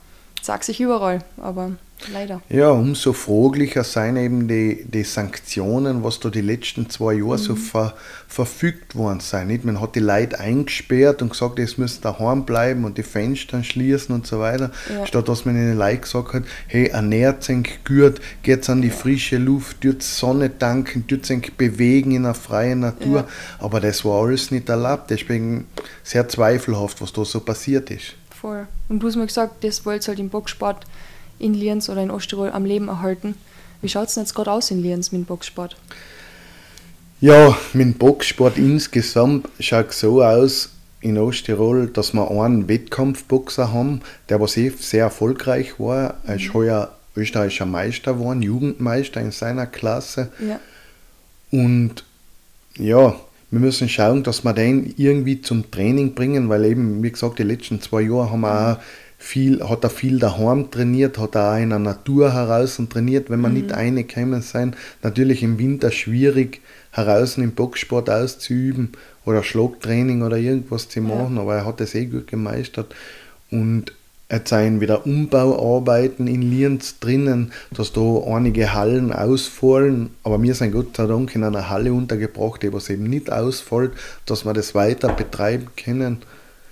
sagt 0.47 0.65
sich 0.65 0.81
überall, 0.81 1.21
aber 1.37 1.73
Leider. 2.13 2.43
Ja, 2.51 2.71
umso 2.71 3.13
fraglicher 3.15 3.83
sind 3.83 4.17
eben 4.17 4.49
die, 4.49 4.85
die 4.85 5.03
Sanktionen, 5.03 6.05
was 6.05 6.21
da 6.21 6.29
die 6.29 6.43
letzten 6.43 6.91
zwei 6.91 7.15
Jahre 7.15 7.39
mhm. 7.39 7.43
so 7.43 7.57
ver, 7.57 7.95
verfügt 8.29 8.95
worden 8.95 9.21
sind. 9.21 9.49
Nicht? 9.49 9.65
Man 9.65 9.81
hat 9.81 9.95
die 9.95 10.01
Leute 10.01 10.39
eingesperrt 10.39 11.23
und 11.23 11.31
gesagt, 11.31 11.59
es 11.59 11.79
müssen 11.79 12.03
daheim 12.03 12.45
bleiben 12.45 12.85
und 12.85 12.99
die 12.99 13.03
Fenster 13.03 13.65
schließen 13.65 14.15
und 14.15 14.27
so 14.27 14.39
weiter. 14.39 14.71
Ja. 14.95 15.07
Statt 15.07 15.29
dass 15.29 15.47
man 15.47 15.55
den 15.55 15.77
Leuten 15.77 16.03
gesagt 16.03 16.35
hat, 16.35 16.43
hey, 16.67 16.89
ernährt 16.89 17.49
euch 17.49 17.85
gut, 17.85 18.21
geht 18.43 18.69
an 18.69 18.83
die 18.83 18.91
frische 18.91 19.39
Luft, 19.39 19.81
tut 19.81 20.03
Sonne 20.03 20.59
tanken, 20.59 21.07
tut 21.07 21.29
euch 21.31 21.55
bewegen 21.55 22.13
in 22.13 22.25
der 22.25 22.35
freien 22.35 22.81
Natur. 22.81 23.21
Ja. 23.21 23.29
Aber 23.59 23.81
das 23.81 24.05
war 24.05 24.23
alles 24.23 24.51
nicht 24.51 24.69
erlaubt. 24.69 25.11
Deswegen 25.11 25.67
sehr 26.05 26.29
zweifelhaft, 26.29 27.01
was 27.01 27.13
da 27.13 27.25
so 27.25 27.41
passiert 27.41 27.91
ist. 27.91 28.17
Voll. 28.47 28.69
Und 28.89 29.01
du 29.01 29.09
hast 29.09 29.17
mir 29.17 29.27
gesagt, 29.27 29.65
das 29.65 29.85
wollt 29.85 30.07
halt 30.07 30.21
im 30.21 30.29
Boxsport 30.29 30.87
in 31.41 31.53
Lienz 31.53 31.89
oder 31.89 32.01
in 32.01 32.13
Osttirol 32.13 32.53
am 32.53 32.65
Leben 32.65 32.87
erhalten. 32.87 33.35
Wie 33.83 33.89
schaut 33.89 34.07
es 34.07 34.15
denn 34.15 34.23
jetzt 34.23 34.37
gerade 34.37 34.53
aus 34.53 34.71
in 34.71 34.81
Lienz 34.81 35.11
mit 35.11 35.23
dem 35.23 35.25
Boxsport? 35.25 35.75
Ja, 37.21 37.59
mit 37.73 37.87
dem 37.87 37.95
Boxsport 37.95 38.57
insgesamt 38.57 39.49
schaut 39.59 39.93
so 39.93 40.23
aus 40.23 40.71
in 41.01 41.19
Osttirol, 41.19 41.89
dass 41.89 42.15
wir 42.15 42.31
einen 42.31 42.69
Wettkampfboxer 42.69 43.73
haben, 43.73 44.03
der 44.29 44.41
was 44.41 44.57
eh 44.57 44.69
sehr 44.79 45.07
erfolgreich 45.07 45.81
war. 45.81 46.15
Er 46.25 46.37
ist 46.37 46.51
mhm. 46.51 46.55
heuer 46.55 46.93
österreichischer 47.17 47.67
Meister 47.67 48.13
geworden, 48.13 48.43
Jugendmeister 48.43 49.21
in 49.21 49.33
seiner 49.33 49.67
Klasse. 49.67 50.31
Ja. 50.39 50.61
Und 51.51 52.05
ja, 52.77 53.17
wir 53.51 53.61
müssen 53.61 53.89
schauen, 53.89 54.23
dass 54.23 54.45
wir 54.45 54.53
den 54.53 54.95
irgendwie 54.97 55.41
zum 55.41 55.71
Training 55.71 56.15
bringen, 56.15 56.49
weil 56.49 56.65
eben, 56.65 57.03
wie 57.03 57.13
gesagt, 57.13 57.39
die 57.39 57.45
letzten 57.45 57.81
zwei 57.81 58.03
Jahre 58.03 58.31
haben 58.31 58.41
wir 58.41 58.73
auch 58.73 58.79
viel, 59.19 59.67
hat 59.67 59.85
er 59.85 59.91
viel 59.91 60.19
daheim 60.19 60.71
trainiert, 60.71 61.19
hat 61.19 61.37
er 61.37 61.53
auch 61.53 61.63
in 61.63 61.71
der 61.71 61.79
Natur 61.79 62.33
heraus 62.33 62.81
trainiert, 62.91 63.31
wenn 63.31 63.41
man 63.41 63.53
mhm. 63.53 63.61
nicht 63.61 63.75
reingekommen 63.75 64.43
sein. 64.43 64.75
Natürlich 65.03 65.43
im 65.43 65.59
Winter 65.59 65.91
schwierig, 65.91 66.61
heraus 66.91 67.39
im 67.39 67.53
Boxsport 67.53 68.11
auszuüben 68.11 68.93
oder 69.25 69.43
Schlagtraining 69.43 70.23
oder 70.23 70.37
irgendwas 70.37 70.89
zu 70.89 71.01
machen, 71.01 71.37
ja. 71.37 71.43
aber 71.43 71.57
er 71.57 71.67
hat 71.67 71.81
das 71.81 71.95
eh 71.95 72.07
gut 72.07 72.27
gemeistert. 72.27 72.95
Und 73.51 73.93
jetzt 74.31 74.51
seien 74.51 74.81
wieder 74.81 75.07
Umbauarbeiten 75.07 76.27
in 76.27 76.43
Lienz 76.43 76.99
drinnen, 76.99 77.53
dass 77.71 77.93
da 77.93 78.01
einige 78.27 78.75
Hallen 78.75 79.12
ausfallen, 79.12 80.11
aber 80.25 80.43
wir 80.43 80.55
sind 80.55 80.73
Gott 80.73 80.97
sei 80.97 81.07
Dank 81.07 81.35
in 81.35 81.45
einer 81.45 81.71
Halle 81.71 81.93
untergebracht, 81.93 82.62
die 82.62 82.73
was 82.73 82.91
eben 82.91 83.05
nicht 83.05 83.31
ausfällt, 83.31 83.93
dass 84.25 84.45
wir 84.45 84.53
das 84.53 84.75
weiter 84.75 85.12
betreiben 85.12 85.69
können. 85.77 86.19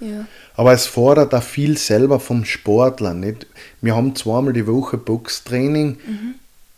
Ja. 0.00 0.26
Aber 0.56 0.72
es 0.72 0.86
fordert 0.86 1.34
auch 1.34 1.42
viel 1.42 1.78
selber 1.78 2.20
vom 2.20 2.44
Sportler. 2.44 3.14
Nicht? 3.14 3.46
Wir 3.80 3.94
haben 3.94 4.14
zweimal 4.16 4.52
die 4.52 4.66
Woche 4.66 4.98
Boxtraining 4.98 5.98
mhm. 6.06 6.34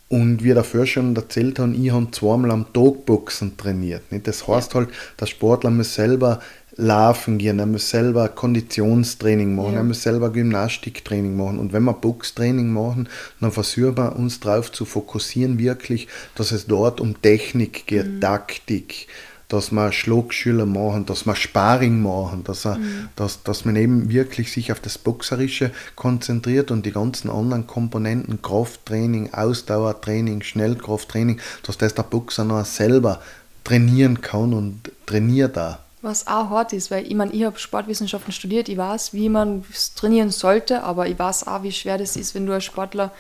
und 0.09 0.45
wie 0.45 0.55
dafür 0.55 0.87
schon 0.87 1.17
erzählt 1.17 1.59
haben, 1.59 1.83
ich 1.83 1.91
habe 1.91 2.11
zweimal 2.11 2.51
am 2.51 2.73
Tag 2.73 3.07
Boxen 3.07 3.57
trainiert. 3.57 4.13
Nicht? 4.13 4.27
Das 4.27 4.47
heißt 4.47 4.75
ja. 4.75 4.81
halt, 4.81 4.91
der 5.19 5.27
Sportler 5.27 5.71
muss 5.71 5.95
selber 5.95 6.41
laufen 6.77 7.39
gehen, 7.39 7.59
er 7.59 7.67
muss 7.67 7.89
selber 7.89 8.29
Konditionstraining 8.29 9.55
machen, 9.55 9.73
ja. 9.73 9.79
er 9.79 9.85
muss 9.85 10.03
selber 10.03 10.31
Gymnastiktraining 10.31 11.37
machen. 11.37 11.59
Und 11.59 11.73
wenn 11.73 11.85
wir 11.85 11.95
Boxtraining 11.95 12.71
machen, 12.71 13.09
dann 13.41 13.53
versuchen 13.53 13.97
wir 13.97 14.17
uns 14.17 14.41
darauf 14.41 14.71
zu 14.71 14.85
fokussieren, 14.85 15.59
wirklich, 15.59 16.09
dass 16.35 16.53
es 16.53 16.67
dort 16.67 17.01
um 17.01 17.21
Technik 17.23 17.87
geht, 17.87 18.07
mhm. 18.07 18.21
Taktik, 18.21 19.09
dass 19.49 19.71
wir 19.71 19.93
Schlagschüler 19.93 20.67
machen, 20.67 21.07
dass 21.07 21.25
wir 21.25 21.35
Sparring 21.35 22.03
machen, 22.03 22.45
dass, 22.45 22.67
er, 22.67 22.77
mhm. 22.77 23.09
dass, 23.17 23.43
dass 23.43 23.65
man 23.65 23.77
eben 23.77 24.11
wirklich 24.11 24.53
sich 24.53 24.71
auf 24.71 24.81
das 24.81 24.99
Boxerische 24.99 25.71
konzentriert 25.95 26.71
und 26.71 26.85
die 26.85 26.93
ganzen 26.93 27.31
anderen 27.31 27.67
Komponenten, 27.67 28.43
Krafttraining, 28.43 29.33
Ausdauertraining, 29.33 30.43
Schnellkrafttraining, 30.43 31.41
dass 31.63 31.79
das 31.79 31.95
der 31.95 32.03
Boxer 32.03 32.45
noch 32.45 32.67
selber 32.67 33.23
trainieren 33.65 34.21
kann 34.21 34.53
und 34.53 34.93
trainiert 35.07 35.57
da. 35.57 35.86
Was 36.07 36.29
auch 36.29 36.51
hart 36.51 36.73
ist, 36.73 36.93
weil 36.93 37.05
ich 37.05 37.15
meine, 37.17 37.33
ich 37.33 37.43
habe 37.43 37.59
Sportwissenschaften 37.59 38.33
studiert, 38.33 38.69
ich 38.69 38.77
weiß, 38.77 39.13
wie 39.13 39.29
man 39.29 39.65
trainieren 39.97 40.31
sollte, 40.31 40.85
aber 40.85 41.09
ich 41.09 41.19
weiß 41.19 41.49
auch, 41.49 41.65
wie 41.65 41.73
schwer 41.73 41.99
das 41.99 42.15
ist, 42.15 42.33
wenn 42.37 42.47
du 42.47 42.53
als 42.53 42.63
Sportler 42.63 43.11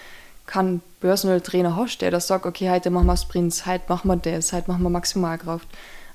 keinen 0.46 0.80
Personal 1.00 1.40
Trainer 1.40 1.74
hast, 1.74 1.98
der 1.98 2.12
da 2.12 2.20
sagt, 2.20 2.46
okay, 2.46 2.70
heute 2.70 2.90
machen 2.90 3.06
wir 3.06 3.16
Sprints, 3.16 3.66
heute 3.66 3.82
machen 3.88 4.06
wir 4.06 4.16
das, 4.18 4.52
heute 4.52 4.70
machen 4.70 4.84
wir 4.84 4.90
Maximalkraft. 4.90 5.66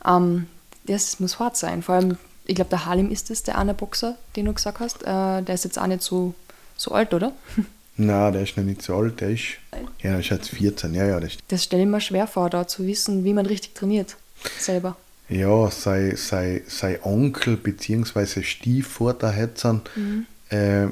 Ähm, 0.08 0.48
das 0.86 1.20
muss 1.20 1.40
hart 1.40 1.58
sein. 1.58 1.84
Vor 1.84 1.96
allem, 1.96 2.18
ich 2.46 2.56
glaube, 2.56 2.70
der 2.70 2.86
Halim 2.86 3.12
ist 3.12 3.30
es, 3.32 3.44
der 3.44 3.58
eine 3.58 3.74
Boxer, 3.74 4.16
den 4.38 4.46
du 4.46 4.54
gesagt 4.54 4.80
hast. 4.80 5.04
Äh, 5.04 5.42
der 5.42 5.54
ist 5.54 5.66
jetzt 5.66 5.78
auch 5.78 5.88
nicht 5.88 6.04
so, 6.04 6.34
so 6.78 6.92
alt, 6.92 7.14
oder? 7.14 7.34
Nein, 7.98 8.32
der 8.32 8.44
ist 8.44 8.56
noch 8.56 8.64
nicht 8.64 8.82
so 8.82 8.96
alt, 8.96 9.20
der 9.20 9.32
ist, 9.32 9.58
ja, 10.02 10.12
der 10.12 10.20
ist 10.22 10.30
jetzt 10.30 10.52
14, 10.52 10.94
ja, 10.94 11.06
ja. 11.06 11.20
Das, 11.20 11.34
das 11.50 11.66
stelle 11.66 11.84
ich 11.84 11.90
mir 11.90 12.00
schwer 12.00 12.28
vor, 12.28 12.50
da 12.50 12.66
zu 12.66 12.88
wissen, 12.88 13.26
wie 13.26 13.34
man 13.34 13.46
richtig 13.46 13.76
trainiert, 13.76 14.16
selber. 14.58 14.96
Ja, 15.32 15.72
sein, 15.72 16.18
sein, 16.18 16.62
sein 16.68 16.98
Onkel 17.04 17.56
bzw. 17.56 18.44
Stiefvater 18.44 19.32
Hetzern 19.32 19.82
mhm. 19.96 20.26
äh, 20.50 20.88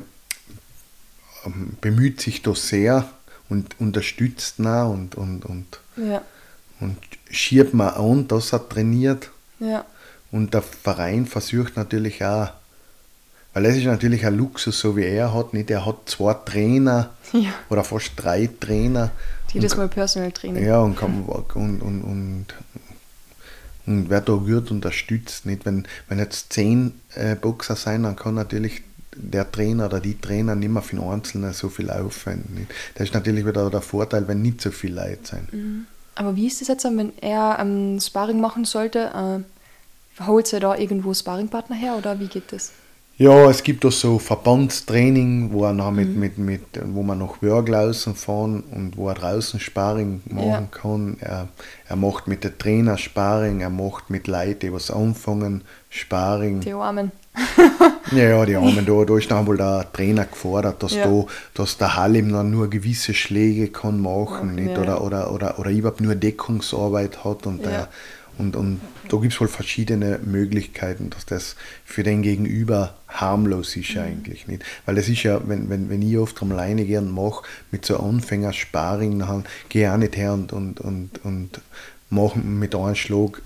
bemüht 1.81 2.21
sich 2.21 2.41
da 2.41 2.55
sehr 2.55 3.09
und 3.49 3.77
unterstützt 3.81 4.59
nah 4.59 4.85
und, 4.85 5.15
und, 5.15 5.45
und, 5.45 5.79
ja. 5.97 6.21
und 6.79 6.97
schiebt 7.29 7.73
man 7.73 7.89
an, 7.89 8.27
dass 8.29 8.53
er 8.53 8.67
trainiert. 8.67 9.29
Ja. 9.59 9.85
Und 10.31 10.53
der 10.53 10.61
Verein 10.61 11.25
versucht 11.25 11.75
natürlich 11.75 12.23
auch, 12.23 12.51
weil 13.53 13.65
es 13.65 13.75
ist 13.75 13.85
natürlich 13.85 14.25
ein 14.25 14.37
Luxus, 14.37 14.79
so 14.79 14.95
wie 14.95 15.03
er 15.03 15.33
hat, 15.33 15.53
nicht? 15.53 15.69
Er 15.69 15.85
hat 15.85 15.97
zwei 16.05 16.33
Trainer 16.33 17.09
ja. 17.33 17.49
oder 17.69 17.83
fast 17.83 18.11
drei 18.15 18.49
Trainer. 18.59 19.11
Jedes 19.51 19.75
Mal 19.75 19.89
Personal 19.89 20.31
Training. 20.31 20.63
Ja, 20.63 20.79
und, 20.79 20.95
kann, 20.95 21.23
und, 21.23 21.81
und, 21.81 21.81
und 21.81 22.45
und 23.85 24.09
wer 24.09 24.21
da 24.21 24.33
gut 24.33 24.71
unterstützt. 24.71 25.45
Nicht? 25.45 25.65
Wenn, 25.65 25.87
wenn 26.07 26.19
jetzt 26.19 26.53
zehn 26.53 26.99
äh, 27.15 27.35
Boxer 27.35 27.75
sein, 27.75 28.03
dann 28.03 28.15
kann 28.15 28.35
natürlich 28.35 28.83
der 29.15 29.51
Trainer 29.51 29.87
oder 29.87 29.99
die 29.99 30.19
Trainer 30.19 30.55
nicht 30.55 30.69
mehr 30.69 30.81
für 30.81 30.95
den 30.95 31.05
Einzelnen 31.05 31.53
so 31.53 31.69
viel 31.69 31.89
aufwenden. 31.89 32.55
Nicht? 32.55 32.71
Das 32.95 33.07
ist 33.07 33.13
natürlich 33.13 33.45
wieder 33.45 33.69
der 33.69 33.81
Vorteil, 33.81 34.27
wenn 34.27 34.41
nicht 34.41 34.61
so 34.61 34.71
viele 34.71 34.95
Leute 34.95 35.27
sind. 35.27 35.53
Mhm. 35.53 35.85
Aber 36.15 36.35
wie 36.35 36.47
ist 36.47 36.59
das 36.59 36.67
jetzt, 36.67 36.83
wenn 36.83 37.13
er 37.21 37.57
ähm, 37.59 37.99
Sparring 37.99 38.41
machen 38.41 38.65
sollte? 38.65 39.43
Äh, 40.19 40.23
holt 40.25 40.51
er 40.51 40.59
da 40.59 40.75
irgendwo 40.75 41.13
Sparringpartner 41.13 41.75
her 41.75 41.95
oder 41.97 42.19
wie 42.19 42.27
geht 42.27 42.51
das? 42.51 42.71
Ja, 43.19 43.49
es 43.49 43.63
gibt 43.63 43.85
auch 43.85 43.91
so 43.91 44.17
Verbandstraining, 44.17 45.51
wo, 45.51 45.65
er 45.65 45.73
noch 45.73 45.91
mit, 45.91 46.07
mhm. 46.07 46.19
mit, 46.21 46.37
mit, 46.37 46.61
wo 46.85 47.03
man 47.03 47.19
nach 47.19 47.41
Wörglausen 47.41 48.15
fahren 48.15 48.63
und 48.71 48.95
wo 48.95 49.09
er 49.09 49.15
draußen 49.15 49.59
Sparring 49.59 50.21
machen 50.29 50.47
ja. 50.47 50.67
kann. 50.71 51.17
Er, 51.19 51.49
er 51.89 51.95
macht 51.97 52.29
mit 52.29 52.45
den 52.45 52.57
Trainer 52.57 52.97
Sparring, 52.97 53.59
er 53.59 53.69
macht 53.69 54.09
mit 54.09 54.27
Leuten, 54.27 54.59
die 54.61 54.71
was 54.71 54.89
anfangen, 54.89 55.65
Sparring. 55.89 56.61
Die 56.61 56.71
Armen. 56.71 57.11
ja, 58.13 58.23
ja, 58.23 58.45
die 58.45 58.55
Armen, 58.55 58.85
da, 58.85 59.03
da 59.03 59.17
ist 59.17 59.29
dann 59.29 59.45
wohl 59.47 59.57
der 59.57 59.91
Trainer 59.91 60.23
gefordert, 60.23 60.81
dass, 60.81 60.95
ja. 60.95 61.05
da, 61.05 61.25
dass 61.55 61.77
der 61.77 61.97
Halim 61.97 62.31
dann 62.31 62.51
nur 62.51 62.69
gewisse 62.69 63.13
Schläge 63.13 63.67
kann 63.67 63.99
machen 63.99 64.51
okay, 64.53 64.61
nicht? 64.61 64.77
Oder, 64.77 64.93
ja. 64.93 64.99
oder, 65.01 65.33
oder, 65.33 65.59
oder 65.59 65.71
überhaupt 65.71 65.99
nur 65.99 66.15
Deckungsarbeit 66.15 67.25
hat 67.25 67.45
und 67.45 67.65
der 67.65 67.89
und, 68.39 68.55
und 68.55 68.79
da 69.09 69.17
gibt 69.17 69.33
es 69.33 69.41
wohl 69.41 69.49
verschiedene 69.49 70.17
Möglichkeiten, 70.23 71.09
dass 71.09 71.25
das 71.25 71.57
für 71.83 72.03
den 72.03 72.21
Gegenüber 72.21 72.95
harmlos 73.09 73.75
ist 73.75 73.95
mhm. 73.95 74.01
eigentlich 74.01 74.47
nicht. 74.47 74.63
Weil 74.85 74.97
es 74.97 75.09
ist 75.09 75.23
ja, 75.23 75.41
wenn, 75.47 75.69
wenn, 75.69 75.89
wenn 75.89 76.01
ich 76.01 76.17
oft 76.17 76.41
am 76.41 76.51
Leine 76.51 76.85
gern 76.85 77.11
mache, 77.11 77.43
mit 77.71 77.85
so 77.85 77.97
Anfänger-Sparring, 77.97 79.19
dann 79.19 79.45
gehe 79.67 79.87
ich 79.87 79.89
auch 79.89 79.97
nicht 79.97 80.15
her 80.15 80.33
und, 80.33 80.53
und, 80.53 80.79
und, 80.79 81.23
und 81.23 81.61
mache 82.09 82.39
mit 82.39 82.75
einem 82.75 82.95
Schlag 82.95 83.41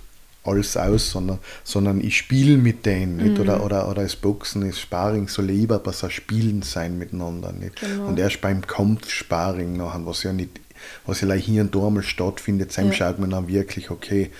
alles 0.45 0.75
aus, 0.75 1.11
sondern, 1.11 1.39
sondern 1.63 2.01
ich 2.01 2.17
spiele 2.17 2.57
mit 2.57 2.85
denen. 2.85 3.17
Nicht? 3.17 3.39
Oder, 3.39 3.59
mhm. 3.59 3.63
oder, 3.63 3.89
oder 3.89 4.03
das 4.03 4.17
Boxen, 4.17 4.67
das 4.67 4.79
Sparring 4.79 5.29
soll 5.29 5.45
lieber 5.45 5.81
was 5.85 6.03
ein 6.03 6.11
Spielen 6.11 6.61
sein 6.61 6.97
miteinander. 6.97 7.53
Nicht? 7.53 7.79
Genau. 7.79 8.07
Und 8.07 8.19
erst 8.19 8.41
beim 8.41 8.65
Kampfsparring 8.67 9.77
nachher, 9.77 10.05
was 10.05 10.23
ja 10.23 10.33
nicht 10.33 10.59
was 11.05 11.21
ja 11.21 11.31
hier 11.33 11.61
und 11.61 11.73
da 11.73 11.89
mal 11.89 12.03
stattfindet, 12.03 12.77
dann 12.77 12.87
ja. 12.87 12.93
schaut 12.93 13.19
man 13.19 13.29
dann 13.29 13.47
wirklich, 13.47 13.89
okay, 13.89 14.31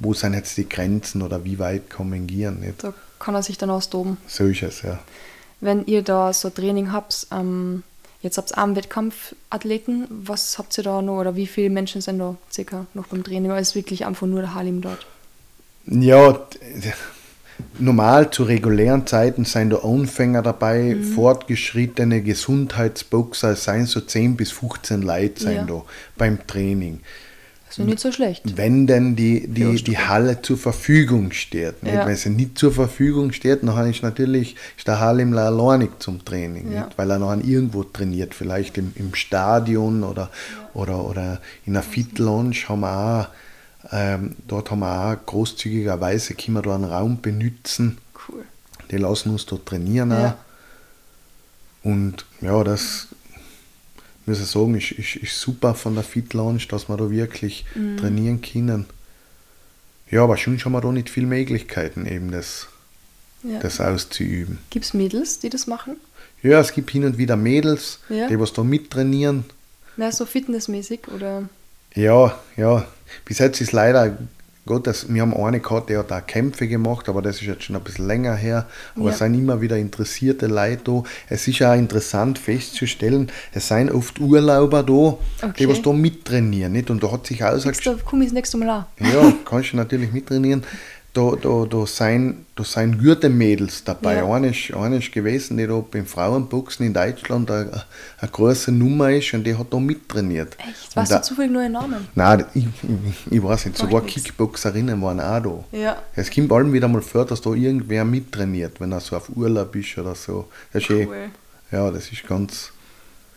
wo 0.00 0.14
sind 0.14 0.34
jetzt 0.34 0.56
die 0.56 0.68
Grenzen 0.68 1.20
oder 1.22 1.44
wie 1.44 1.58
weit 1.58 1.90
kann 1.90 2.10
man 2.10 2.26
gehen. 2.26 2.60
Nicht? 2.60 2.82
Da 2.82 2.94
kann 3.22 3.34
er 3.34 3.42
sich 3.42 3.56
dann 3.56 3.70
austoben. 3.70 4.18
So 4.26 4.44
ist 4.44 4.62
es, 4.62 4.82
ja. 4.82 4.98
Wenn 5.60 5.86
ihr 5.86 6.02
da 6.02 6.32
so 6.32 6.50
Training 6.50 6.92
habt, 6.92 7.28
ähm, 7.30 7.84
jetzt 8.20 8.36
habt 8.36 8.50
ihr 8.50 8.58
einen 8.58 8.74
Wettkampfathleten, 8.74 10.08
was 10.10 10.58
habt 10.58 10.76
ihr 10.76 10.84
da 10.84 11.00
noch 11.00 11.20
oder 11.20 11.36
wie 11.36 11.46
viele 11.46 11.70
Menschen 11.70 12.00
sind 12.00 12.18
da 12.18 12.36
circa 12.50 12.86
noch 12.94 13.06
beim 13.06 13.22
Training? 13.22 13.52
Oder 13.52 13.60
ist 13.60 13.76
wirklich 13.76 14.04
einfach 14.04 14.26
nur 14.26 14.40
der 14.40 14.54
Halim 14.54 14.80
dort? 14.80 15.06
Ja, 15.86 16.40
normal 17.78 18.30
zu 18.30 18.42
regulären 18.42 19.06
Zeiten 19.06 19.44
sind 19.44 19.70
da 19.70 19.78
Anfänger 19.78 20.42
dabei, 20.42 20.96
mhm. 20.96 21.04
fortgeschrittene 21.04 22.22
Gesundheitsboxer, 22.22 23.52
es 23.52 23.64
seien 23.64 23.86
so 23.86 24.00
10 24.00 24.36
bis 24.36 24.50
15 24.50 25.02
Leute 25.02 25.42
sein 25.44 25.56
ja. 25.56 25.64
da 25.64 25.82
beim 26.16 26.44
Training. 26.46 27.00
Das 27.72 27.78
ist 27.78 27.86
nicht 27.86 28.00
so 28.00 28.12
schlecht. 28.12 28.56
Wenn 28.58 28.86
denn 28.86 29.16
die, 29.16 29.48
die, 29.48 29.82
die 29.82 29.96
Halle 29.96 30.42
zur 30.42 30.58
Verfügung 30.58 31.32
steht. 31.32 31.76
Ja. 31.80 32.04
Wenn 32.04 32.16
sie 32.16 32.28
nicht 32.28 32.58
zur 32.58 32.70
Verfügung 32.70 33.32
steht, 33.32 33.62
dann 33.62 33.90
ist 33.90 34.02
natürlich 34.02 34.56
ist 34.76 34.86
der 34.86 35.00
Halle 35.00 35.24
alleinig 35.40 35.90
zum 35.98 36.22
Training, 36.22 36.70
ja. 36.70 36.90
weil 36.96 37.10
er 37.10 37.18
noch 37.18 37.32
irgendwo 37.32 37.82
trainiert, 37.82 38.34
vielleicht 38.34 38.76
im, 38.76 38.92
im 38.96 39.14
Stadion 39.14 40.04
oder, 40.04 40.22
ja. 40.22 40.70
oder, 40.74 41.04
oder 41.04 41.40
in 41.64 41.74
einer 41.74 41.82
Fit 41.82 42.18
Lounge 42.18 42.56
haben 42.68 42.80
wir 42.80 42.92
auch 42.92 43.26
ähm, 43.90 44.36
dort 44.46 44.70
haben 44.70 44.80
wir 44.80 45.12
auch 45.12 45.26
großzügigerweise 45.26 46.34
können 46.34 46.56
wir 46.56 46.62
da 46.62 46.74
einen 46.74 46.84
Raum 46.84 47.20
benutzen. 47.20 47.98
Cool. 48.28 48.44
Die 48.90 48.96
lassen 48.98 49.30
uns 49.30 49.46
dort 49.46 49.66
trainieren. 49.66 50.10
Ja. 50.10 50.36
Und 51.82 52.26
ja, 52.40 52.62
das 52.62 53.08
muss 54.32 54.40
ich 54.40 54.50
sagen, 54.50 54.74
ist, 54.74 54.92
ist, 54.92 55.16
ist 55.16 55.40
super 55.40 55.74
von 55.74 55.94
der 55.94 56.04
Fit 56.04 56.32
Lounge, 56.32 56.62
dass 56.68 56.88
wir 56.88 56.96
da 56.96 57.10
wirklich 57.10 57.64
mhm. 57.74 57.98
trainieren 57.98 58.40
können. 58.40 58.86
Ja, 60.10 60.24
aber 60.24 60.36
schon 60.36 60.58
haben 60.58 60.72
wir 60.72 60.80
da 60.80 60.90
nicht 60.90 61.10
viele 61.10 61.26
Möglichkeiten, 61.26 62.06
eben 62.06 62.30
das, 62.30 62.68
ja. 63.42 63.58
das 63.60 63.80
auszuüben. 63.80 64.58
Gibt 64.70 64.84
es 64.84 64.94
Mädels, 64.94 65.38
die 65.38 65.50
das 65.50 65.66
machen? 65.66 65.96
Ja, 66.42 66.60
es 66.60 66.72
gibt 66.72 66.90
hin 66.90 67.04
und 67.04 67.18
wieder 67.18 67.36
Mädels, 67.36 67.98
ja. 68.08 68.28
die 68.28 68.38
was 68.38 68.52
da 68.52 68.64
mittrainieren. 68.64 69.44
Na, 69.96 70.10
so 70.10 70.24
fitnessmäßig 70.24 71.08
oder? 71.08 71.48
Ja, 71.94 72.38
ja. 72.56 72.86
Bis 73.26 73.38
jetzt 73.38 73.60
ist 73.60 73.72
leider 73.72 74.16
Gottes, 74.64 75.12
wir 75.12 75.22
haben 75.22 75.34
eine 75.34 75.58
gehabt, 75.58 75.90
die 75.90 75.96
hat 75.96 76.12
auch 76.12 76.24
Kämpfe 76.24 76.68
gemacht, 76.68 77.08
aber 77.08 77.20
das 77.20 77.36
ist 77.36 77.48
jetzt 77.48 77.64
schon 77.64 77.74
ein 77.74 77.82
bisschen 77.82 78.06
länger 78.06 78.36
her. 78.36 78.66
Aber 78.94 79.06
ja. 79.06 79.10
es 79.10 79.18
sind 79.18 79.34
immer 79.34 79.60
wieder 79.60 79.76
interessierte 79.76 80.46
Leute 80.46 80.82
da. 80.84 81.02
Es 81.28 81.48
ist 81.48 81.62
auch 81.62 81.74
interessant 81.74 82.38
festzustellen, 82.38 83.30
es 83.52 83.68
sind 83.68 83.90
oft 83.90 84.20
Urlauber 84.20 84.84
da, 84.84 84.92
okay. 84.92 85.18
die 85.58 85.68
was 85.68 85.82
da 85.82 85.92
mittrainieren. 85.92 86.72
Nicht? 86.72 86.90
Und 86.90 87.02
da 87.02 87.10
hat 87.10 87.26
sich 87.26 87.42
ausgeschaut. 87.42 87.98
Da 87.98 88.04
komme 88.04 88.22
ich 88.22 88.30
das 88.30 88.34
nächste 88.34 88.56
Mal 88.56 88.70
an. 88.70 88.86
Ja, 89.00 89.32
kannst 89.44 89.72
du 89.72 89.76
natürlich 89.76 90.12
mittrainieren 90.12 90.62
da, 91.14 91.36
da, 91.36 91.66
da, 91.66 91.86
sind, 91.86 92.46
da 92.56 92.64
sind 92.64 92.98
gute 92.98 93.28
Mädels 93.28 93.84
dabei. 93.84 94.16
Ja. 94.16 94.32
Eine, 94.32 94.48
ist, 94.48 94.72
eine 94.74 94.96
ist 94.96 95.12
gewesen, 95.12 95.58
die 95.58 95.66
da 95.66 95.78
beim 95.90 96.06
Frauenboxen 96.06 96.86
in 96.86 96.94
Deutschland 96.94 97.50
eine, 97.50 97.84
eine 98.18 98.30
große 98.30 98.72
Nummer 98.72 99.10
ist 99.10 99.34
und 99.34 99.44
die 99.44 99.54
hat 99.54 99.66
da 99.70 99.78
mittrainiert. 99.78 100.56
Echt? 100.58 100.96
Weißt 100.96 101.12
du 101.12 101.22
zufällig 101.22 101.52
nur 101.52 101.62
ihren 101.62 101.72
Namen? 101.72 102.08
Nein, 102.14 102.46
ich, 102.54 102.64
ich, 102.64 103.32
ich 103.32 103.42
weiß 103.42 103.66
nicht. 103.66 103.76
Sogar 103.76 104.00
Kickboxerinnen 104.00 105.02
waren 105.02 105.20
auch 105.20 105.64
da. 105.70 105.78
Ja. 105.78 106.02
Es 106.16 106.30
kommt 106.30 106.50
allem 106.50 106.72
wieder 106.72 106.88
mal 106.88 107.02
vor, 107.02 107.26
dass 107.26 107.42
da 107.42 107.50
irgendwer 107.50 108.06
mittrainiert, 108.06 108.80
wenn 108.80 108.92
er 108.92 109.00
so 109.00 109.16
auf 109.16 109.28
Urlaub 109.36 109.76
ist 109.76 109.98
oder 109.98 110.14
so. 110.14 110.48
Das 110.72 110.82
ist 110.82 110.90
eh- 110.90 111.06
cool. 111.06 111.14
Eh, 111.14 111.76
ja, 111.76 111.90
das 111.90 112.10
ist 112.10 112.26
ganz. 112.26 112.70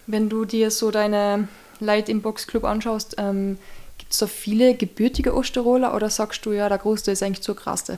Wenn 0.07 0.29
du 0.29 0.45
dir 0.45 0.71
so 0.71 0.91
deine 0.91 1.47
Leute 1.81 2.11
im 2.11 2.21
Boxclub 2.21 2.63
anschaust, 2.63 3.15
ähm, 3.17 3.57
Gibt 4.05 4.13
es 4.13 4.19
da 4.19 4.27
viele 4.27 4.75
gebürtige 4.75 5.33
Osttiroler 5.33 5.95
oder 5.95 6.11
sagst 6.11 6.45
du, 6.45 6.51
ja, 6.51 6.69
der 6.69 6.77
Großteil 6.77 7.13
ist 7.13 7.23
eigentlich 7.23 7.41
zur 7.41 7.55
Kraste? 7.55 7.97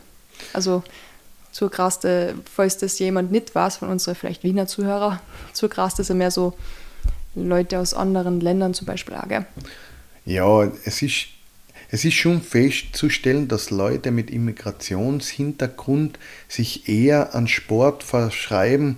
Also 0.54 0.82
zur 1.52 1.70
Kraste, 1.70 2.36
falls 2.50 2.78
das 2.78 2.98
jemand 3.00 3.32
nicht 3.32 3.54
weiß 3.54 3.78
von 3.78 3.90
unseren 3.90 4.16
vielleicht 4.16 4.44
Wiener 4.44 4.68
Zuhörer, 4.68 5.22
zur 5.52 5.70
Kraste 5.70 6.04
sind 6.04 6.20
mehr 6.20 6.32
so 6.32 6.54
Leute 7.36 7.80
aus 7.80 7.94
anderen 7.94 8.40
Ländern 8.40 8.74
zum 8.74 8.88
Beispiel 8.88 9.16
auch, 9.16 9.28
gell? 9.28 9.46
Ja, 10.26 10.64
es 10.86 11.02
ist, 11.02 11.28
es 11.90 12.06
ist 12.06 12.14
schon 12.14 12.42
festzustellen, 12.42 13.50
dass 13.50 13.70
Leute 13.70 14.12
mit 14.12 14.32
Immigrationshintergrund 14.32 16.18
sich 16.48 16.88
eher 16.88 17.36
an 17.36 17.50
Sport 17.50 18.04
verschreiben, 18.04 18.98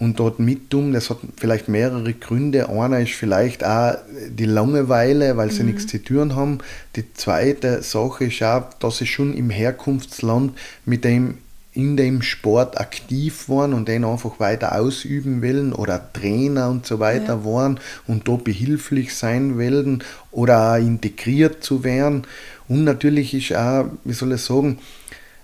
und 0.00 0.18
dort 0.18 0.40
mit 0.40 0.70
tun. 0.70 0.92
Das 0.92 1.10
hat 1.10 1.18
vielleicht 1.36 1.68
mehrere 1.68 2.14
Gründe. 2.14 2.68
Einer 2.68 3.00
ist 3.00 3.12
vielleicht 3.12 3.64
auch 3.64 3.96
die 4.28 4.46
Langeweile, 4.46 5.36
weil 5.36 5.52
sie 5.52 5.62
mhm. 5.62 5.68
nichts 5.68 5.86
zu 5.86 6.02
tun 6.02 6.34
haben. 6.34 6.58
Die 6.96 7.12
zweite 7.14 7.82
Sache 7.82 8.24
ist 8.24 8.42
auch, 8.42 8.74
dass 8.80 8.98
sie 8.98 9.06
schon 9.06 9.34
im 9.34 9.50
Herkunftsland 9.50 10.58
mit 10.84 11.04
dem 11.04 11.38
in 11.72 11.96
dem 11.96 12.20
Sport 12.20 12.80
aktiv 12.80 13.48
waren 13.48 13.74
und 13.74 13.86
den 13.86 14.04
einfach 14.04 14.40
weiter 14.40 14.76
ausüben 14.76 15.40
wollen 15.40 15.72
oder 15.72 16.12
Trainer 16.12 16.68
und 16.68 16.84
so 16.84 16.98
weiter 16.98 17.36
ja. 17.36 17.44
waren 17.44 17.78
und 18.08 18.26
da 18.26 18.34
behilflich 18.34 19.14
sein 19.14 19.56
wollen 19.56 20.02
oder 20.32 20.72
auch 20.72 20.78
integriert 20.78 21.62
zu 21.62 21.84
werden. 21.84 22.26
Und 22.66 22.82
natürlich 22.82 23.34
ist 23.34 23.56
auch, 23.56 23.86
wie 24.04 24.12
soll 24.12 24.32
ich 24.32 24.40
sagen, 24.40 24.78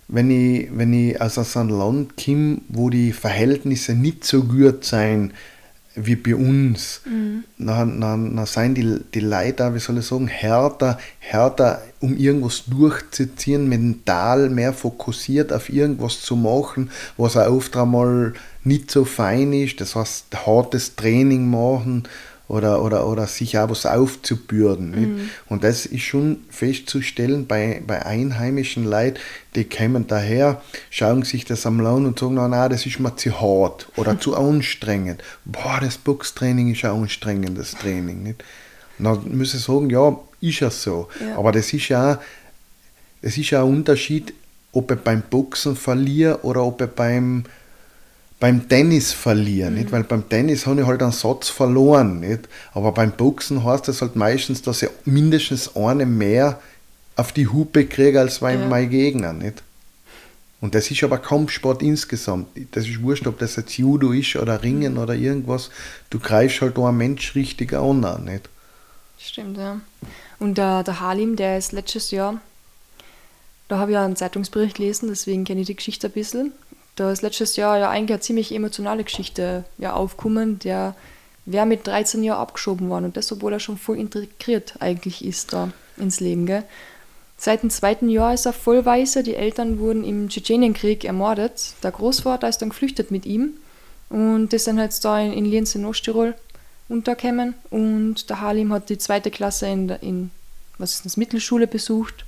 wenn 0.08 0.30
ich, 0.30 0.68
wenn 0.72 0.92
ich 0.92 1.20
aus 1.20 1.56
einem 1.56 1.70
Land 1.70 2.16
komme, 2.22 2.58
wo 2.68 2.90
die 2.90 3.12
Verhältnisse 3.12 3.94
nicht 3.94 4.24
so 4.24 4.44
gut 4.44 4.84
sind 4.84 5.32
wie 5.96 6.14
bei 6.14 6.36
uns, 6.36 7.00
mhm. 7.06 7.44
dann, 7.58 8.00
dann, 8.00 8.36
dann 8.36 8.46
sind 8.46 8.74
die, 8.74 9.00
die 9.14 9.20
Leute, 9.20 9.74
wie 9.74 9.78
soll 9.78 9.98
ich 9.98 10.06
sagen, 10.06 10.28
härter, 10.28 10.98
härter, 11.20 11.80
um 12.00 12.16
irgendwas 12.16 12.64
durchzuziehen, 12.66 13.66
mental 13.66 14.50
mehr 14.50 14.74
fokussiert 14.74 15.54
auf 15.54 15.70
irgendwas 15.70 16.20
zu 16.20 16.36
machen, 16.36 16.90
was 17.16 17.36
auch 17.38 17.50
oft 17.50 17.76
einmal 17.78 18.34
nicht 18.62 18.90
so 18.90 19.06
fein 19.06 19.54
ist. 19.54 19.80
Das 19.80 19.94
heißt, 19.94 20.26
hartes 20.46 20.96
Training 20.96 21.50
machen 21.50 22.06
oder, 22.48 22.82
oder, 22.82 23.06
oder 23.06 23.26
sich 23.26 23.58
auch 23.58 23.70
was 23.70 23.86
aufzubürden. 23.86 24.90
Mhm. 24.90 25.30
Und 25.48 25.64
das 25.64 25.84
ist 25.84 26.02
schon 26.02 26.40
festzustellen 26.48 27.46
bei, 27.46 27.82
bei 27.84 28.06
einheimischen 28.06 28.84
Leuten, 28.84 29.18
die 29.54 29.64
kommen 29.64 30.06
daher, 30.06 30.62
schauen 30.90 31.22
sich 31.24 31.44
das 31.44 31.66
am 31.66 31.80
Land 31.80 32.06
und 32.06 32.18
sagen, 32.18 32.34
na, 32.34 32.68
das 32.68 32.86
ist 32.86 33.00
mir 33.00 33.16
zu 33.16 33.40
hart 33.40 33.88
oder 33.96 34.20
zu 34.20 34.36
anstrengend. 34.36 35.22
Boah, 35.44 35.78
das 35.80 35.98
Boxtraining 35.98 36.72
ist 36.72 36.84
ein 36.84 36.92
anstrengendes 36.92 37.72
Training. 37.72 38.22
Nicht? 38.22 38.44
Und 38.98 39.04
dann 39.04 39.36
muss 39.36 39.54
ich 39.54 39.62
sagen, 39.62 39.90
ja, 39.90 40.16
ist 40.40 40.60
ja 40.60 40.70
so. 40.70 41.08
Ja. 41.20 41.38
Aber 41.38 41.50
das 41.50 41.72
ist 41.72 41.88
ja, 41.88 42.20
das 43.22 43.36
ist 43.36 43.50
ja 43.50 43.64
ein 43.64 43.70
Unterschied, 43.70 44.32
ob 44.72 44.90
ich 44.92 44.98
beim 44.98 45.22
Boxen 45.22 45.74
verliere 45.74 46.44
oder 46.44 46.62
ob 46.62 46.80
ich 46.80 46.90
beim 46.90 47.44
beim 48.38 48.68
Tennis 48.68 49.12
verlieren, 49.12 49.74
mhm. 49.74 49.78
nicht? 49.80 49.92
weil 49.92 50.04
beim 50.04 50.28
Tennis 50.28 50.66
habe 50.66 50.80
ich 50.80 50.86
halt 50.86 51.02
einen 51.02 51.12
Satz 51.12 51.48
verloren, 51.48 52.20
nicht? 52.20 52.48
aber 52.72 52.92
beim 52.92 53.12
Boxen 53.12 53.64
heißt 53.64 53.88
das 53.88 54.02
halt 54.02 54.16
meistens, 54.16 54.62
dass 54.62 54.82
ich 54.82 54.90
mindestens 55.04 55.74
eine 55.76 56.06
mehr 56.06 56.60
auf 57.16 57.32
die 57.32 57.48
Hupe 57.48 57.86
kriege 57.86 58.20
als 58.20 58.40
mein, 58.40 58.60
ja. 58.60 58.66
mein 58.66 58.90
Gegner, 58.90 59.32
nicht? 59.32 59.62
Und 60.60 60.74
das 60.74 60.90
ist 60.90 61.04
aber 61.04 61.18
Kampfsport 61.18 61.82
insgesamt. 61.82 62.48
Das 62.72 62.88
ist 62.88 63.02
wurscht, 63.02 63.26
ob 63.26 63.38
das 63.38 63.56
jetzt 63.56 63.76
Judo 63.76 64.12
ist 64.12 64.36
oder 64.36 64.62
Ringen 64.62 64.94
mhm. 64.94 64.98
oder 64.98 65.14
irgendwas. 65.14 65.70
Du 66.10 66.18
greifst 66.18 66.60
halt 66.60 66.78
da 66.78 66.88
einen 66.88 66.96
Mensch 66.96 67.34
richtig 67.34 67.72
an, 67.74 68.00
nicht? 68.24 68.48
Stimmt, 69.18 69.56
ja. 69.58 69.80
Und 70.38 70.58
der, 70.58 70.82
der 70.82 71.00
Halim, 71.00 71.36
der 71.36 71.58
ist 71.58 71.72
letztes 71.72 72.10
Jahr, 72.10 72.40
da 73.68 73.78
habe 73.78 73.90
ich 73.90 73.94
ja 73.94 74.04
einen 74.04 74.16
Zeitungsbericht 74.16 74.76
gelesen, 74.76 75.08
deswegen 75.08 75.44
kenne 75.44 75.62
ich 75.62 75.66
die 75.66 75.76
Geschichte 75.76 76.08
ein 76.08 76.12
bisschen. 76.12 76.52
Da 76.96 77.12
ist 77.12 77.22
letztes 77.22 77.56
Jahr 77.56 77.78
ja 77.78 77.90
eigentlich 77.90 78.14
eine 78.14 78.20
ziemlich 78.20 78.54
emotionale 78.54 79.04
Geschichte 79.04 79.64
ja, 79.78 79.92
aufgekommen, 79.92 80.58
der 80.58 80.94
wäre 81.44 81.66
mit 81.66 81.86
13 81.86 82.24
Jahren 82.24 82.40
abgeschoben 82.40 82.88
worden 82.88 83.06
und 83.06 83.16
das, 83.16 83.30
obwohl 83.30 83.52
er 83.52 83.60
schon 83.60 83.78
voll 83.78 83.98
integriert 83.98 84.74
eigentlich 84.80 85.24
ist 85.24 85.52
da 85.52 85.70
ins 85.96 86.20
Leben. 86.20 86.46
Gell? 86.46 86.64
Seit 87.38 87.62
dem 87.62 87.70
zweiten 87.70 88.08
Jahr 88.08 88.34
ist 88.34 88.46
er 88.46 88.52
voll 88.52 88.84
weißer. 88.84 89.22
Die 89.22 89.34
Eltern 89.34 89.78
wurden 89.78 90.04
im 90.04 90.28
Tschetschenienkrieg 90.28 91.04
ermordet. 91.04 91.74
Der 91.82 91.92
Großvater 91.92 92.48
ist 92.48 92.58
dann 92.58 92.70
geflüchtet 92.70 93.10
mit 93.10 93.26
ihm. 93.26 93.54
Und 94.08 94.50
die 94.50 94.58
sind 94.58 94.78
jetzt 94.78 95.04
da 95.04 95.20
in, 95.20 95.32
in 95.32 95.44
Lienz 95.44 95.74
in 95.74 95.84
Osttirol 95.84 96.34
untergekommen. 96.88 97.54
Und 97.70 98.30
der 98.30 98.40
Halim 98.40 98.72
hat 98.72 98.88
die 98.88 98.98
zweite 98.98 99.30
Klasse 99.30 99.66
in, 99.66 99.88
in 100.00 100.30
was 100.78 100.94
ist 100.94 101.04
das, 101.04 101.16
Mittelschule 101.16 101.66
besucht. 101.66 102.24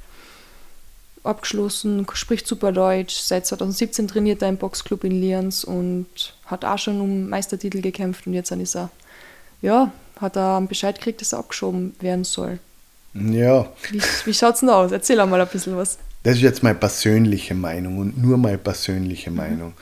Abgeschlossen, 1.28 2.06
spricht 2.14 2.46
super 2.46 2.72
Deutsch. 2.72 3.16
Seit 3.18 3.46
2017 3.46 4.08
trainiert 4.08 4.42
er 4.42 4.48
im 4.48 4.56
Boxclub 4.56 5.04
in 5.04 5.20
Lienz 5.20 5.64
und 5.64 6.06
hat 6.46 6.64
auch 6.64 6.78
schon 6.78 7.00
um 7.00 7.28
Meistertitel 7.28 7.80
gekämpft. 7.80 8.26
Und 8.26 8.34
jetzt 8.34 8.50
ist 8.50 8.76
er, 8.76 8.90
ja, 9.62 9.92
hat 10.20 10.36
er 10.36 10.60
Bescheid 10.62 10.96
gekriegt, 10.96 11.20
dass 11.20 11.32
er 11.32 11.40
abgeschoben 11.40 11.94
werden 12.00 12.24
soll. 12.24 12.58
Ja. 13.14 13.68
Wie, 13.90 14.00
wie 14.24 14.34
schaut 14.34 14.54
es 14.54 14.60
denn 14.60 14.70
aus? 14.70 14.92
Erzähl 14.92 15.24
mal 15.26 15.40
ein 15.40 15.48
bisschen 15.48 15.76
was. 15.76 15.98
Das 16.22 16.36
ist 16.36 16.42
jetzt 16.42 16.62
meine 16.62 16.74
persönliche 16.74 17.54
Meinung 17.54 17.98
und 17.98 18.18
nur 18.22 18.36
meine 18.36 18.58
persönliche 18.58 19.30
mhm. 19.30 19.36
Meinung. 19.36 19.72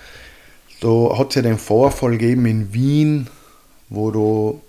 Da 0.81 1.19
hat 1.19 1.31
es 1.31 1.35
ja 1.37 1.43
den 1.43 1.59
Vorfall 1.59 2.13
gegeben 2.13 2.47
in 2.47 2.73
Wien, 2.73 3.29
wo 3.89 4.11
da 4.11 4.61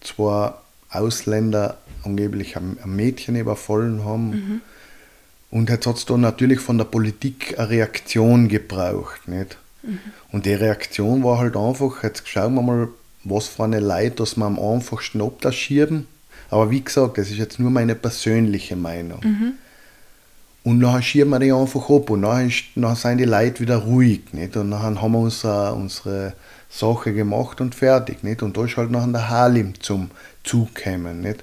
zwei 0.00 0.52
Ausländer 0.90 1.78
angeblich 2.04 2.56
ein 2.56 2.78
Mädchen 2.84 3.36
überfallen 3.36 4.04
haben. 4.04 4.30
Mhm. 4.30 4.60
Und 5.52 5.70
jetzt 5.70 5.86
hat 5.86 5.96
es 5.96 6.06
da 6.06 6.16
natürlich 6.16 6.58
von 6.58 6.78
der 6.78 6.86
Politik 6.86 7.56
eine 7.58 7.70
Reaktion 7.70 8.48
gebraucht. 8.48 9.28
Nicht? 9.28 9.58
Mhm. 9.84 10.00
Und 10.32 10.46
die 10.46 10.54
Reaktion 10.54 11.22
war 11.22 11.38
halt 11.38 11.56
einfach, 11.56 12.02
jetzt 12.02 12.28
schauen 12.28 12.54
wir 12.54 12.62
mal, 12.62 12.88
was 13.22 13.46
für 13.46 13.62
eine 13.64 13.78
Leid, 13.78 14.18
dass 14.18 14.36
wir 14.36 14.46
am 14.46 14.58
einfachsten 14.58 15.22
abtaschieren 15.22 16.08
aber 16.52 16.70
wie 16.70 16.84
gesagt, 16.84 17.16
das 17.16 17.30
ist 17.30 17.38
jetzt 17.38 17.58
nur 17.58 17.70
meine 17.70 17.94
persönliche 17.94 18.76
Meinung. 18.76 19.20
Mhm. 19.22 19.52
Und 20.64 20.80
dann 20.80 21.02
schieben 21.02 21.30
wir 21.30 21.38
die 21.38 21.50
einfach 21.50 21.88
ab 21.88 22.10
und 22.10 22.20
dann, 22.20 22.46
ist, 22.46 22.64
dann 22.74 22.94
sind 22.94 23.16
die 23.16 23.24
Leute 23.24 23.60
wieder 23.60 23.78
ruhig. 23.78 24.20
Nicht? 24.32 24.54
Und 24.58 24.70
dann 24.70 24.82
haben 24.82 25.12
wir 25.12 25.18
unsere, 25.18 25.72
unsere 25.72 26.34
Sache 26.68 27.14
gemacht 27.14 27.62
und 27.62 27.74
fertig. 27.74 28.22
Nicht? 28.22 28.42
Und 28.42 28.58
da 28.58 28.66
ist 28.66 28.76
halt 28.76 28.90
noch 28.90 29.10
der 29.10 29.30
Halim 29.30 29.80
zum 29.80 30.10
Zug 30.44 30.74
gekommen. 30.74 31.22
Nicht? 31.22 31.42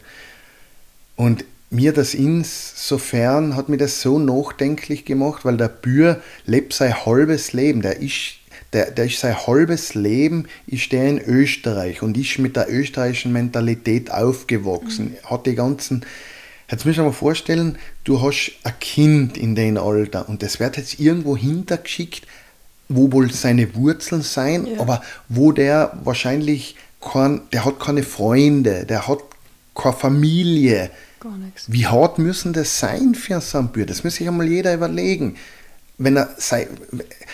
Und 1.16 1.44
mir 1.70 1.94
das 1.94 2.14
insofern 2.14 3.56
hat 3.56 3.70
mir 3.70 3.78
das 3.78 4.02
so 4.02 4.18
nachdenklich 4.18 5.06
gemacht, 5.06 5.46
weil 5.46 5.58
der 5.58 5.68
Bür 5.68 6.22
lebt 6.46 6.74
sein 6.74 7.06
halbes 7.06 7.54
Leben. 7.54 7.82
Der 7.82 8.02
ist 8.02 8.40
der, 8.74 8.92
der 8.92 9.06
ist 9.06 9.20
sein 9.20 9.36
halbes 9.48 9.96
Leben 9.96 10.48
ist 10.68 10.92
der 10.92 11.08
in 11.10 11.20
Österreich 11.20 12.02
und 12.04 12.18
ist 12.18 12.38
mit 12.38 12.56
der 12.56 12.72
österreichischen 12.72 13.32
Mentalität 13.32 14.12
aufgewachsen. 14.12 15.16
Mhm. 15.24 15.30
Hat 15.30 15.46
die 15.48 15.56
ganzen, 15.56 16.06
jetzt 16.70 16.86
muss 16.86 16.96
ich 16.96 17.02
mir 17.02 17.14
vorstellen, 17.14 17.78
du 18.04 18.22
hast 18.22 18.52
ein 18.64 18.74
Kind 18.80 19.38
in 19.38 19.56
dem 19.56 19.78
Alter 19.78 20.30
und 20.30 20.44
das 20.44 20.60
wird 20.60 20.78
jetzt 20.78 21.00
irgendwo 21.00 21.36
hintergeschickt, 21.36 22.28
wo 22.90 23.12
wohl 23.12 23.32
seine 23.32 23.74
Wurzeln 23.76 24.22
sein, 24.22 24.68
ja. 24.68 24.80
aber 24.80 25.02
wo 25.30 25.52
der 25.52 25.98
wahrscheinlich 26.04 26.76
kein, 27.02 27.42
der 27.54 27.66
hat 27.66 27.80
keine 27.80 28.04
Freunde, 28.04 28.86
der 28.86 29.08
hat 29.08 29.20
keine 29.74 29.96
Familie. 29.96 30.92
Gar 31.20 31.38
nichts. 31.38 31.66
Wie 31.68 31.88
hart 31.88 32.20
müssen 32.20 32.54
das 32.54 32.80
sein 32.80 33.16
für 33.16 33.36
ein 33.36 33.68
Bür? 33.70 33.86
Das 33.86 34.04
muss 34.04 34.16
sich 34.16 34.28
einmal 34.28 34.48
jeder 34.48 34.74
überlegen 34.74 35.36
wenn 36.00 36.16
er 36.16 36.30
sei, 36.38 36.68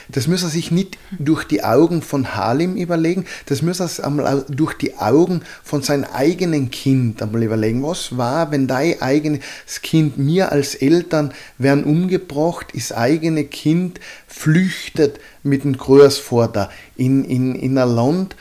das 0.09 0.27
muss 0.27 0.41
er 0.41 0.49
sich 0.49 0.71
nicht 0.71 0.97
durch 1.19 1.43
die 1.45 1.63
Augen 1.63 2.01
von 2.01 2.35
Halim 2.35 2.75
überlegen, 2.75 3.25
das 3.45 3.61
muss 3.61 3.79
er 3.79 4.03
einmal 4.03 4.43
durch 4.49 4.73
die 4.73 4.97
Augen 4.97 5.43
von 5.63 5.83
seinem 5.83 6.05
eigenen 6.05 6.71
Kind 6.71 7.21
einmal 7.21 7.43
überlegen. 7.43 7.83
Was 7.83 8.17
war, 8.17 8.51
wenn 8.51 8.67
dein 8.67 9.01
eigenes 9.01 9.41
Kind, 9.83 10.17
mir 10.17 10.51
als 10.51 10.73
Eltern, 10.73 11.31
werden 11.59 11.83
umgebracht, 11.83 12.67
das 12.73 12.91
eigene 12.91 13.45
Kind 13.45 13.99
flüchtet 14.27 15.19
mit 15.43 15.63
dem 15.63 15.77
Großvater 15.77 16.71
in, 16.97 17.23
in, 17.23 17.53
in 17.53 17.77
ein 17.77 17.89
Land, 17.89 18.35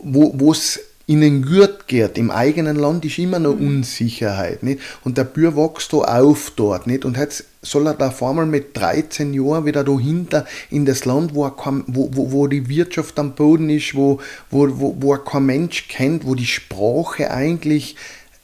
wo 0.00 0.50
es 0.50 0.80
ihnen 1.06 1.44
gut 1.44 1.86
geht. 1.86 2.18
Im 2.18 2.30
eigenen 2.30 2.76
Land 2.76 3.04
ist 3.04 3.18
immer 3.18 3.38
noch 3.38 3.54
mhm. 3.54 3.66
Unsicherheit. 3.66 4.62
Nicht? 4.62 4.80
Und 5.04 5.18
der 5.18 5.24
Bür 5.24 5.56
wächst 5.56 5.92
da 5.92 5.98
auf 5.98 6.52
dort. 6.56 6.86
Nicht? 6.86 7.04
Und 7.04 7.16
jetzt 7.16 7.44
soll 7.62 7.86
er 7.86 7.94
da 7.94 8.08
auf 8.08 8.22
einmal 8.22 8.46
mit 8.46 8.76
13 8.76 9.34
Jahren 9.34 9.64
wieder 9.64 9.84
dahinter 9.84 10.46
in 10.70 10.84
das 10.84 11.04
Land, 11.04 11.34
wo, 11.34 11.48
kein, 11.50 11.84
wo, 11.86 12.10
wo, 12.12 12.32
wo, 12.32 12.46
die 12.46 12.68
Wirtschaft 12.68 13.18
am 13.18 13.34
Boden 13.34 13.70
ist, 13.70 13.94
wo, 13.94 14.20
wo, 14.50 14.68
wo, 14.78 14.96
wo 14.98 15.12
er 15.12 15.18
kein 15.18 15.46
Mensch 15.46 15.88
kennt, 15.88 16.26
wo 16.26 16.34
die 16.34 16.46
Sprache 16.46 17.30
eigentlich 17.30 17.96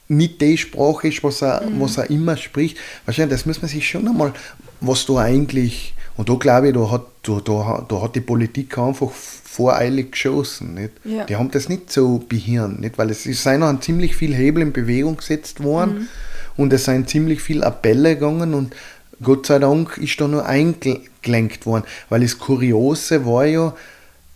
nicht 0.09 0.41
die 0.41 0.57
Sprache 0.57 1.09
ist, 1.09 1.23
was 1.23 1.43
er, 1.43 1.63
mhm. 1.63 1.81
was 1.81 1.99
er 1.99 2.11
immer 2.11 2.37
spricht. 2.37 2.79
Wahrscheinlich, 3.05 3.37
das 3.37 3.47
muss 3.47 3.61
man 3.61 3.69
sich 3.69 3.89
schon 3.89 4.09
einmal, 4.09 4.33
was 4.81 5.07
da 5.07 5.19
eigentlich, 5.19 5.95
und 6.17 6.29
da 6.29 6.35
glaube 6.35 6.69
ich, 6.69 6.75
da 6.75 6.91
hat, 6.91 7.07
da, 7.23 7.41
da, 7.45 7.87
da 7.87 8.03
hat 8.03 8.17
die 8.17 8.21
Politik 8.21 8.79
einfach 8.79 9.11
voreilig 9.59 10.13
geschossen. 10.13 10.75
Nicht? 10.75 10.93
Ja. 11.03 11.25
Die 11.25 11.35
haben 11.35 11.51
das 11.51 11.69
nicht 11.69 11.91
so 11.91 12.19
behirnt, 12.19 12.81
nicht? 12.81 12.97
weil 12.97 13.11
es 13.11 13.27
ist 13.27 13.45
noch 13.45 13.81
ziemlich 13.81 14.15
viel 14.15 14.33
Hebel 14.33 14.63
in 14.63 14.73
Bewegung 14.73 15.17
gesetzt 15.17 15.65
worden 15.65 15.95
mhm. 15.95 16.09
und 16.57 16.73
es 16.73 16.85
sind 16.85 17.11
ziemlich 17.11 17.43
viele 17.43 17.67
Appelle 17.67 18.15
gegangen 18.15 18.55
und 18.55 18.73
Gott 19.21 19.47
sei 19.47 19.59
Dank 19.59 19.99
ist 19.99 20.21
da 20.21 20.29
nur 20.29 20.47
eingelenkt 20.47 21.67
worden, 21.67 21.83
weil 22.09 22.21
das 22.21 22.39
Kuriose 22.39 23.27
war 23.27 23.47
ja, 23.47 23.75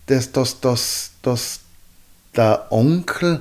dass, 0.07 0.33
dass, 0.33 0.59
dass, 0.59 1.11
dass 1.21 1.61
der 2.35 2.67
Onkel 2.69 3.39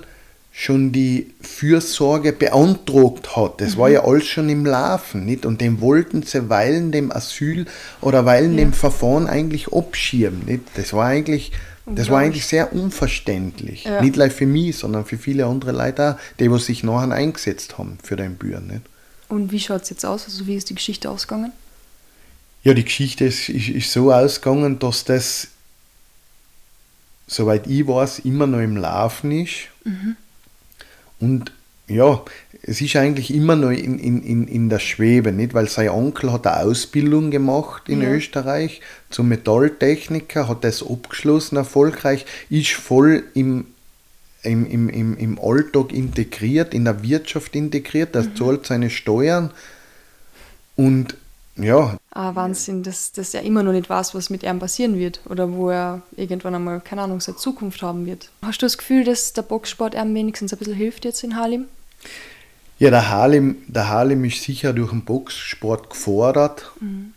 schon 0.52 0.92
die 0.92 1.32
Fürsorge 1.40 2.32
beantragt 2.32 3.34
hat. 3.34 3.60
Das 3.60 3.74
mhm. 3.74 3.80
war 3.80 3.88
ja 3.88 4.04
alles 4.04 4.26
schon 4.26 4.50
im 4.50 4.66
Laufen, 4.66 5.24
nicht? 5.24 5.46
Und 5.46 5.62
dem 5.62 5.80
wollten 5.80 6.22
sie 6.22 6.50
weilen 6.50 6.92
dem 6.92 7.10
Asyl 7.10 7.64
oder 8.02 8.26
weilen 8.26 8.52
ja. 8.52 8.58
dem 8.58 8.72
Verfahren 8.74 9.26
eigentlich 9.26 9.72
abschieben, 9.72 10.42
nicht? 10.46 10.62
Das 10.74 10.92
war 10.92 11.06
eigentlich 11.06 11.52
das 11.86 12.10
war 12.10 12.20
eigentlich 12.20 12.46
sehr 12.46 12.72
unverständlich. 12.72 13.84
Ja. 13.84 14.00
Nicht 14.00 14.16
nur 14.16 14.30
für 14.30 14.46
mich, 14.46 14.76
sondern 14.76 15.04
für 15.04 15.18
viele 15.18 15.46
andere 15.46 15.72
Leute 15.72 16.12
auch, 16.14 16.38
die 16.38 16.50
was 16.50 16.66
sich 16.66 16.84
nachher 16.84 17.12
eingesetzt 17.12 17.76
haben 17.78 17.98
für 18.02 18.16
den 18.16 18.36
Bühren. 18.36 18.68
Nicht? 18.68 18.82
Und 19.28 19.50
wie 19.50 19.58
schaut 19.58 19.82
es 19.82 19.90
jetzt 19.90 20.04
aus? 20.04 20.24
Also 20.26 20.46
wie 20.46 20.54
ist 20.54 20.70
die 20.70 20.74
Geschichte 20.74 21.10
ausgegangen? 21.10 21.52
Ja, 22.62 22.74
die 22.74 22.84
Geschichte 22.84 23.24
ist, 23.24 23.48
ist, 23.48 23.68
ist 23.68 23.92
so 23.92 24.12
ausgegangen, 24.12 24.78
dass 24.78 25.04
das, 25.04 25.48
soweit 27.26 27.66
ich 27.66 27.86
weiß, 27.86 28.20
immer 28.20 28.46
noch 28.46 28.60
im 28.60 28.76
Laufen 28.76 29.32
ist. 29.32 29.68
Mhm. 29.84 30.16
Und 31.18 31.52
ja, 31.88 32.22
es 32.64 32.80
ist 32.80 32.94
eigentlich 32.94 33.34
immer 33.34 33.56
noch 33.56 33.70
in, 33.70 33.98
in, 33.98 34.46
in 34.46 34.68
der 34.68 34.78
Schwebe, 34.78 35.32
nicht? 35.32 35.52
Weil 35.52 35.68
sein 35.68 35.88
Onkel 35.88 36.32
hat 36.32 36.46
eine 36.46 36.64
Ausbildung 36.64 37.32
gemacht 37.32 37.88
in 37.88 38.02
ja. 38.02 38.08
Österreich 38.08 38.80
zum 39.10 39.28
Metalltechniker, 39.28 40.48
hat 40.48 40.62
das 40.62 40.82
abgeschlossen 40.82 41.56
erfolgreich, 41.56 42.24
ist 42.50 42.70
voll 42.70 43.24
im, 43.34 43.66
im, 44.44 44.66
im, 44.66 44.88
im, 44.88 45.16
im 45.16 45.40
Alltag 45.40 45.92
integriert, 45.92 46.72
in 46.72 46.84
der 46.84 47.02
Wirtschaft 47.02 47.56
integriert, 47.56 48.14
das 48.14 48.26
mhm. 48.26 48.36
zahlt 48.36 48.66
seine 48.66 48.90
Steuern 48.90 49.50
und 50.76 51.16
ja. 51.56 51.98
Ah, 52.10 52.34
Wahnsinn, 52.34 52.82
dass, 52.82 53.12
dass 53.12 53.34
er 53.34 53.42
immer 53.42 53.62
noch 53.62 53.72
nicht 53.72 53.90
weiß, 53.90 54.14
was 54.14 54.30
mit 54.30 54.44
ihm 54.44 54.58
passieren 54.60 54.98
wird 54.98 55.20
oder 55.28 55.52
wo 55.52 55.68
er 55.68 56.02
irgendwann 56.16 56.54
einmal, 56.54 56.80
keine 56.80 57.02
Ahnung, 57.02 57.20
seine 57.20 57.36
Zukunft 57.36 57.82
haben 57.82 58.06
wird. 58.06 58.30
Hast 58.40 58.62
du 58.62 58.66
das 58.66 58.78
Gefühl, 58.78 59.04
dass 59.04 59.32
der 59.32 59.42
Boxsport 59.42 59.94
ihm 59.94 60.14
wenigstens 60.14 60.52
ein 60.52 60.58
bisschen 60.58 60.74
hilft 60.74 61.04
jetzt 61.04 61.24
in 61.24 61.36
Halim? 61.36 61.66
Ja, 62.78 62.90
der 62.90 63.10
Halim, 63.10 63.56
der 63.68 63.88
Halim 63.88 64.24
ist 64.24 64.42
sicher 64.42 64.72
durch 64.72 64.90
den 64.90 65.04
Boxsport 65.04 65.90
gefordert, 65.90 66.72
mhm. 66.80 67.14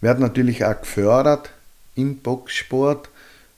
wird 0.00 0.18
natürlich 0.18 0.64
auch 0.64 0.80
gefördert 0.80 1.50
im 1.94 2.18
Boxsport 2.18 3.10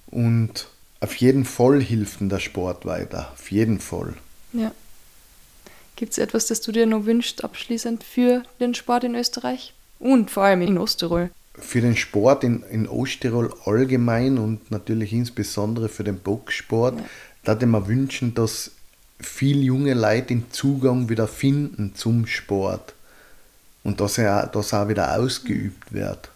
und 0.07 0.67
auf 1.01 1.15
jeden 1.17 1.45
Fall 1.45 1.81
hilft 1.81 2.19
der 2.21 2.41
Sport 2.41 2.87
weiter, 2.87 3.31
auf 3.33 3.51
jeden 3.51 3.81
Fall. 3.81 4.15
Ja. 4.53 4.73
Gibt 5.97 6.13
es 6.13 6.19
etwas, 6.19 6.47
das 6.47 6.61
du 6.61 6.73
dir 6.73 6.87
noch 6.87 7.07
wünschst, 7.07 7.43
abschließend 7.43 8.05
für 8.05 8.43
den 8.61 8.75
Sport 8.75 9.05
in 9.05 9.15
Österreich 9.15 9.73
und 9.99 10.31
vor 10.31 10.45
allem 10.45 10.63
in 10.63 10.79
Osttirol? 10.79 11.31
Für 11.55 11.81
den 11.81 11.97
Sport 11.97 12.45
in, 12.45 12.63
in 12.71 12.87
Osttirol 12.87 13.53
allgemein 13.65 14.37
und 14.37 14.71
natürlich 14.71 15.15
insbesondere 15.15 15.89
für 15.89 16.05
den 16.05 16.19
Boxsport, 16.19 16.99
ja. 16.99 17.05
da 17.45 17.53
würde 17.53 17.65
ich 17.65 17.71
mir 17.73 17.89
wünschen, 17.89 18.35
dass 18.35 18.73
viel 19.19 19.63
junge 19.63 19.95
Leute 19.95 20.29
den 20.29 20.51
Zugang 20.51 21.09
wieder 21.09 21.29
finden 21.29 21.95
zum 21.95 22.27
Sport 22.27 22.95
und 23.83 24.01
dass 24.01 24.19
er 24.19 24.47
dass 24.47 24.75
auch 24.75 24.89
wieder 24.89 25.17
ausgeübt 25.17 25.93
wird. 25.93 26.31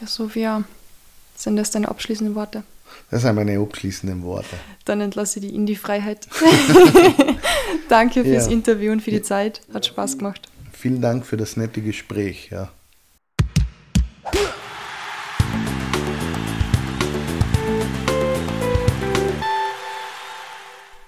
Ja, 0.00 0.06
Sophia, 0.06 0.64
sind 1.36 1.56
das 1.56 1.70
deine 1.70 1.88
abschließenden 1.88 2.34
Worte? 2.34 2.62
Das 3.10 3.22
sind 3.22 3.34
meine 3.34 3.58
abschließenden 3.58 4.22
Worte. 4.22 4.56
Dann 4.84 5.00
entlasse 5.00 5.38
ich 5.38 5.46
dich 5.46 5.54
in 5.54 5.66
die 5.66 5.76
Freiheit. 5.76 6.26
Danke 7.88 8.24
fürs 8.24 8.46
ja. 8.46 8.52
Interview 8.52 8.92
und 8.92 9.00
für 9.00 9.10
die 9.10 9.22
Zeit. 9.22 9.60
Hat 9.72 9.86
Spaß 9.86 10.18
gemacht. 10.18 10.48
Vielen 10.72 11.00
Dank 11.00 11.26
für 11.26 11.36
das 11.36 11.56
nette 11.56 11.82
Gespräch. 11.82 12.48
Ja. 12.50 12.70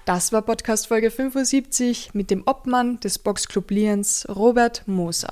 Das 0.05 0.33
war 0.33 0.41
Podcast 0.41 0.87
Folge 0.87 1.09
75 1.09 2.09
mit 2.13 2.29
dem 2.29 2.43
Obmann 2.45 2.99
des 2.99 3.19
Boxclub 3.19 3.71
Liens, 3.71 4.27
Robert 4.27 4.85
Moser. 4.85 5.31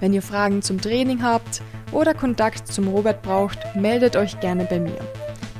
Wenn 0.00 0.12
ihr 0.12 0.20
Fragen 0.20 0.60
zum 0.60 0.82
Training 0.82 1.22
habt 1.22 1.62
oder 1.92 2.12
Kontakt 2.12 2.68
zum 2.68 2.88
Robert 2.88 3.22
braucht, 3.22 3.58
meldet 3.74 4.16
euch 4.16 4.38
gerne 4.40 4.66
bei 4.66 4.80
mir. 4.80 4.98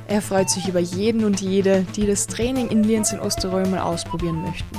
Er 0.07 0.21
freut 0.21 0.51
sich 0.51 0.67
über 0.67 0.79
jeden 0.79 1.23
und 1.23 1.41
jede, 1.41 1.83
die 1.95 2.05
das 2.05 2.27
Training 2.27 2.69
in 2.69 2.83
Liens 2.83 3.11
in 3.11 3.21
Osterröhr 3.21 3.65
mal 3.65 3.79
ausprobieren 3.79 4.43
möchten. 4.43 4.77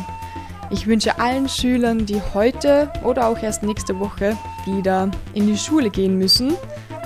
Ich 0.71 0.87
wünsche 0.87 1.19
allen 1.19 1.49
Schülern, 1.49 2.07
die 2.07 2.23
heute 2.33 2.93
oder 3.03 3.27
auch 3.27 3.43
erst 3.43 3.65
nächste 3.65 3.99
Woche 3.99 4.37
wieder 4.67 5.11
in 5.33 5.49
die 5.49 5.59
Schule 5.59 5.91
gehen 5.91 6.17
müssen, 6.17 6.53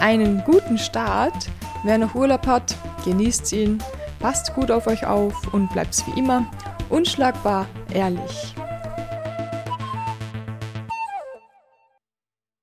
einen 0.01 0.45
guten 0.45 0.77
Start. 0.77 1.49
Wer 1.83 1.97
noch 1.97 2.15
Urlaub 2.15 2.47
hat, 2.47 2.77
genießt 3.07 3.55
ihn 3.55 3.83
Passt 4.19 4.55
gut 4.55 4.71
auf 4.71 4.87
euch 4.87 5.07
auf 5.07 5.53
und 5.53 5.71
bleibt 5.71 5.95
wie 6.07 6.19
immer 6.19 6.47
unschlagbar 6.89 7.67
ehrlich. 7.93 8.55